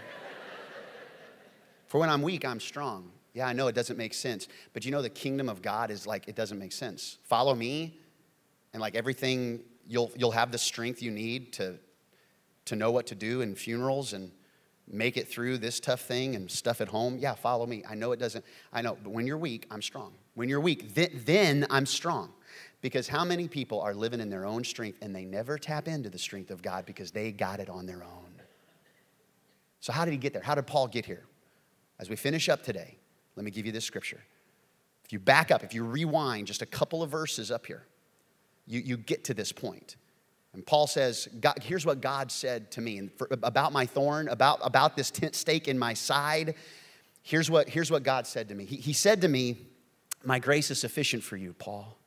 For 1.88 1.99
when 1.99 2.11
I'm 2.11 2.21
weak, 2.21 2.45
I'm 2.45 2.59
strong. 2.59 3.11
Yeah, 3.33 3.47
I 3.47 3.53
know 3.53 3.67
it 3.67 3.73
doesn't 3.75 3.97
make 3.97 4.13
sense, 4.13 4.47
but 4.73 4.85
you 4.85 4.91
know 4.91 5.01
the 5.01 5.09
kingdom 5.09 5.49
of 5.49 5.63
God 5.63 5.89
is 5.89 6.05
like 6.05 6.27
it 6.27 6.35
doesn't 6.35 6.59
make 6.59 6.73
sense. 6.73 7.17
Follow 7.23 7.55
me, 7.55 7.97
and 8.73 8.81
like 8.81 8.93
everything, 8.93 9.61
you'll 9.88 10.11
you'll 10.15 10.31
have 10.31 10.51
the 10.51 10.57
strength 10.57 11.01
you 11.01 11.11
need 11.11 11.53
to 11.53 11.79
to 12.65 12.75
know 12.75 12.91
what 12.91 13.07
to 13.07 13.15
do 13.15 13.41
in 13.41 13.55
funerals 13.55 14.13
and 14.13 14.31
make 14.88 15.17
it 15.17 15.27
through 15.27 15.57
this 15.57 15.79
tough 15.79 16.01
thing 16.01 16.35
and 16.35 16.49
stuff 16.49 16.81
at 16.81 16.88
home. 16.88 17.17
Yeah, 17.17 17.33
follow 17.33 17.65
me. 17.65 17.83
I 17.89 17.95
know 17.95 18.11
it 18.11 18.19
doesn't. 18.19 18.43
I 18.71 18.81
know, 18.81 18.97
but 19.01 19.11
when 19.11 19.27
you're 19.27 19.38
weak, 19.38 19.65
I'm 19.71 19.81
strong. 19.81 20.13
When 20.35 20.49
you're 20.49 20.61
weak, 20.61 20.93
then, 20.93 21.09
then 21.25 21.65
I'm 21.69 21.85
strong. 21.85 22.31
Because 22.81 23.07
how 23.07 23.25
many 23.25 23.47
people 23.47 23.81
are 23.81 23.93
living 23.93 24.19
in 24.19 24.29
their 24.29 24.45
own 24.45 24.63
strength 24.63 24.99
and 25.01 25.15
they 25.15 25.25
never 25.25 25.57
tap 25.57 25.88
into 25.88 26.09
the 26.09 26.19
strength 26.19 26.51
of 26.51 26.61
God 26.61 26.85
because 26.85 27.11
they 27.11 27.31
got 27.31 27.59
it 27.59 27.69
on 27.69 27.85
their 27.85 28.03
own? 28.03 28.41
So, 29.79 29.91
how 29.91 30.05
did 30.05 30.11
he 30.11 30.17
get 30.17 30.33
there? 30.33 30.41
How 30.41 30.55
did 30.55 30.67
Paul 30.67 30.88
get 30.88 31.05
here? 31.05 31.23
As 31.99 32.09
we 32.09 32.15
finish 32.15 32.49
up 32.49 32.63
today, 32.63 32.97
let 33.35 33.43
me 33.45 33.51
give 33.51 33.65
you 33.65 33.71
this 33.71 33.85
scripture. 33.85 34.21
If 35.03 35.13
you 35.13 35.19
back 35.19 35.51
up, 35.51 35.63
if 35.63 35.73
you 35.73 35.83
rewind 35.83 36.47
just 36.47 36.61
a 36.61 36.65
couple 36.65 37.01
of 37.01 37.09
verses 37.09 37.49
up 37.49 37.65
here, 37.65 37.85
you, 38.68 38.82
you 38.82 38.97
get 38.97 39.24
to 39.26 39.34
this 39.34 39.51
point. 39.51 39.95
And 40.53 40.65
Paul 40.65 40.88
says, 40.88 41.28
God, 41.39 41.59
here's 41.61 41.86
what 41.86 42.01
God 42.01 42.32
said 42.32 42.72
to 42.72 42.82
me 42.82 43.09
for, 43.15 43.28
about 43.32 43.72
my 43.72 43.86
thorn, 43.86 44.28
about, 44.28 44.59
about 44.63 44.95
this 44.95 45.11
tent 45.11 45.36
stake 45.36 45.68
in 45.68 45.78
my 45.78 45.93
side. 45.93 46.55
Here's 47.22 47.49
what, 47.49 47.70
here's 47.70 47.91
what 47.91 48.03
God 48.03 48.26
said 48.26 48.49
to 48.49 48.55
me. 48.55 48.65
He, 48.65 48.78
he 48.78 48.93
said 48.93 49.22
to 49.22 49.28
me, 49.28 49.57
My 50.24 50.39
grace 50.39 50.72
is 50.72 50.80
sufficient 50.80 51.24
for 51.24 51.38
you, 51.38 51.53
Paul. 51.53 51.97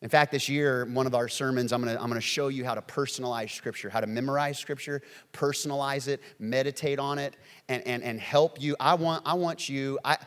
In 0.00 0.08
fact, 0.08 0.30
this 0.30 0.48
year, 0.48 0.84
one 0.84 1.06
of 1.06 1.14
our 1.14 1.26
sermons, 1.26 1.72
I'm 1.72 1.82
gonna, 1.82 1.98
I'm 2.00 2.08
gonna 2.08 2.20
show 2.20 2.48
you 2.48 2.64
how 2.64 2.74
to 2.74 2.82
personalize 2.82 3.50
Scripture, 3.50 3.88
how 3.88 4.00
to 4.00 4.06
memorize 4.06 4.58
Scripture, 4.58 5.02
personalize 5.32 6.06
it, 6.06 6.20
meditate 6.38 7.00
on 7.00 7.18
it, 7.18 7.36
and, 7.68 7.84
and, 7.86 8.02
and 8.04 8.20
help 8.20 8.60
you. 8.60 8.76
I 8.78 8.94
want, 8.94 9.24
I 9.26 9.34
want 9.34 9.68
you, 9.68 9.98
I, 10.04 10.18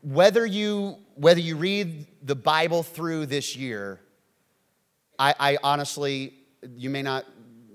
whether, 0.00 0.46
you, 0.46 0.96
whether 1.16 1.40
you 1.40 1.56
read 1.56 2.06
the 2.22 2.36
Bible 2.36 2.82
through 2.82 3.26
this 3.26 3.54
year, 3.54 4.00
I, 5.18 5.34
I 5.38 5.58
honestly, 5.62 6.34
you 6.76 6.90
may 6.90 7.02
not, 7.02 7.24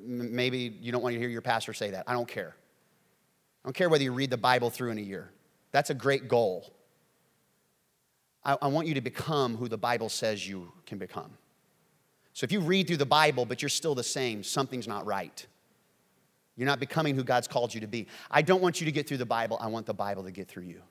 maybe 0.05 0.77
you 0.81 0.91
don't 0.91 1.01
want 1.01 1.13
to 1.13 1.19
hear 1.19 1.29
your 1.29 1.41
pastor 1.41 1.73
say 1.73 1.91
that. 1.91 2.05
I 2.07 2.13
don't 2.13 2.27
care. 2.27 2.55
I 3.63 3.67
don't 3.67 3.73
care 3.73 3.89
whether 3.89 4.03
you 4.03 4.11
read 4.11 4.29
the 4.29 4.37
Bible 4.37 4.69
through 4.69 4.91
in 4.91 4.97
a 4.97 5.01
year. 5.01 5.31
That's 5.71 5.89
a 5.89 5.93
great 5.93 6.27
goal. 6.27 6.73
I, 8.43 8.57
I 8.61 8.67
want 8.67 8.87
you 8.87 8.93
to 8.95 9.01
become 9.01 9.57
who 9.57 9.67
the 9.67 9.77
Bible 9.77 10.09
says 10.09 10.47
you 10.47 10.71
can 10.85 10.97
become. 10.97 11.31
So 12.33 12.45
if 12.45 12.51
you 12.51 12.61
read 12.61 12.87
through 12.87 12.97
the 12.97 13.05
Bible, 13.05 13.45
but 13.45 13.61
you're 13.61 13.69
still 13.69 13.95
the 13.95 14.03
same, 14.03 14.43
something's 14.43 14.87
not 14.87 15.05
right. 15.05 15.45
You're 16.55 16.67
not 16.67 16.79
becoming 16.79 17.15
who 17.15 17.23
God's 17.23 17.47
called 17.47 17.73
you 17.73 17.81
to 17.81 17.87
be. 17.87 18.07
I 18.29 18.41
don't 18.41 18.61
want 18.61 18.79
you 18.79 18.85
to 18.85 18.91
get 18.91 19.07
through 19.07 19.17
the 19.17 19.25
Bible. 19.25 19.57
I 19.59 19.67
want 19.67 19.85
the 19.85 19.93
Bible 19.93 20.23
to 20.23 20.31
get 20.31 20.47
through 20.47 20.63
you. 20.63 20.81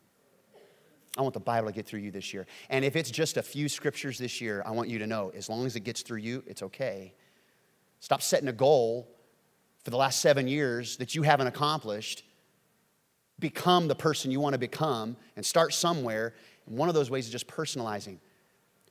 I 1.19 1.23
want 1.23 1.35
the 1.35 1.41
Bible 1.41 1.69
to 1.69 1.75
get 1.75 1.87
through 1.87 2.01
you 2.01 2.11
this 2.11 2.33
year. 2.33 2.47
And 2.71 2.85
if 2.85 2.97
it's 2.97 3.11
just 3.11 3.37
a 3.37 3.43
few 3.43 3.69
scriptures 3.69 4.19
this 4.19 4.41
year, 4.41 4.63
I 4.65 4.71
want 4.71 4.89
you 4.89 4.99
to 4.99 5.07
know 5.07 5.31
as 5.35 5.49
long 5.49 5.67
as 5.67 5.77
it 5.77 5.81
gets 5.81 6.03
through 6.03 6.19
you, 6.19 6.43
it's 6.47 6.63
okay. 6.63 7.13
Stop 8.01 8.23
setting 8.23 8.49
a 8.49 8.53
goal 8.53 9.09
for 9.85 9.91
the 9.91 9.97
last 9.97 10.21
seven 10.21 10.49
years 10.49 10.97
that 10.97 11.15
you 11.15 11.23
haven't 11.23 11.49
accomplished. 11.49 12.25
Become 13.39 13.89
the 13.89 13.95
person 13.95 14.31
you 14.31 14.41
want 14.41 14.55
to 14.55 14.59
become 14.59 15.17
and 15.37 15.45
start 15.45 15.75
somewhere. 15.75 16.35
And 16.67 16.79
one 16.79 16.89
of 16.89 16.95
those 16.95 17.11
ways 17.11 17.27
is 17.27 17.33
just 17.33 17.47
personalizing. 17.47 18.19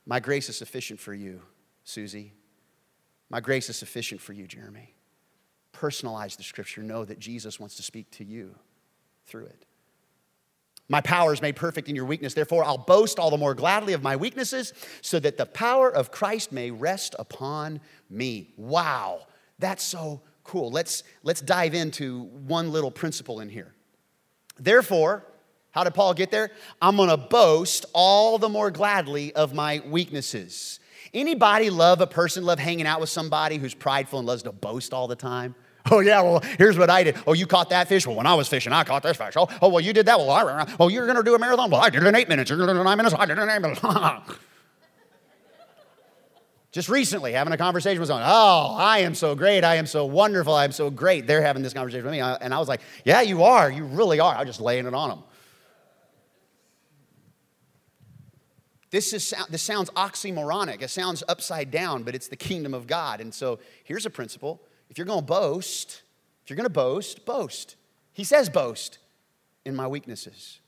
My 0.05 0.19
grace 0.19 0.47
is 0.49 0.57
sufficient 0.57 0.99
for 0.99 1.13
you, 1.13 1.41
Susie. 1.84 2.34
My 3.30 3.39
grace 3.39 3.69
is 3.69 3.78
sufficient 3.78 4.22
for 4.22 4.34
you, 4.34 4.45
Jeremy. 4.45 4.93
Personalize 5.74 6.38
the 6.38 6.43
scripture. 6.43 6.84
Know 6.84 7.03
that 7.05 7.17
Jesus 7.17 7.59
wants 7.59 7.76
to 7.78 7.84
speak 7.84 8.11
to 8.11 8.24
you 8.24 8.55
through 9.26 9.45
it. 9.45 9.65
My 10.92 11.00
power 11.00 11.32
is 11.32 11.42
made 11.42 11.56
perfect 11.56 11.88
in 11.88 11.96
your 11.96 12.04
weakness. 12.04 12.34
Therefore, 12.34 12.66
I'll 12.66 12.78
boast 12.78 13.18
all 13.18 13.30
the 13.30 13.38
more 13.38 13.56
gladly 13.56 13.94
of 13.94 14.04
my 14.04 14.18
weaknesses 14.18 14.74
so 15.00 15.22
that 15.22 15.38
the 15.38 15.46
power 15.46 15.89
of 15.89 16.12
Christ 16.12 16.52
may 16.52 16.70
rest 16.70 17.16
upon 17.18 17.80
me. 18.10 18.54
Wow, 18.58 19.22
that's 19.58 19.86
so 19.86 20.22
cool. 20.44 20.70
Let's, 20.70 21.04
let's 21.24 21.39
dive 21.39 21.76
into 21.76 22.24
one 22.46 22.74
little 22.74 22.92
principle 22.92 23.39
in 23.39 23.48
here. 23.48 23.74
Therefore, 24.60 25.26
how 25.72 25.86
did 25.86 25.94
Paul 25.94 26.14
get 26.14 26.30
there? 26.30 26.52
I'm 26.82 26.98
gonna 26.98 27.16
boast 27.16 27.86
all 27.94 28.38
the 28.38 28.50
more 28.50 28.70
gladly 28.70 29.34
of 29.34 29.54
my 29.54 29.82
weaknesses. 29.88 30.82
Anybody 31.14 31.70
love 31.70 32.02
a 32.02 32.08
person, 32.08 32.44
love 32.44 32.60
hanging 32.60 32.86
out 32.86 33.00
with 33.00 33.10
somebody 33.10 33.58
who's 33.58 33.74
prideful 33.74 34.20
and 34.20 34.28
loves 34.28 34.44
to 34.44 34.52
boast 34.52 34.94
all 34.94 35.08
the 35.08 35.16
time? 35.16 35.56
Oh, 35.90 36.00
yeah, 36.00 36.22
well, 36.22 36.44
here's 36.58 36.78
what 36.78 36.90
I 36.90 37.04
did. 37.04 37.18
Oh, 37.26 37.34
you 37.34 37.48
caught 37.48 37.70
that 37.70 37.88
fish? 37.88 38.06
Well, 38.06 38.16
when 38.16 38.28
I 38.28 38.36
was 38.36 38.48
fishing, 38.48 38.72
I 38.72 38.84
caught 38.84 39.02
this 39.02 39.18
fish. 39.18 39.34
Oh, 39.36 39.48
oh 39.62 39.70
well, 39.70 39.80
you 39.80 39.94
did 39.94 40.06
that? 40.06 40.20
Well, 40.20 40.30
I, 40.30 40.44
ran 40.44 40.56
around. 40.58 40.76
oh, 40.80 40.90
you're 40.90 41.06
going 41.06 41.18
to 41.18 41.24
do 41.24 41.34
a 41.34 41.40
marathon? 41.40 41.72
Well, 41.72 41.82
I 41.82 41.90
did 41.90 42.04
it 42.04 42.08
in 42.08 42.16
eight 42.16 42.30
minutes. 42.30 42.50
You're 42.50 42.58
going 42.58 42.68
to 42.68 42.74
do 42.74 42.78
it 42.78 42.82
in 42.82 42.86
nine 42.86 42.98
minutes? 42.98 43.16
I 43.18 43.26
did 43.26 43.38
it 43.38 43.42
in 43.42 43.50
eight 43.50 43.62
minutes. 43.62 43.82
Just 46.72 46.88
recently, 46.88 47.34
having 47.34 47.52
a 47.52 47.58
conversation 47.58 48.00
with 48.00 48.08
someone. 48.08 48.24
Oh, 48.26 48.76
I 48.78 49.00
am 49.00 49.14
so 49.14 49.36
great. 49.36 49.66
I 49.66 49.76
am 49.76 49.86
so 49.86 50.06
wonderful. 50.06 50.54
I 50.54 50.64
am 50.64 50.72
so 50.72 50.90
great. 50.90 51.28
They're 51.28 51.42
having 51.42 51.64
this 51.64 51.74
conversation 51.74 52.06
with 52.06 52.14
me. 52.14 52.22
And 52.22 52.54
I 52.54 52.60
was 52.60 52.70
like, 52.70 52.80
yeah, 53.04 53.20
you 53.22 53.44
are. 53.44 53.70
You 53.70 53.84
really 53.84 54.22
are. 54.22 54.34
I'm 54.34 54.46
just 54.46 54.62
laying 54.62 54.88
it 54.88 54.94
on 54.94 55.10
them. 55.10 55.24
This, 58.90 59.12
is, 59.12 59.34
this 59.50 59.62
sounds 59.62 59.90
oxymoronic. 59.92 60.82
It 60.82 60.90
sounds 60.90 61.24
upside 61.28 61.72
down, 61.72 62.04
but 62.04 62.16
it's 62.16 62.28
the 62.30 62.38
kingdom 62.38 62.74
of 62.74 62.88
God. 62.88 63.20
And 63.20 63.34
so 63.34 63.60
here's 63.84 64.06
a 64.06 64.10
principle. 64.10 64.62
If 64.92 64.98
you're 64.98 65.08
going 65.08 65.22
to 65.22 65.26
boast, 65.26 66.04
if 66.44 66.50
you're 66.50 66.58
going 66.58 66.66
to 66.66 66.70
boast, 66.70 67.26
boast. 67.26 67.78
He 68.12 68.26
says 68.26 68.50
boast 68.50 68.98
in 69.64 69.74
my 69.74 69.88
weaknesses. 69.88 70.60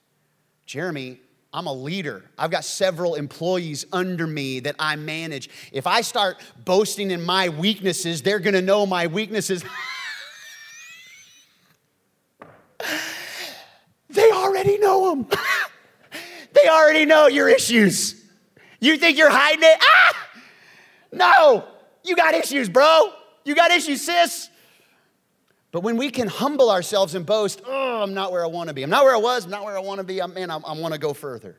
Jeremy, 0.65 1.19
I'm 1.51 1.67
a 1.67 1.73
leader. 1.73 2.23
I've 2.37 2.49
got 2.49 2.63
several 2.63 3.15
employees 3.15 3.85
under 3.91 4.25
me 4.25 4.61
that 4.61 4.77
I 4.79 4.95
manage. 4.95 5.49
If 5.73 5.85
I 5.85 5.99
start 5.99 6.37
boasting 6.63 7.11
in 7.11 7.21
my 7.21 7.49
weaknesses, 7.49 8.21
they're 8.21 8.39
going 8.39 8.53
to 8.53 8.61
know 8.61 8.85
my 8.85 9.07
weaknesses. 9.07 9.61
they 14.09 14.31
already 14.31 14.77
know 14.79 15.09
them. 15.09 15.27
They 16.53 16.69
already 16.69 17.05
know 17.05 17.25
your 17.25 17.49
issues. 17.49 18.23
You 18.79 18.97
think 18.97 19.17
you're 19.17 19.31
hiding 19.31 19.63
it? 19.63 19.77
Ah! 19.81 20.15
No, 21.11 21.65
you 22.03 22.15
got 22.15 22.35
issues, 22.35 22.69
bro. 22.69 23.11
You 23.45 23.55
got 23.55 23.71
issues, 23.71 24.05
sis. 24.05 24.49
But 25.71 25.81
when 25.81 25.97
we 25.97 26.11
can 26.11 26.27
humble 26.27 26.69
ourselves 26.69 27.15
and 27.15 27.25
boast, 27.25 27.61
oh, 27.65 28.03
I'm 28.03 28.13
not 28.13 28.31
where 28.31 28.43
I 28.43 28.47
want 28.47 28.67
to 28.67 28.75
be. 28.75 28.83
I'm 28.83 28.91
not 28.91 29.03
where 29.03 29.15
I 29.15 29.19
was. 29.19 29.45
I'm 29.45 29.51
not 29.51 29.63
where 29.63 29.75
I 29.75 29.81
want 29.81 29.97
to 29.97 30.03
be. 30.03 30.21
I'm, 30.21 30.33
man, 30.33 30.51
I, 30.51 30.57
I 30.57 30.73
want 30.77 30.93
to 30.93 30.99
go 30.99 31.13
further. 31.13 31.57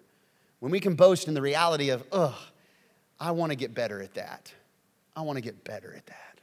When 0.61 0.71
we 0.71 0.79
can 0.79 0.95
boast 0.95 1.27
in 1.27 1.35
the 1.35 1.43
reality 1.43 1.91
of, 1.91 2.05
oh, 2.13 2.39
I 3.19 3.33
want 3.33 3.51
to 3.51 3.57
get 3.57 3.75
better 3.75 4.01
at 4.01 4.15
that. 4.15 4.53
I 5.17 5.23
want 5.23 5.37
to 5.37 5.43
get 5.43 5.65
better 5.65 5.93
at 5.95 6.07
that. 6.07 6.41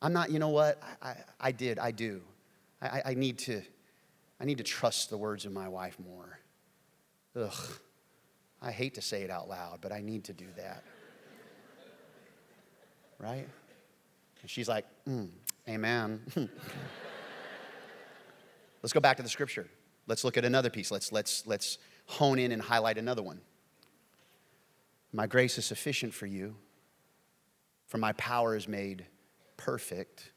I'm 0.00 0.12
not, 0.12 0.30
you 0.30 0.38
know 0.38 0.48
what? 0.48 0.82
I, 1.02 1.08
I, 1.08 1.16
I 1.40 1.52
did, 1.52 1.78
I 1.78 1.90
do. 1.90 2.22
I, 2.80 3.02
I, 3.06 3.14
need 3.14 3.38
to, 3.40 3.62
I 4.40 4.44
need 4.44 4.58
to 4.58 4.64
trust 4.64 5.10
the 5.10 5.16
words 5.16 5.44
of 5.46 5.52
my 5.52 5.68
wife 5.68 5.96
more. 5.98 6.38
Ugh, 7.36 7.72
I 8.60 8.70
hate 8.70 8.94
to 8.94 9.02
say 9.02 9.22
it 9.22 9.30
out 9.30 9.48
loud, 9.48 9.78
but 9.80 9.92
I 9.92 10.00
need 10.00 10.24
to 10.24 10.32
do 10.32 10.46
that. 10.56 10.82
right? 13.18 13.48
And 14.44 14.50
she's 14.50 14.68
like, 14.68 14.84
mm, 15.08 15.30
Amen. 15.66 16.20
let's 18.82 18.92
go 18.92 19.00
back 19.00 19.16
to 19.16 19.22
the 19.22 19.28
scripture. 19.28 19.66
Let's 20.06 20.22
look 20.22 20.36
at 20.36 20.44
another 20.44 20.68
piece. 20.68 20.90
Let's, 20.90 21.10
let's, 21.12 21.46
let's 21.46 21.78
hone 22.04 22.38
in 22.38 22.52
and 22.52 22.60
highlight 22.60 22.98
another 22.98 23.22
one. 23.22 23.40
My 25.14 25.26
grace 25.26 25.56
is 25.56 25.64
sufficient 25.64 26.12
for 26.12 26.26
you, 26.26 26.56
for 27.86 27.96
my 27.96 28.12
power 28.12 28.54
is 28.54 28.68
made 28.68 29.06
perfect 29.56 30.30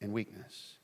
in 0.00 0.12
weakness. 0.12 0.74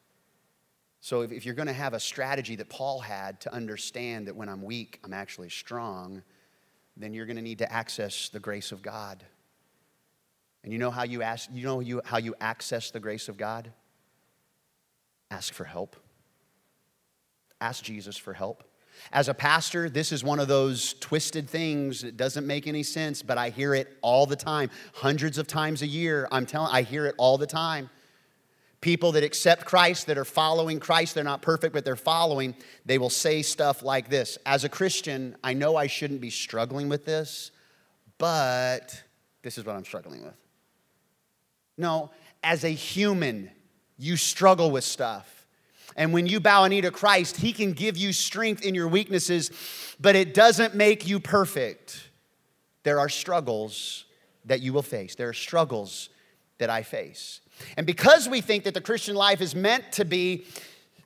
So, 1.00 1.20
if, 1.22 1.32
if 1.32 1.44
you're 1.44 1.54
going 1.54 1.68
to 1.68 1.74
have 1.74 1.92
a 1.92 2.00
strategy 2.00 2.56
that 2.56 2.70
Paul 2.70 3.00
had 3.00 3.40
to 3.42 3.52
understand 3.52 4.28
that 4.28 4.36
when 4.36 4.48
I'm 4.48 4.62
weak, 4.62 5.00
I'm 5.04 5.12
actually 5.12 5.50
strong, 5.50 6.22
then 6.96 7.12
you're 7.12 7.26
going 7.26 7.36
to 7.36 7.42
need 7.42 7.58
to 7.58 7.70
access 7.70 8.30
the 8.30 8.40
grace 8.40 8.72
of 8.72 8.80
God. 8.80 9.24
And 10.62 10.72
you 10.72 10.78
know 10.78 10.90
how 10.90 11.04
you 11.04 11.22
ask, 11.22 11.48
you 11.52 11.64
know 11.64 11.80
you, 11.80 12.02
how 12.04 12.18
you 12.18 12.34
access 12.40 12.90
the 12.90 13.00
grace 13.00 13.28
of 13.28 13.36
God? 13.36 13.72
Ask 15.30 15.52
for 15.52 15.64
help. 15.64 15.96
Ask 17.60 17.84
Jesus 17.84 18.16
for 18.16 18.32
help. 18.32 18.64
As 19.12 19.28
a 19.28 19.34
pastor, 19.34 19.88
this 19.88 20.12
is 20.12 20.24
one 20.24 20.40
of 20.40 20.48
those 20.48 20.94
twisted 20.94 21.48
things 21.48 22.02
that 22.02 22.16
doesn't 22.16 22.46
make 22.46 22.66
any 22.66 22.82
sense, 22.82 23.22
but 23.22 23.38
I 23.38 23.50
hear 23.50 23.74
it 23.74 23.96
all 24.00 24.26
the 24.26 24.36
time, 24.36 24.70
hundreds 24.94 25.38
of 25.38 25.46
times 25.46 25.82
a 25.82 25.86
year. 25.86 26.28
I'm 26.32 26.46
telling, 26.46 26.70
I 26.72 26.82
hear 26.82 27.06
it 27.06 27.14
all 27.16 27.38
the 27.38 27.46
time. 27.46 27.90
People 28.80 29.12
that 29.12 29.24
accept 29.24 29.64
Christ, 29.64 30.06
that 30.06 30.18
are 30.18 30.24
following 30.24 30.78
Christ, 30.78 31.14
they're 31.14 31.24
not 31.24 31.42
perfect, 31.42 31.74
but 31.74 31.84
they're 31.84 31.96
following, 31.96 32.54
they 32.86 32.98
will 32.98 33.10
say 33.10 33.42
stuff 33.42 33.82
like 33.82 34.08
this 34.08 34.38
As 34.46 34.64
a 34.64 34.68
Christian, 34.68 35.36
I 35.42 35.52
know 35.52 35.76
I 35.76 35.86
shouldn't 35.86 36.20
be 36.20 36.30
struggling 36.30 36.88
with 36.88 37.04
this, 37.04 37.50
but 38.18 39.02
this 39.42 39.58
is 39.58 39.64
what 39.64 39.76
I'm 39.76 39.84
struggling 39.84 40.24
with. 40.24 40.47
No, 41.78 42.10
as 42.42 42.64
a 42.64 42.68
human, 42.68 43.50
you 43.96 44.16
struggle 44.16 44.70
with 44.70 44.84
stuff. 44.84 45.46
And 45.96 46.12
when 46.12 46.26
you 46.26 46.38
bow 46.38 46.64
a 46.64 46.68
knee 46.68 46.80
to 46.82 46.90
Christ, 46.90 47.38
He 47.38 47.52
can 47.52 47.72
give 47.72 47.96
you 47.96 48.12
strength 48.12 48.64
in 48.64 48.74
your 48.74 48.88
weaknesses, 48.88 49.50
but 49.98 50.14
it 50.14 50.34
doesn't 50.34 50.74
make 50.74 51.08
you 51.08 51.18
perfect. 51.18 52.08
There 52.82 53.00
are 53.00 53.08
struggles 53.08 54.04
that 54.44 54.60
you 54.60 54.72
will 54.72 54.82
face, 54.82 55.14
there 55.14 55.28
are 55.28 55.34
struggles 55.34 56.08
that 56.58 56.70
I 56.70 56.82
face. 56.82 57.40
And 57.76 57.86
because 57.86 58.28
we 58.28 58.40
think 58.40 58.64
that 58.64 58.74
the 58.74 58.80
Christian 58.80 59.16
life 59.16 59.40
is 59.40 59.54
meant 59.54 59.92
to 59.92 60.04
be 60.04 60.44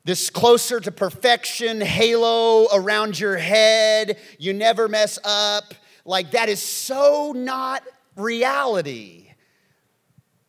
this 0.05 0.31
closer 0.31 0.81
to 0.81 0.91
perfection 0.91 1.81
halo 1.81 2.67
around 2.73 3.19
your 3.19 3.37
head, 3.37 4.19
you 4.39 4.53
never 4.53 4.89
mess 4.89 5.19
up, 5.25 5.75
like 6.05 6.33
that 6.33 6.49
is 6.49 6.61
so 6.61 7.33
not 7.35 7.83
reality. 8.17 9.32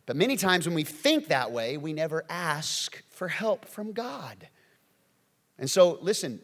But 0.06 0.16
many 0.16 0.36
times 0.36 0.66
when 0.66 0.76
we 0.76 0.84
think 0.84 1.28
that 1.28 1.52
way, 1.52 1.78
we 1.78 1.94
never 1.94 2.26
ask 2.30 3.02
for 3.10 3.28
help 3.28 3.66
from 3.66 3.94
God. 3.94 4.48
And 5.58 5.70
so, 5.70 5.98
listen, 6.02 6.42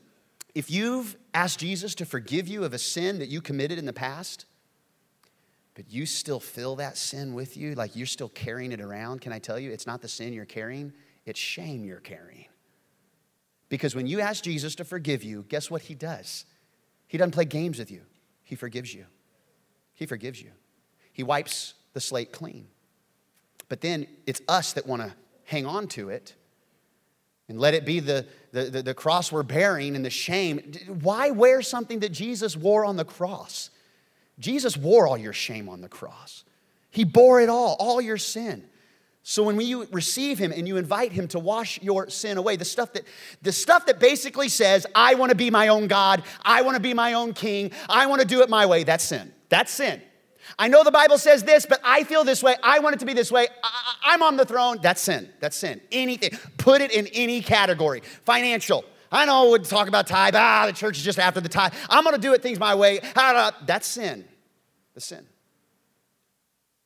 if 0.56 0.72
you've 0.72 1.18
asked 1.34 1.60
Jesus 1.60 1.94
to 1.96 2.06
forgive 2.06 2.48
you 2.48 2.64
of 2.64 2.74
a 2.74 2.78
sin 2.78 3.20
that 3.20 3.28
you 3.28 3.42
committed 3.42 3.78
in 3.78 3.86
the 3.86 3.94
past, 3.94 4.46
but 5.76 5.92
you 5.92 6.06
still 6.06 6.40
feel 6.40 6.76
that 6.78 6.98
sin 6.98 7.34
with 7.34 7.58
you, 7.58 7.76
like 7.76 7.96
you're 7.96 8.06
still 8.06 8.30
carrying 8.30 8.72
it 8.72 8.82
around, 8.82 9.22
can 9.22 9.32
I 9.32 9.40
tell 9.40 9.60
you, 9.60 9.72
it's 9.72 9.88
not 9.88 10.02
the 10.02 10.08
sin 10.08 10.34
you're 10.34 10.46
carrying, 10.46 10.94
it's 11.26 11.40
shame 11.40 11.84
you're 11.84 12.00
carrying. 12.00 12.46
Because 13.68 13.96
when 13.96 14.08
you 14.08 14.20
ask 14.20 14.44
Jesus 14.44 14.76
to 14.76 14.84
forgive 14.84 15.24
you, 15.24 15.46
guess 15.48 15.70
what 15.70 15.84
he 15.84 15.96
does? 15.96 16.46
He 17.08 17.18
doesn't 17.18 17.32
play 17.32 17.46
games 17.46 17.78
with 17.80 17.92
you, 17.92 18.02
he 18.44 18.56
forgives 18.56 18.94
you. 18.94 19.06
He 19.94 20.06
forgives 20.06 20.42
you. 20.42 20.52
He 21.12 21.24
wipes 21.24 21.74
the 21.92 22.00
slate 22.00 22.32
clean. 22.32 22.68
But 23.70 23.82
then 23.82 24.08
it's 24.26 24.42
us 24.48 24.74
that 24.74 24.86
want 24.88 25.04
to 25.04 25.14
hang 25.46 25.66
on 25.66 25.88
to 25.90 26.10
it 26.10 26.36
and 27.48 27.60
let 27.60 27.74
it 27.74 27.86
be 27.86 28.00
the, 28.00 28.26
the, 28.52 28.64
the, 28.66 28.82
the, 28.82 28.94
cross 28.94 29.32
we're 29.32 29.44
bearing 29.44 29.96
and 29.96 30.04
the 30.04 30.10
shame. 30.10 30.74
Why 31.02 31.32
wear 31.32 31.62
something 31.62 32.00
that 32.00 32.10
Jesus 32.10 32.56
wore 32.58 32.86
on 32.86 32.96
the 32.96 33.06
cross? 33.06 33.70
Jesus 34.40 34.78
wore 34.78 35.08
all 35.08 35.18
your 35.18 35.34
shame 35.34 35.70
on 35.70 35.82
the 35.82 35.90
cross. 35.90 36.44
He 36.92 37.04
bore 37.04 37.42
it 37.42 37.50
all, 37.50 37.76
all 37.80 38.02
your 38.02 38.18
sin. 38.18 38.66
So 39.22 39.44
when 39.44 39.60
you 39.60 39.86
receive 39.92 40.40
him 40.40 40.52
and 40.52 40.68
you 40.68 40.78
invite 40.78 41.12
him 41.12 41.28
to 41.30 41.40
wash 41.40 41.80
your 41.82 42.10
sin 42.10 42.38
away, 42.38 42.56
the 42.56 42.66
stuff 42.66 42.94
that 42.94 43.04
the 43.42 43.52
stuff 43.52 43.86
that 43.86 44.00
basically 44.00 44.50
says, 44.50 44.88
I 44.96 45.16
want 45.16 45.30
to 45.30 45.36
be 45.36 45.52
my 45.52 45.68
own 45.68 45.88
God, 45.88 46.24
I 46.42 46.62
want 46.62 46.78
to 46.78 46.82
be 46.82 46.94
my 46.94 47.14
own 47.14 47.34
king, 47.34 47.72
I 47.88 48.08
want 48.08 48.22
to 48.22 48.28
do 48.28 48.42
it 48.42 48.50
my 48.50 48.66
way, 48.66 48.84
that's 48.84 49.04
sin. 49.04 49.32
That's 49.50 49.72
sin. 49.72 50.02
I 50.58 50.68
know 50.68 50.84
the 50.84 50.92
Bible 50.92 51.18
says 51.18 51.44
this, 51.44 51.66
but 51.66 51.80
I 51.84 52.04
feel 52.04 52.24
this 52.24 52.42
way. 52.42 52.56
I 52.64 52.80
want 52.80 52.96
it 52.96 53.00
to 53.00 53.06
be 53.06 53.14
this 53.14 53.32
way. 53.32 53.48
I, 53.64 54.14
am 54.14 54.24
on 54.24 54.38
the 54.38 54.46
throne. 54.46 54.80
That's 54.82 55.02
sin. 55.02 55.30
That's 55.40 55.56
sin. 55.56 55.82
Anything. 55.92 56.32
Put 56.58 56.82
it 56.82 56.92
in 56.92 57.08
any 57.08 57.42
category. 57.42 58.02
Financial. 58.26 58.84
I 59.12 59.26
know 59.26 59.52
we'd 59.52 59.64
talk 59.66 59.88
about 59.88 60.08
tithe. 60.08 60.36
Ah, 60.36 60.66
the 60.68 60.74
church 60.74 60.98
is 60.98 61.04
just 61.04 61.20
after 61.20 61.42
the 61.42 61.50
tithe. 61.50 61.74
I'm 61.90 62.04
going 62.04 62.16
to 62.16 62.22
do 62.22 62.34
it 62.34 62.42
things 62.42 62.60
my 62.60 62.76
way. 62.76 63.00
That's 63.16 63.88
sin. 63.88 64.26
The 64.94 65.02
sin. 65.02 65.26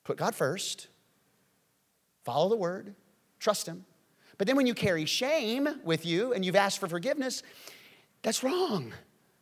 Put 0.03 0.18
God 0.18 0.36
first. 0.36 0.88
Follow 2.24 2.49
the 2.49 2.57
word. 2.57 2.95
Trust 3.39 3.68
Him. 3.68 3.86
But 4.38 4.47
then 4.47 4.55
when 4.55 4.68
you 4.68 4.74
carry 4.74 5.05
shame 5.05 5.68
with 5.84 6.05
you 6.05 6.34
and 6.34 6.43
you've 6.43 6.55
asked 6.55 6.80
for 6.80 6.88
forgiveness, 6.88 7.43
that's 8.22 8.43
wrong. 8.43 8.93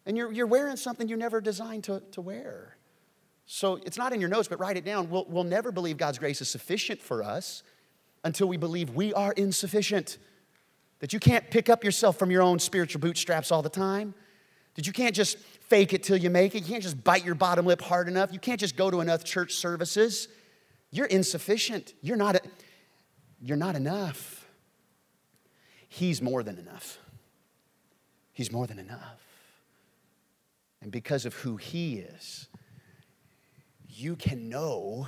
And 0.06 0.18
you're, 0.18 0.32
you're 0.32 0.48
wearing 0.48 0.76
something 0.76 1.08
you 1.08 1.16
never 1.16 1.42
designed 1.42 1.84
to, 1.86 2.02
to 2.12 2.22
wear. 2.22 2.71
So 3.46 3.80
it's 3.86 3.98
not 3.98 4.14
in 4.14 4.22
your 4.22 4.30
notes, 4.30 4.48
but 4.48 4.60
write 4.60 4.78
it 4.78 4.86
down. 4.86 5.10
We'll, 5.10 5.26
we'll 5.28 5.44
never 5.44 5.72
believe 5.72 5.98
God's 5.98 6.20
grace 6.20 6.42
is 6.42 6.50
sufficient 6.50 7.02
for 7.02 7.24
us 7.24 7.64
until 8.24 8.48
we 8.48 8.58
believe 8.58 8.92
we 8.92 9.14
are 9.14 9.34
insufficient. 9.34 10.18
That 11.00 11.14
you 11.14 11.20
can't 11.20 11.50
pick 11.50 11.70
up 11.70 11.84
yourself 11.84 12.18
from 12.18 12.32
your 12.32 12.44
own 12.44 12.60
spiritual 12.60 13.02
bootstraps 13.02 13.52
all 13.52 13.62
the 13.62 13.70
time. 13.70 14.14
That 14.76 14.88
you 14.88 14.94
can't 14.94 15.16
just 15.16 15.38
fake 15.38 15.94
it 15.94 16.04
till 16.04 16.18
you 16.18 16.30
make 16.30 16.56
it. 16.56 16.60
You 16.60 16.70
can't 16.70 16.84
just 16.84 17.04
bite 17.04 17.26
your 17.26 17.36
bottom 17.36 17.66
lip 17.66 17.82
hard 17.82 18.08
enough. 18.08 18.32
You 18.32 18.40
can't 18.40 18.60
just 18.60 18.78
go 18.78 18.90
to 18.90 19.02
enough 19.02 19.24
church 19.24 19.54
services. 19.54 20.28
You're 20.92 21.08
insufficient. 21.08 21.94
You're 22.02 22.18
not, 22.18 22.36
a, 22.36 22.42
you're 23.42 23.58
not 23.58 23.76
enough. 23.76 24.48
He's 25.90 26.22
more 26.22 26.44
than 26.44 26.58
enough. 26.58 27.00
He's 28.32 28.52
more 28.52 28.66
than 28.66 28.80
enough. 28.80 29.22
And 30.82 30.92
because 30.92 31.26
of 31.26 31.34
who 31.36 31.58
He 31.58 31.98
is, 31.98 32.48
you 33.92 34.16
can 34.16 34.50
know 34.50 35.08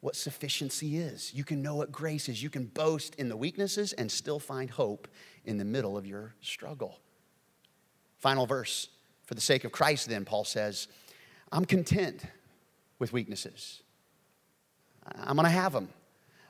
what 0.00 0.14
sufficiency 0.14 0.98
is. 0.98 1.32
You 1.32 1.44
can 1.44 1.62
know 1.62 1.76
what 1.76 1.90
grace 1.90 2.28
is. 2.28 2.42
You 2.42 2.50
can 2.50 2.66
boast 2.66 3.14
in 3.14 3.30
the 3.30 3.36
weaknesses 3.36 3.94
and 3.94 4.10
still 4.12 4.38
find 4.38 4.68
hope 4.68 5.08
in 5.46 5.56
the 5.56 5.64
middle 5.64 5.96
of 5.96 6.06
your 6.06 6.34
struggle. 6.42 6.98
Final 8.18 8.46
verse. 8.46 8.88
For 9.24 9.34
the 9.34 9.40
sake 9.40 9.64
of 9.64 9.72
Christ, 9.72 10.08
then, 10.08 10.26
Paul 10.26 10.44
says, 10.44 10.88
I'm 11.50 11.64
content 11.64 12.22
with 12.98 13.14
weaknesses. 13.14 13.82
I'm 15.16 15.36
gonna 15.36 15.48
have 15.48 15.72
them. 15.72 15.88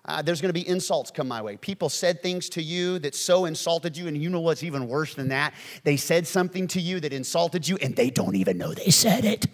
Uh, 0.04 0.20
there's 0.20 0.40
gonna 0.40 0.52
be 0.52 0.66
insults 0.66 1.12
come 1.12 1.28
my 1.28 1.40
way. 1.40 1.56
People 1.56 1.88
said 1.88 2.22
things 2.22 2.48
to 2.50 2.62
you 2.62 2.98
that 2.98 3.14
so 3.14 3.44
insulted 3.44 3.96
you, 3.96 4.08
and 4.08 4.20
you 4.20 4.30
know 4.30 4.40
what's 4.40 4.64
even 4.64 4.88
worse 4.88 5.14
than 5.14 5.28
that? 5.28 5.54
They 5.84 5.96
said 5.96 6.26
something 6.26 6.66
to 6.68 6.80
you 6.80 6.98
that 7.00 7.12
insulted 7.12 7.68
you, 7.68 7.78
and 7.80 7.94
they 7.94 8.10
don't 8.10 8.34
even 8.34 8.58
know 8.58 8.74
they 8.74 8.90
said 8.90 9.24
it. 9.24 9.46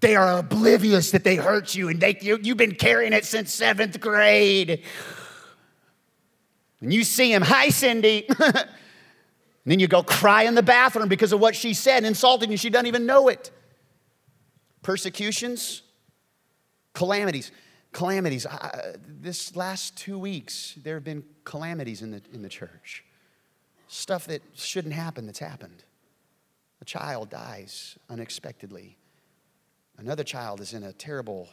They 0.00 0.16
are 0.16 0.38
oblivious 0.38 1.10
that 1.10 1.24
they 1.24 1.36
hurt 1.36 1.74
you 1.74 1.88
and 1.88 2.00
they, 2.00 2.18
you, 2.20 2.38
you've 2.42 2.56
been 2.56 2.74
carrying 2.74 3.12
it 3.12 3.24
since 3.26 3.52
seventh 3.52 4.00
grade. 4.00 4.82
And 6.80 6.92
you 6.92 7.04
see 7.04 7.32
him, 7.32 7.42
hi, 7.42 7.68
Cindy. 7.68 8.26
and 8.38 8.66
then 9.66 9.78
you 9.78 9.86
go 9.86 10.02
cry 10.02 10.44
in 10.44 10.54
the 10.54 10.62
bathroom 10.62 11.08
because 11.08 11.32
of 11.32 11.40
what 11.40 11.54
she 11.54 11.74
said, 11.74 12.04
insulting 12.04 12.50
you. 12.50 12.56
She 12.56 12.70
doesn't 12.70 12.86
even 12.86 13.04
know 13.04 13.28
it. 13.28 13.50
Persecutions, 14.82 15.82
calamities. 16.94 17.52
Calamities. 17.92 18.46
I, 18.46 18.94
this 19.06 19.54
last 19.54 19.96
two 19.98 20.18
weeks, 20.18 20.78
there 20.82 20.94
have 20.94 21.04
been 21.04 21.24
calamities 21.44 22.00
in 22.00 22.12
the, 22.12 22.22
in 22.32 22.40
the 22.40 22.48
church. 22.48 23.04
Stuff 23.88 24.26
that 24.28 24.40
shouldn't 24.54 24.94
happen 24.94 25.26
that's 25.26 25.40
happened. 25.40 25.84
A 26.80 26.86
child 26.86 27.28
dies 27.28 27.98
unexpectedly. 28.08 28.96
Another 30.00 30.24
child 30.24 30.62
is 30.62 30.72
in 30.72 30.84
a 30.84 30.94
terrible 30.94 31.46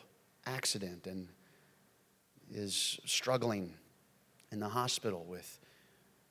accident 0.45 1.05
and 1.05 1.27
is 2.49 2.97
struggling 3.03 3.73
in 4.53 4.61
the 4.61 4.69
hospital 4.69 5.25
with, 5.27 5.59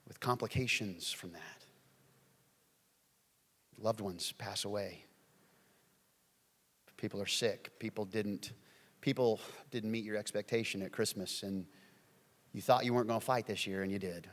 with 0.08 0.18
complications 0.18 1.12
from 1.12 1.32
that. 1.32 1.66
Loved 3.78 4.00
ones 4.00 4.32
pass 4.38 4.64
away. 4.64 5.04
People 6.96 7.20
are 7.20 7.26
sick. 7.26 7.78
People 7.78 8.06
didn't, 8.06 8.52
people 9.02 9.38
didn't 9.70 9.90
meet 9.90 10.02
your 10.02 10.16
expectation 10.16 10.80
at 10.80 10.92
Christmas, 10.92 11.42
and 11.42 11.66
you 12.54 12.62
thought 12.62 12.86
you 12.86 12.94
weren't 12.94 13.08
going 13.08 13.20
to 13.20 13.26
fight 13.26 13.46
this 13.46 13.66
year, 13.66 13.82
and 13.82 13.92
you 13.92 13.98
did. 13.98 14.26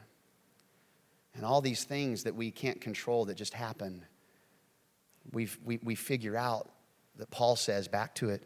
And 1.36 1.44
all 1.44 1.60
these 1.60 1.84
things 1.84 2.24
that 2.24 2.34
we 2.34 2.50
can't 2.50 2.80
control 2.80 3.26
that 3.26 3.36
just 3.36 3.54
happen, 3.54 4.06
we 5.34 5.50
we, 5.66 5.82
we 5.84 5.96
figure 5.96 6.38
out 6.38 6.70
that 7.18 7.30
Paul 7.30 7.56
says 7.56 7.88
back 7.88 8.16
to 8.16 8.30
it 8.30 8.44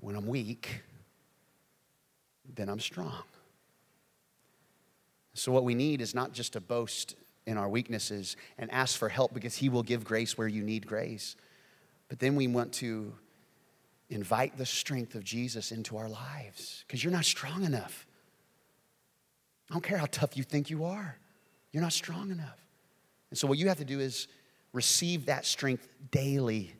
when 0.00 0.16
I'm 0.16 0.26
weak, 0.26 0.82
then 2.54 2.68
I'm 2.68 2.80
strong. 2.80 3.22
So, 5.34 5.52
what 5.52 5.64
we 5.64 5.74
need 5.74 6.00
is 6.00 6.14
not 6.14 6.32
just 6.32 6.54
to 6.54 6.60
boast 6.60 7.14
in 7.46 7.56
our 7.56 7.68
weaknesses 7.68 8.36
and 8.58 8.70
ask 8.70 8.98
for 8.98 9.08
help 9.08 9.32
because 9.32 9.56
He 9.56 9.68
will 9.68 9.82
give 9.82 10.04
grace 10.04 10.36
where 10.36 10.48
you 10.48 10.62
need 10.62 10.86
grace, 10.86 11.36
but 12.08 12.18
then 12.18 12.34
we 12.36 12.46
want 12.46 12.72
to 12.74 13.14
invite 14.08 14.58
the 14.58 14.66
strength 14.66 15.14
of 15.14 15.22
Jesus 15.22 15.70
into 15.70 15.96
our 15.96 16.08
lives 16.08 16.84
because 16.86 17.04
you're 17.04 17.12
not 17.12 17.24
strong 17.24 17.64
enough. 17.64 18.06
I 19.70 19.74
don't 19.74 19.84
care 19.84 19.98
how 19.98 20.06
tough 20.10 20.36
you 20.36 20.42
think 20.42 20.68
you 20.68 20.84
are, 20.84 21.16
you're 21.72 21.82
not 21.82 21.92
strong 21.92 22.30
enough. 22.30 22.58
And 23.30 23.38
so, 23.38 23.46
what 23.46 23.58
you 23.58 23.68
have 23.68 23.78
to 23.78 23.84
do 23.84 24.00
is 24.00 24.26
receive 24.72 25.26
that 25.26 25.46
strength 25.46 25.86
daily 26.10 26.74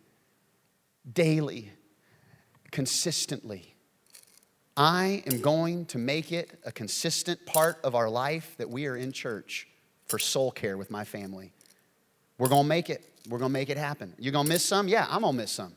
daily, 1.10 1.72
consistently. 2.70 3.74
I 4.76 5.22
am 5.26 5.40
going 5.40 5.86
to 5.86 5.98
make 5.98 6.32
it 6.32 6.58
a 6.64 6.72
consistent 6.72 7.44
part 7.46 7.78
of 7.84 7.94
our 7.94 8.08
life 8.08 8.54
that 8.58 8.70
we 8.70 8.86
are 8.86 8.96
in 8.96 9.12
church 9.12 9.68
for 10.06 10.18
soul 10.18 10.50
care 10.50 10.78
with 10.78 10.90
my 10.90 11.04
family. 11.04 11.52
We're 12.38 12.48
going 12.48 12.62
to 12.62 12.68
make 12.68 12.88
it. 12.88 13.04
We're 13.28 13.38
going 13.38 13.50
to 13.50 13.52
make 13.52 13.68
it 13.68 13.76
happen. 13.76 14.14
You're 14.18 14.32
going 14.32 14.46
to 14.46 14.48
miss 14.48 14.64
some? 14.64 14.88
Yeah, 14.88 15.06
I'm 15.10 15.20
going 15.20 15.34
to 15.34 15.42
miss 15.42 15.52
some. 15.52 15.74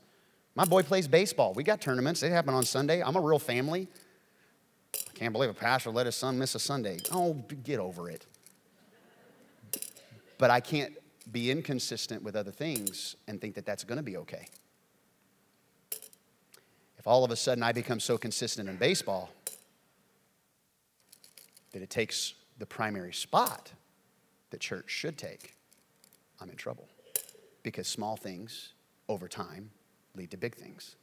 My 0.55 0.65
boy 0.65 0.84
plays 0.84 1.07
baseball. 1.07 1.53
We 1.53 1.63
got 1.63 1.82
tournaments. 1.82 2.21
They 2.21 2.30
happen 2.30 2.53
on 2.53 2.63
Sunday. 2.63 3.01
I'm 3.03 3.15
a 3.15 3.21
real 3.21 3.39
family. 3.39 3.88
I 4.95 5.17
can't 5.17 5.34
believe 5.34 5.49
a 5.49 5.53
pastor 5.53 5.89
let 5.89 6.05
his 6.05 6.15
son 6.15 6.38
miss 6.38 6.55
a 6.55 6.59
Sunday. 6.59 6.99
Oh, 7.11 7.34
get 7.63 7.80
over 7.80 8.09
it. 8.09 8.26
But 10.38 10.51
I 10.51 10.59
can't 10.59 10.93
be 11.32 11.49
inconsistent 11.49 12.24
with 12.24 12.36
other 12.36 12.51
things 12.51 13.15
and 13.28 13.41
think 13.41 13.55
that 13.55 13.65
that's 13.65 13.84
going 13.84 13.97
to 13.97 14.03
be 14.03 14.17
okay. 14.17 14.47
If 17.04 17.08
all 17.08 17.26
of 17.26 17.32
a 17.32 17.36
sudden 17.36 17.64
I 17.64 17.74
become 17.74 17.99
so 17.99 18.18
consistent 18.18 18.70
in 18.70 18.78
baseball 18.78 19.30
that 21.74 21.82
it 21.82 21.89
takes 21.89 22.34
the 22.60 22.66
primary 22.66 23.12
spot 23.12 23.74
that 24.51 24.62
church 24.62 24.89
should 24.89 25.18
take, 25.18 25.54
I'm 26.39 26.49
in 26.49 26.56
trouble. 26.56 26.88
Because 27.62 27.89
small 27.89 28.16
things 28.16 28.72
over 29.10 29.28
time 29.28 29.70
lead 30.16 30.32
to 30.32 30.38
big 30.38 30.56
things. 30.56 30.95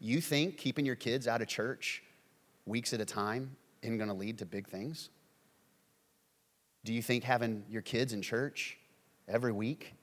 You 0.00 0.20
think 0.20 0.58
keeping 0.58 0.84
your 0.84 0.96
kids 0.96 1.26
out 1.26 1.40
of 1.40 1.48
church 1.48 2.02
weeks 2.66 2.92
at 2.92 3.00
a 3.00 3.06
time 3.06 3.56
isn't 3.80 3.96
going 3.96 4.10
to 4.10 4.14
lead 4.14 4.36
to 4.40 4.44
big 4.44 4.68
things? 4.68 5.08
Do 6.84 6.92
you 6.92 7.00
think 7.00 7.24
having 7.24 7.64
your 7.70 7.80
kids 7.80 8.12
in 8.12 8.20
church 8.20 8.76
every 9.28 9.52
week 9.52 9.94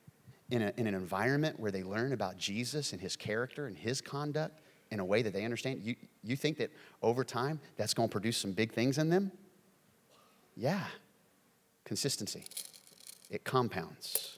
in, 0.50 0.64
a, 0.64 0.74
in 0.76 0.88
an 0.88 0.96
environment 0.96 1.60
where 1.60 1.70
they 1.70 1.84
learn 1.84 2.14
about 2.14 2.40
Jesus 2.40 2.94
and 2.94 3.00
his 3.00 3.16
character 3.16 3.68
and 3.68 3.78
his 3.78 4.02
conduct 4.02 4.60
in 4.92 5.00
a 5.00 5.06
way 5.06 5.22
that 5.22 5.34
they 5.34 5.46
understand, 5.46 5.82
you, 5.82 5.96
you 6.24 6.36
think 6.36 6.58
that 6.58 6.70
over 7.02 7.24
time 7.24 7.60
that's 7.78 7.94
going 7.94 8.10
to 8.10 8.12
produce 8.12 8.38
some 8.38 8.52
big 8.52 8.74
things 8.74 8.98
in 8.98 9.10
them? 9.10 9.32
Yeah. 10.56 10.84
Consistency. 11.86 12.44
It 13.30 13.44
compounds. 13.44 14.38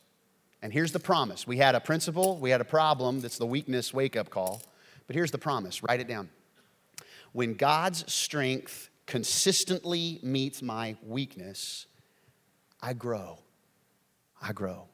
And 0.62 0.72
here's 0.72 0.92
the 0.92 1.00
promise. 1.00 1.46
We 1.46 1.58
had 1.58 1.76
a 1.76 1.82
principle, 1.82 2.38
we 2.38 2.52
had 2.52 2.62
a 2.62 2.66
problem 2.66 3.20
that's 3.20 3.38
the 3.38 3.46
weakness 3.46 3.94
wake 3.94 4.16
up 4.16 4.30
call. 4.30 4.62
But 5.08 5.16
here's 5.16 5.32
the 5.32 5.38
promise 5.38 5.84
write 5.84 6.00
it 6.00 6.08
down. 6.08 6.30
When 7.34 7.56
God's 7.56 8.12
strength 8.12 8.90
consistently 9.06 10.20
meets 10.22 10.62
my 10.62 10.96
weakness, 11.06 11.88
I 12.82 12.94
grow. 12.94 13.40
I 14.42 14.54
grow. 14.54 14.88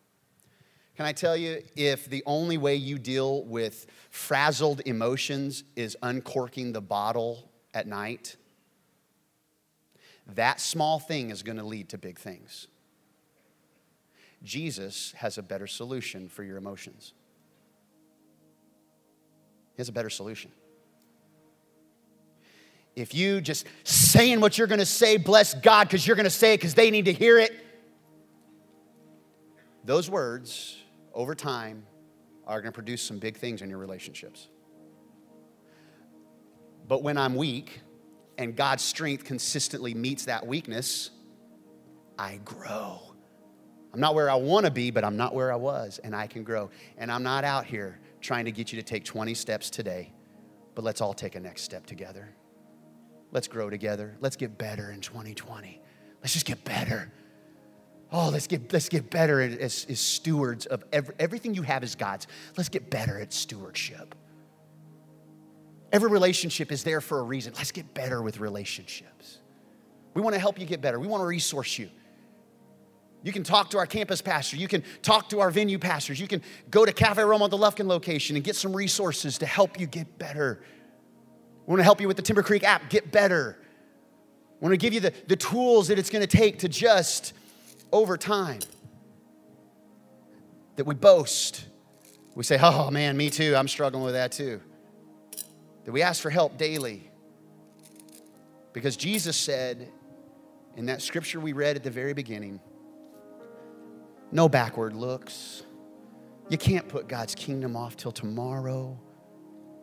Can 1.00 1.06
I 1.06 1.14
tell 1.14 1.38
you, 1.38 1.64
if 1.78 2.10
the 2.10 2.22
only 2.26 2.58
way 2.58 2.76
you 2.76 3.00
deal 3.00 3.46
with 3.46 3.88
frazzled 4.10 4.82
emotions 4.86 5.64
is 5.78 5.96
uncorking 6.04 6.74
the 6.74 6.82
bottle 6.82 7.50
at 7.74 7.88
night, 7.88 8.36
that 10.36 10.60
small 10.60 11.00
thing 11.00 11.30
is 11.30 11.42
going 11.42 11.56
to 11.56 11.64
lead 11.64 11.88
to 11.88 11.98
big 11.98 12.20
things. 12.20 12.68
Jesus 14.44 15.14
has 15.14 15.38
a 15.38 15.42
better 15.42 15.68
solution 15.68 16.28
for 16.28 16.44
your 16.44 16.58
emotions. 16.58 17.14
He 19.78 19.78
has 19.78 19.88
a 19.88 19.94
better 19.94 20.10
solution. 20.10 20.52
If 22.98 23.16
you 23.16 23.40
just 23.40 23.66
saying 23.86 24.42
what 24.42 24.58
you're 24.58 24.68
going 24.68 24.80
to 24.80 24.86
say, 24.86 25.16
bless 25.16 25.54
God 25.54 25.88
because 25.88 26.06
you're 26.06 26.18
going 26.18 26.26
to 26.26 26.30
say 26.30 26.56
it 26.56 26.58
because 26.58 26.74
they 26.74 26.92
need 26.92 27.06
to 27.06 27.14
hear 27.14 27.40
it, 27.40 27.54
those 29.86 30.10
words 30.10 30.76
over 31.20 31.36
time 31.36 31.86
are 32.48 32.62
going 32.62 32.72
to 32.72 32.76
produce 32.76 33.02
some 33.02 33.20
big 33.20 33.36
things 33.36 33.62
in 33.62 33.70
your 33.70 33.78
relationships. 33.78 34.48
But 36.88 37.04
when 37.04 37.18
I'm 37.18 37.36
weak 37.36 37.82
and 38.38 38.56
God's 38.56 38.84
strength 38.84 39.26
consistently 39.26 39.94
meets 39.94 40.26
that 40.26 40.48
weakness, 40.48 41.10
I 42.18 42.40
grow. 42.46 43.02
I'm 43.94 44.00
not 44.00 44.16
where 44.16 44.30
I 44.30 44.36
want 44.36 44.66
to 44.66 44.72
be, 44.72 44.92
but 44.92 45.04
I'm 45.04 45.18
not 45.18 45.36
where 45.36 45.52
I 45.52 45.58
was, 45.58 46.00
and 46.06 46.16
I 46.16 46.26
can 46.26 46.46
grow. 46.46 46.70
And 46.98 47.12
I'm 47.12 47.22
not 47.22 47.44
out 47.44 47.66
here 47.66 48.00
trying 48.22 48.46
to 48.46 48.52
get 48.52 48.72
you 48.72 48.78
to 48.78 48.84
take 48.84 49.04
20 49.04 49.34
steps 49.34 49.70
today, 49.70 50.14
but 50.74 50.86
let's 50.86 51.02
all 51.02 51.14
take 51.14 51.36
a 51.36 51.40
next 51.42 51.64
step 51.64 51.86
together. 51.86 52.30
Let's 53.34 53.50
grow 53.50 53.70
together. 53.70 54.16
Let's 54.22 54.38
get 54.38 54.58
better 54.58 54.90
in 54.92 55.02
2020. 55.02 55.82
Let's 56.22 56.32
just 56.32 56.46
get 56.46 56.64
better. 56.64 57.12
Oh, 58.12 58.30
let's 58.30 58.48
get, 58.48 58.74
let's 58.74 58.90
get 58.90 59.10
better 59.10 59.40
as, 59.42 59.86
as 59.88 60.00
stewards 60.00 60.66
of 60.66 60.84
every, 60.92 61.14
everything 61.20 61.54
you 61.54 61.62
have 61.62 61.84
is 61.84 61.96
God's. 61.96 62.28
Let's 62.58 62.70
get 62.70 62.90
better 62.90 63.20
at 63.20 63.32
stewardship. 63.32 64.16
Every 65.92 66.10
relationship 66.10 66.72
is 66.72 66.84
there 66.84 67.02
for 67.02 67.20
a 67.20 67.24
reason. 67.24 67.54
Let's 67.56 67.72
get 67.72 67.94
better 67.94 68.22
with 68.22 68.40
relationships. 68.40 69.40
We 70.14 70.22
want 70.22 70.34
to 70.34 70.40
help 70.40 70.60
you 70.60 70.66
get 70.66 70.82
better. 70.82 71.00
We 71.00 71.08
want 71.08 71.22
to 71.22 71.28
resource 71.28 71.78
you. 71.78 71.90
You 73.22 73.32
can 73.32 73.44
talk 73.44 73.72
to 73.72 73.78
our 73.78 73.86
campus 73.86 74.22
pastor. 74.22 74.56
You 74.56 74.68
can 74.68 74.84
talk 75.02 75.30
to 75.30 75.42
our 75.42 75.52
venue 75.52 75.78
pastors. 75.78 76.20
You 76.20 76.28
can 76.28 76.42
go 76.72 76.86
to 76.86 76.94
Cafe 76.94 77.22
Roma 77.22 77.46
at 77.46 77.52
the 77.52 77.58
Lufkin 77.58 77.88
location 77.88 78.36
and 78.36 78.46
get 78.46 78.56
some 78.56 78.76
resources 78.76 79.38
to 79.40 79.46
help 79.46 79.80
you 79.80 79.88
get 79.88 80.18
better. 80.18 80.62
We 81.66 81.72
want 81.72 81.80
to 81.80 81.84
help 81.84 82.02
you 82.02 82.08
with 82.08 82.18
the 82.18 82.24
Timber 82.24 82.44
Creek 82.44 82.64
app, 82.64 82.90
get 82.90 83.12
better. 83.12 83.58
We 84.60 84.66
want 84.66 84.74
to 84.74 84.78
give 84.78 84.94
you 84.94 85.00
the, 85.00 85.14
the 85.28 85.36
tools 85.36 85.90
that 85.90 86.00
it's 86.00 86.10
going 86.10 86.26
to 86.26 86.38
take 86.38 86.60
to 86.60 86.70
just, 86.70 87.34
over 87.92 88.18
time, 88.18 88.60
that 90.76 90.86
we 90.86 90.96
boast. 90.96 91.66
We 92.36 92.44
say, 92.44 92.58
oh 92.62 92.90
man, 92.90 93.18
me 93.18 93.30
too, 93.30 93.56
I'm 93.56 93.68
struggling 93.68 94.04
with 94.04 94.14
that 94.14 94.32
too. 94.32 94.62
That 95.86 95.92
we 95.92 96.02
ask 96.02 96.22
for 96.22 96.30
help 96.30 96.58
daily. 96.58 97.10
Because 98.72 98.96
Jesus 98.96 99.36
said 99.36 99.90
in 100.78 100.86
that 100.86 101.02
scripture 101.02 101.40
we 101.40 101.54
read 101.54 101.76
at 101.76 101.84
the 101.84 101.92
very 101.92 102.14
beginning, 102.14 102.60
no 104.32 104.48
backward 104.48 104.94
looks. 104.94 105.64
You 106.50 106.58
can't 106.58 106.88
put 106.88 107.08
God's 107.08 107.36
kingdom 107.36 107.76
off 107.76 107.98
till 107.98 108.12
tomorrow. 108.12 109.00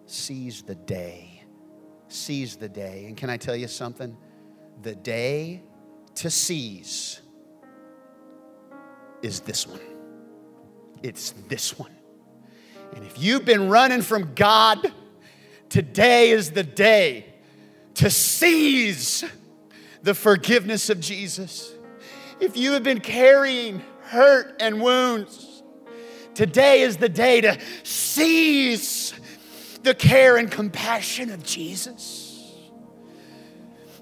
Seize 0.06 0.62
the 0.62 0.76
day. 0.76 1.42
Seize 2.08 2.56
the 2.56 2.68
day. 2.68 3.06
And 3.06 3.16
can 3.16 3.28
I 3.28 3.36
tell 3.36 3.56
you 3.56 3.68
something? 3.68 4.16
The 4.82 4.94
day 4.94 5.62
to 6.14 6.30
seize 6.30 7.20
is 9.22 9.40
this 9.40 9.66
one. 9.66 9.80
It's 11.02 11.32
this 11.48 11.78
one. 11.78 11.94
And 12.94 13.04
if 13.04 13.20
you've 13.20 13.44
been 13.44 13.68
running 13.68 14.02
from 14.02 14.34
God, 14.34 14.92
today 15.68 16.30
is 16.30 16.52
the 16.52 16.62
day 16.62 17.26
to 17.94 18.10
seize 18.10 19.24
the 20.02 20.14
forgiveness 20.14 20.90
of 20.90 21.00
Jesus. 21.00 21.72
If 22.40 22.56
you 22.56 22.72
have 22.72 22.82
been 22.82 23.00
carrying 23.00 23.82
hurt 24.06 24.56
and 24.60 24.80
wounds. 24.80 25.62
Today 26.34 26.82
is 26.82 26.96
the 26.96 27.08
day 27.08 27.40
to 27.40 27.58
seize 27.82 29.12
the 29.82 29.94
care 29.94 30.36
and 30.36 30.50
compassion 30.50 31.30
of 31.30 31.42
Jesus. 31.42 32.22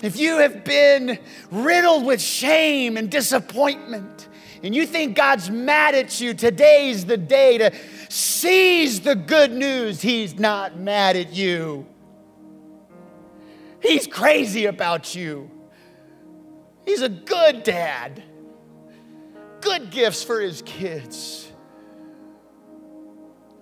If 0.02 0.18
you 0.18 0.38
have 0.38 0.64
been 0.64 1.18
riddled 1.50 2.04
with 2.04 2.20
shame 2.20 2.96
and 2.96 3.10
disappointment, 3.10 4.28
and 4.64 4.74
you 4.74 4.86
think 4.86 5.16
God's 5.16 5.50
mad 5.50 5.94
at 5.94 6.20
you, 6.20 6.34
today's 6.34 7.04
the 7.04 7.16
day 7.16 7.58
to 7.58 7.72
seize 8.08 9.00
the 9.00 9.14
good 9.14 9.52
news. 9.52 10.02
He's 10.02 10.38
not 10.38 10.78
mad 10.78 11.16
at 11.16 11.32
you, 11.32 11.86
He's 13.80 14.06
crazy 14.06 14.64
about 14.64 15.14
you. 15.14 15.50
He's 16.86 17.02
a 17.02 17.08
good 17.08 17.62
dad 17.62 18.22
good 19.64 19.90
gifts 19.90 20.22
for 20.22 20.40
his 20.40 20.62
kids. 20.62 21.50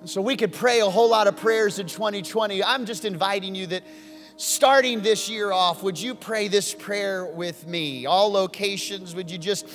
And 0.01 0.11
so 0.11 0.21
we 0.21 0.37
could 0.37 0.53
pray 0.53 0.81
a 0.81 0.91
whole 0.91 1.09
lot 1.09 1.29
of 1.29 1.37
prayers 1.37 1.79
in 1.79 1.87
2020. 1.87 2.63
I'm 2.63 2.87
just 2.87 3.05
inviting 3.05 3.55
you 3.55 3.69
that 3.69 3.85
starting 4.37 5.01
this 5.01 5.31
year 5.31 5.53
off, 5.53 5.83
would 5.85 5.99
you 5.99 6.17
pray 6.17 6.49
this 6.49 6.75
prayer 6.75 7.25
with 7.25 7.69
me? 7.69 8.05
All 8.05 8.33
locations, 8.33 9.15
would 9.15 9.31
you 9.31 9.39
just 9.39 9.69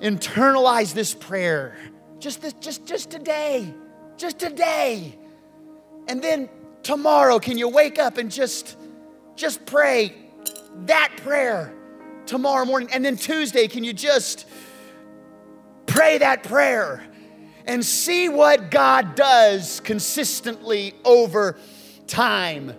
internalize 0.00 0.94
this 0.94 1.14
prayer? 1.14 1.76
Just 2.18 2.42
this, 2.42 2.52
just, 2.54 2.86
just 2.86 3.10
today. 3.10 3.72
Just 4.16 4.38
today. 4.38 5.18
And 6.08 6.22
then 6.22 6.48
tomorrow, 6.82 7.38
can 7.38 7.58
you 7.58 7.68
wake 7.68 7.98
up 7.98 8.18
and 8.18 8.30
just, 8.30 8.76
just 9.34 9.66
pray 9.66 10.14
that 10.86 11.12
prayer 11.22 11.74
tomorrow 12.26 12.64
morning? 12.64 12.88
And 12.92 13.04
then 13.04 13.16
Tuesday, 13.16 13.68
can 13.68 13.84
you 13.84 13.92
just 13.92 14.46
Pray 15.86 16.18
that 16.18 16.42
prayer 16.42 17.02
and 17.64 17.84
see 17.84 18.28
what 18.28 18.70
God 18.70 19.14
does 19.14 19.80
consistently 19.80 20.94
over 21.04 21.56
time. 22.06 22.74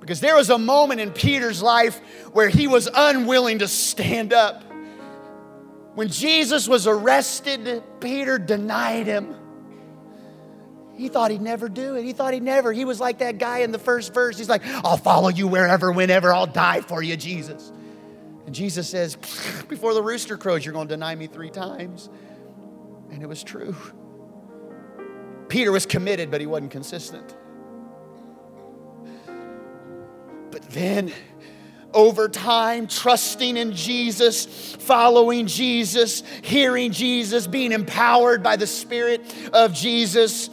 Because 0.00 0.20
there 0.20 0.36
was 0.36 0.50
a 0.50 0.58
moment 0.58 1.00
in 1.00 1.10
Peter's 1.10 1.62
life 1.62 1.98
where 2.32 2.48
he 2.48 2.66
was 2.66 2.88
unwilling 2.92 3.60
to 3.60 3.68
stand 3.68 4.32
up. 4.32 4.63
When 5.94 6.08
Jesus 6.08 6.66
was 6.66 6.86
arrested, 6.86 7.82
Peter 8.00 8.38
denied 8.38 9.06
him. 9.06 9.36
He 10.96 11.08
thought 11.08 11.30
he'd 11.30 11.42
never 11.42 11.68
do 11.68 11.96
it. 11.96 12.04
He 12.04 12.12
thought 12.12 12.34
he'd 12.34 12.42
never. 12.42 12.72
He 12.72 12.84
was 12.84 13.00
like 13.00 13.18
that 13.18 13.38
guy 13.38 13.58
in 13.58 13.72
the 13.72 13.78
first 13.78 14.14
verse. 14.14 14.38
He's 14.38 14.48
like, 14.48 14.62
I'll 14.66 14.96
follow 14.96 15.28
you 15.28 15.48
wherever, 15.48 15.90
whenever. 15.90 16.32
I'll 16.32 16.46
die 16.46 16.80
for 16.80 17.02
you, 17.02 17.16
Jesus. 17.16 17.72
And 18.46 18.54
Jesus 18.54 18.88
says, 18.88 19.16
Before 19.68 19.94
the 19.94 20.02
rooster 20.02 20.36
crows, 20.36 20.64
you're 20.64 20.74
going 20.74 20.88
to 20.88 20.94
deny 20.94 21.14
me 21.14 21.26
three 21.26 21.50
times. 21.50 22.08
And 23.10 23.22
it 23.22 23.26
was 23.28 23.42
true. 23.42 23.74
Peter 25.48 25.72
was 25.72 25.86
committed, 25.86 26.30
but 26.30 26.40
he 26.40 26.46
wasn't 26.46 26.70
consistent. 26.70 27.36
But 30.50 30.62
then 30.70 31.12
over 31.94 32.28
time, 32.28 32.86
trusting 32.86 33.56
in 33.56 33.72
Jesus, 33.72 34.74
following 34.80 35.46
Jesus, 35.46 36.22
hearing 36.42 36.92
Jesus, 36.92 37.46
being 37.46 37.72
empowered 37.72 38.42
by 38.42 38.56
the 38.56 38.66
Spirit 38.66 39.22
of 39.52 39.72
Jesus, 39.72 40.50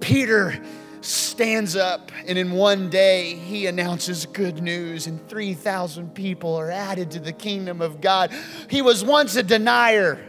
Peter 0.00 0.60
stands 1.00 1.76
up 1.76 2.10
and 2.26 2.38
in 2.38 2.52
one 2.52 2.88
day 2.88 3.34
he 3.34 3.66
announces 3.66 4.24
good 4.26 4.62
news 4.62 5.06
and 5.06 5.26
3,000 5.28 6.14
people 6.14 6.54
are 6.54 6.70
added 6.70 7.10
to 7.10 7.20
the 7.20 7.32
kingdom 7.32 7.82
of 7.82 8.00
God. 8.00 8.32
He 8.70 8.82
was 8.82 9.04
once 9.04 9.36
a 9.36 9.42
denier, 9.42 10.24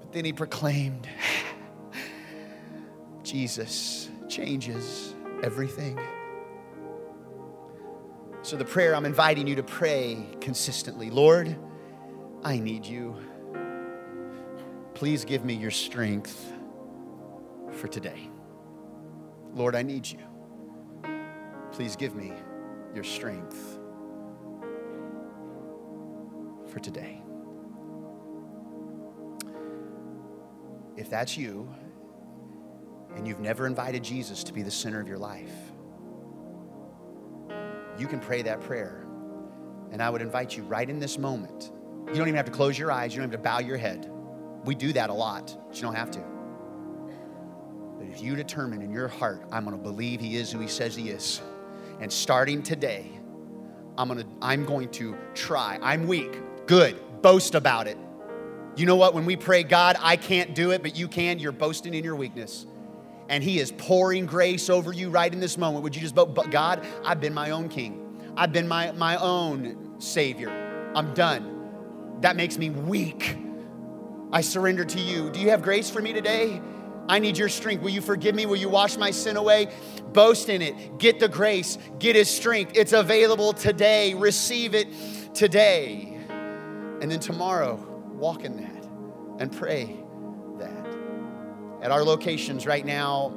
but 0.00 0.12
then 0.12 0.24
he 0.24 0.32
proclaimed, 0.32 1.08
Jesus 3.24 4.08
changes 4.28 5.14
everything. 5.42 5.98
So, 8.42 8.56
the 8.56 8.64
prayer 8.64 8.96
I'm 8.96 9.04
inviting 9.04 9.46
you 9.46 9.54
to 9.56 9.62
pray 9.62 10.26
consistently 10.40 11.10
Lord, 11.10 11.56
I 12.42 12.58
need 12.58 12.86
you. 12.86 13.16
Please 14.94 15.24
give 15.24 15.44
me 15.44 15.54
your 15.54 15.70
strength 15.70 16.52
for 17.72 17.86
today. 17.86 18.28
Lord, 19.54 19.74
I 19.74 19.82
need 19.82 20.06
you. 20.06 20.18
Please 21.72 21.96
give 21.96 22.14
me 22.14 22.32
your 22.94 23.04
strength 23.04 23.78
for 26.66 26.78
today. 26.80 27.20
If 30.96 31.10
that's 31.10 31.36
you 31.36 31.68
and 33.14 33.26
you've 33.28 33.40
never 33.40 33.66
invited 33.66 34.02
Jesus 34.02 34.44
to 34.44 34.52
be 34.52 34.62
the 34.62 34.70
center 34.70 35.00
of 35.00 35.08
your 35.08 35.18
life, 35.18 35.69
you 38.00 38.06
can 38.06 38.18
pray 38.18 38.42
that 38.42 38.60
prayer. 38.62 39.06
And 39.92 40.02
I 40.02 40.08
would 40.08 40.22
invite 40.22 40.56
you 40.56 40.62
right 40.62 40.88
in 40.88 40.98
this 40.98 41.18
moment. 41.18 41.72
You 42.08 42.14
don't 42.14 42.28
even 42.28 42.36
have 42.36 42.46
to 42.46 42.52
close 42.52 42.78
your 42.78 42.90
eyes, 42.90 43.14
you 43.14 43.20
don't 43.20 43.30
have 43.30 43.38
to 43.38 43.44
bow 43.44 43.58
your 43.58 43.76
head. 43.76 44.10
We 44.64 44.74
do 44.74 44.92
that 44.94 45.10
a 45.10 45.14
lot, 45.14 45.56
but 45.68 45.76
you 45.76 45.82
don't 45.82 45.94
have 45.94 46.10
to. 46.12 46.20
But 47.98 48.08
if 48.08 48.22
you 48.22 48.34
determine 48.36 48.82
in 48.82 48.90
your 48.90 49.08
heart, 49.08 49.42
I'm 49.52 49.64
going 49.64 49.76
to 49.76 49.82
believe 49.82 50.20
he 50.20 50.36
is 50.36 50.50
who 50.50 50.58
he 50.58 50.68
says 50.68 50.96
he 50.96 51.10
is, 51.10 51.40
and 52.00 52.12
starting 52.12 52.62
today, 52.62 53.10
I'm 53.98 54.08
going 54.08 54.20
to 54.20 54.26
I'm 54.40 54.64
going 54.64 54.88
to 54.92 55.16
try. 55.34 55.78
I'm 55.82 56.06
weak. 56.06 56.40
Good. 56.66 56.98
Boast 57.22 57.54
about 57.54 57.86
it. 57.86 57.98
You 58.76 58.86
know 58.86 58.96
what? 58.96 59.14
When 59.14 59.26
we 59.26 59.36
pray, 59.36 59.62
God, 59.62 59.96
I 60.00 60.16
can't 60.16 60.54
do 60.54 60.70
it, 60.70 60.82
but 60.82 60.96
you 60.96 61.08
can, 61.08 61.38
you're 61.38 61.52
boasting 61.52 61.92
in 61.92 62.04
your 62.04 62.16
weakness. 62.16 62.64
And 63.30 63.44
he 63.44 63.60
is 63.60 63.72
pouring 63.78 64.26
grace 64.26 64.68
over 64.68 64.92
you 64.92 65.08
right 65.08 65.32
in 65.32 65.38
this 65.38 65.56
moment. 65.56 65.84
Would 65.84 65.94
you 65.94 66.02
just 66.02 66.16
boast, 66.16 66.50
God, 66.50 66.84
I've 67.04 67.20
been 67.20 67.32
my 67.32 67.50
own 67.50 67.68
king. 67.68 68.32
I've 68.36 68.52
been 68.52 68.66
my, 68.66 68.90
my 68.92 69.16
own 69.16 69.94
savior. 70.00 70.50
I'm 70.96 71.14
done. 71.14 72.18
That 72.22 72.34
makes 72.34 72.58
me 72.58 72.70
weak. 72.70 73.38
I 74.32 74.40
surrender 74.40 74.84
to 74.84 75.00
you. 75.00 75.30
Do 75.30 75.38
you 75.38 75.50
have 75.50 75.62
grace 75.62 75.88
for 75.88 76.02
me 76.02 76.12
today? 76.12 76.60
I 77.08 77.20
need 77.20 77.38
your 77.38 77.48
strength. 77.48 77.82
Will 77.82 77.90
you 77.90 78.00
forgive 78.00 78.34
me? 78.34 78.46
Will 78.46 78.56
you 78.56 78.68
wash 78.68 78.96
my 78.96 79.12
sin 79.12 79.36
away? 79.36 79.72
Boast 80.12 80.48
in 80.48 80.60
it. 80.60 80.98
Get 80.98 81.20
the 81.20 81.28
grace. 81.28 81.78
Get 81.98 82.16
his 82.16 82.28
strength. 82.28 82.72
It's 82.74 82.92
available 82.92 83.52
today. 83.52 84.14
Receive 84.14 84.74
it 84.74 84.88
today. 85.34 86.18
And 86.28 87.10
then 87.10 87.20
tomorrow, 87.20 87.76
walk 88.12 88.44
in 88.44 88.56
that 88.56 88.88
and 89.38 89.56
pray. 89.56 89.96
At 91.82 91.90
our 91.90 92.04
locations 92.04 92.66
right 92.66 92.84
now, 92.84 93.32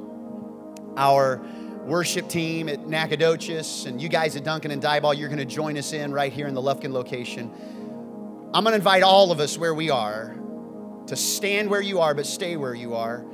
our 0.96 1.40
worship 1.84 2.28
team 2.28 2.68
at 2.68 2.86
Nacogdoches 2.86 3.86
and 3.86 4.00
you 4.00 4.08
guys 4.08 4.36
at 4.36 4.44
Duncan 4.44 4.70
and 4.70 4.82
Diboll, 4.82 5.16
you're 5.16 5.28
going 5.28 5.38
to 5.38 5.44
join 5.44 5.76
us 5.76 5.92
in 5.92 6.12
right 6.12 6.32
here 6.32 6.46
in 6.46 6.54
the 6.54 6.62
Lufkin 6.62 6.92
location. 6.92 7.50
I'm 8.54 8.64
going 8.64 8.72
to 8.72 8.76
invite 8.76 9.02
all 9.02 9.32
of 9.32 9.40
us 9.40 9.58
where 9.58 9.74
we 9.74 9.90
are 9.90 10.36
to 11.06 11.16
stand 11.16 11.68
where 11.68 11.82
you 11.82 12.00
are, 12.00 12.14
but 12.14 12.26
stay 12.26 12.56
where 12.56 12.74
you 12.74 12.94
are 12.94 13.24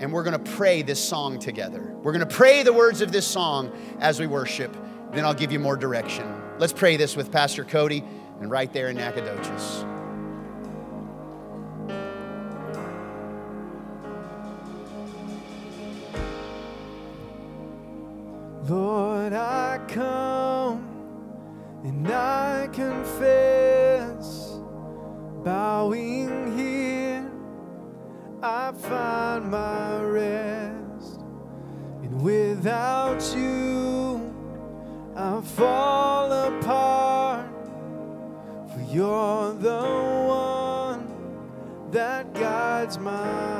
and 0.00 0.12
we're 0.12 0.24
going 0.24 0.42
to 0.42 0.50
pray 0.52 0.82
this 0.82 1.02
song 1.02 1.38
together. 1.38 1.94
We're 2.02 2.12
going 2.12 2.26
to 2.26 2.34
pray 2.34 2.64
the 2.64 2.72
words 2.72 3.02
of 3.02 3.12
this 3.12 3.26
song 3.26 3.70
as 4.00 4.18
we 4.18 4.26
worship. 4.26 4.76
Then 5.12 5.24
I'll 5.24 5.34
give 5.34 5.52
you 5.52 5.60
more 5.60 5.76
direction. 5.76 6.26
Let's 6.58 6.72
pray 6.72 6.96
this 6.96 7.14
with 7.14 7.30
Pastor 7.30 7.64
Cody 7.64 8.02
and 8.40 8.50
right 8.50 8.72
there 8.72 8.88
in 8.88 8.96
Nacogdoches. 8.96 9.91
Lord, 18.68 19.32
I 19.32 19.80
come 19.88 20.86
and 21.84 22.08
I 22.08 22.68
confess, 22.72 24.58
bowing 25.42 26.56
here 26.56 26.92
I 28.42 28.72
find 28.72 29.50
my 29.52 30.02
rest. 30.02 31.20
And 32.02 32.20
without 32.22 33.22
you, 33.36 34.34
I 35.14 35.40
fall 35.40 36.32
apart. 36.32 37.46
For 38.72 38.80
you're 38.92 39.52
the 39.54 39.82
one 40.26 41.06
that 41.92 42.34
guides 42.34 42.98
my 42.98 43.51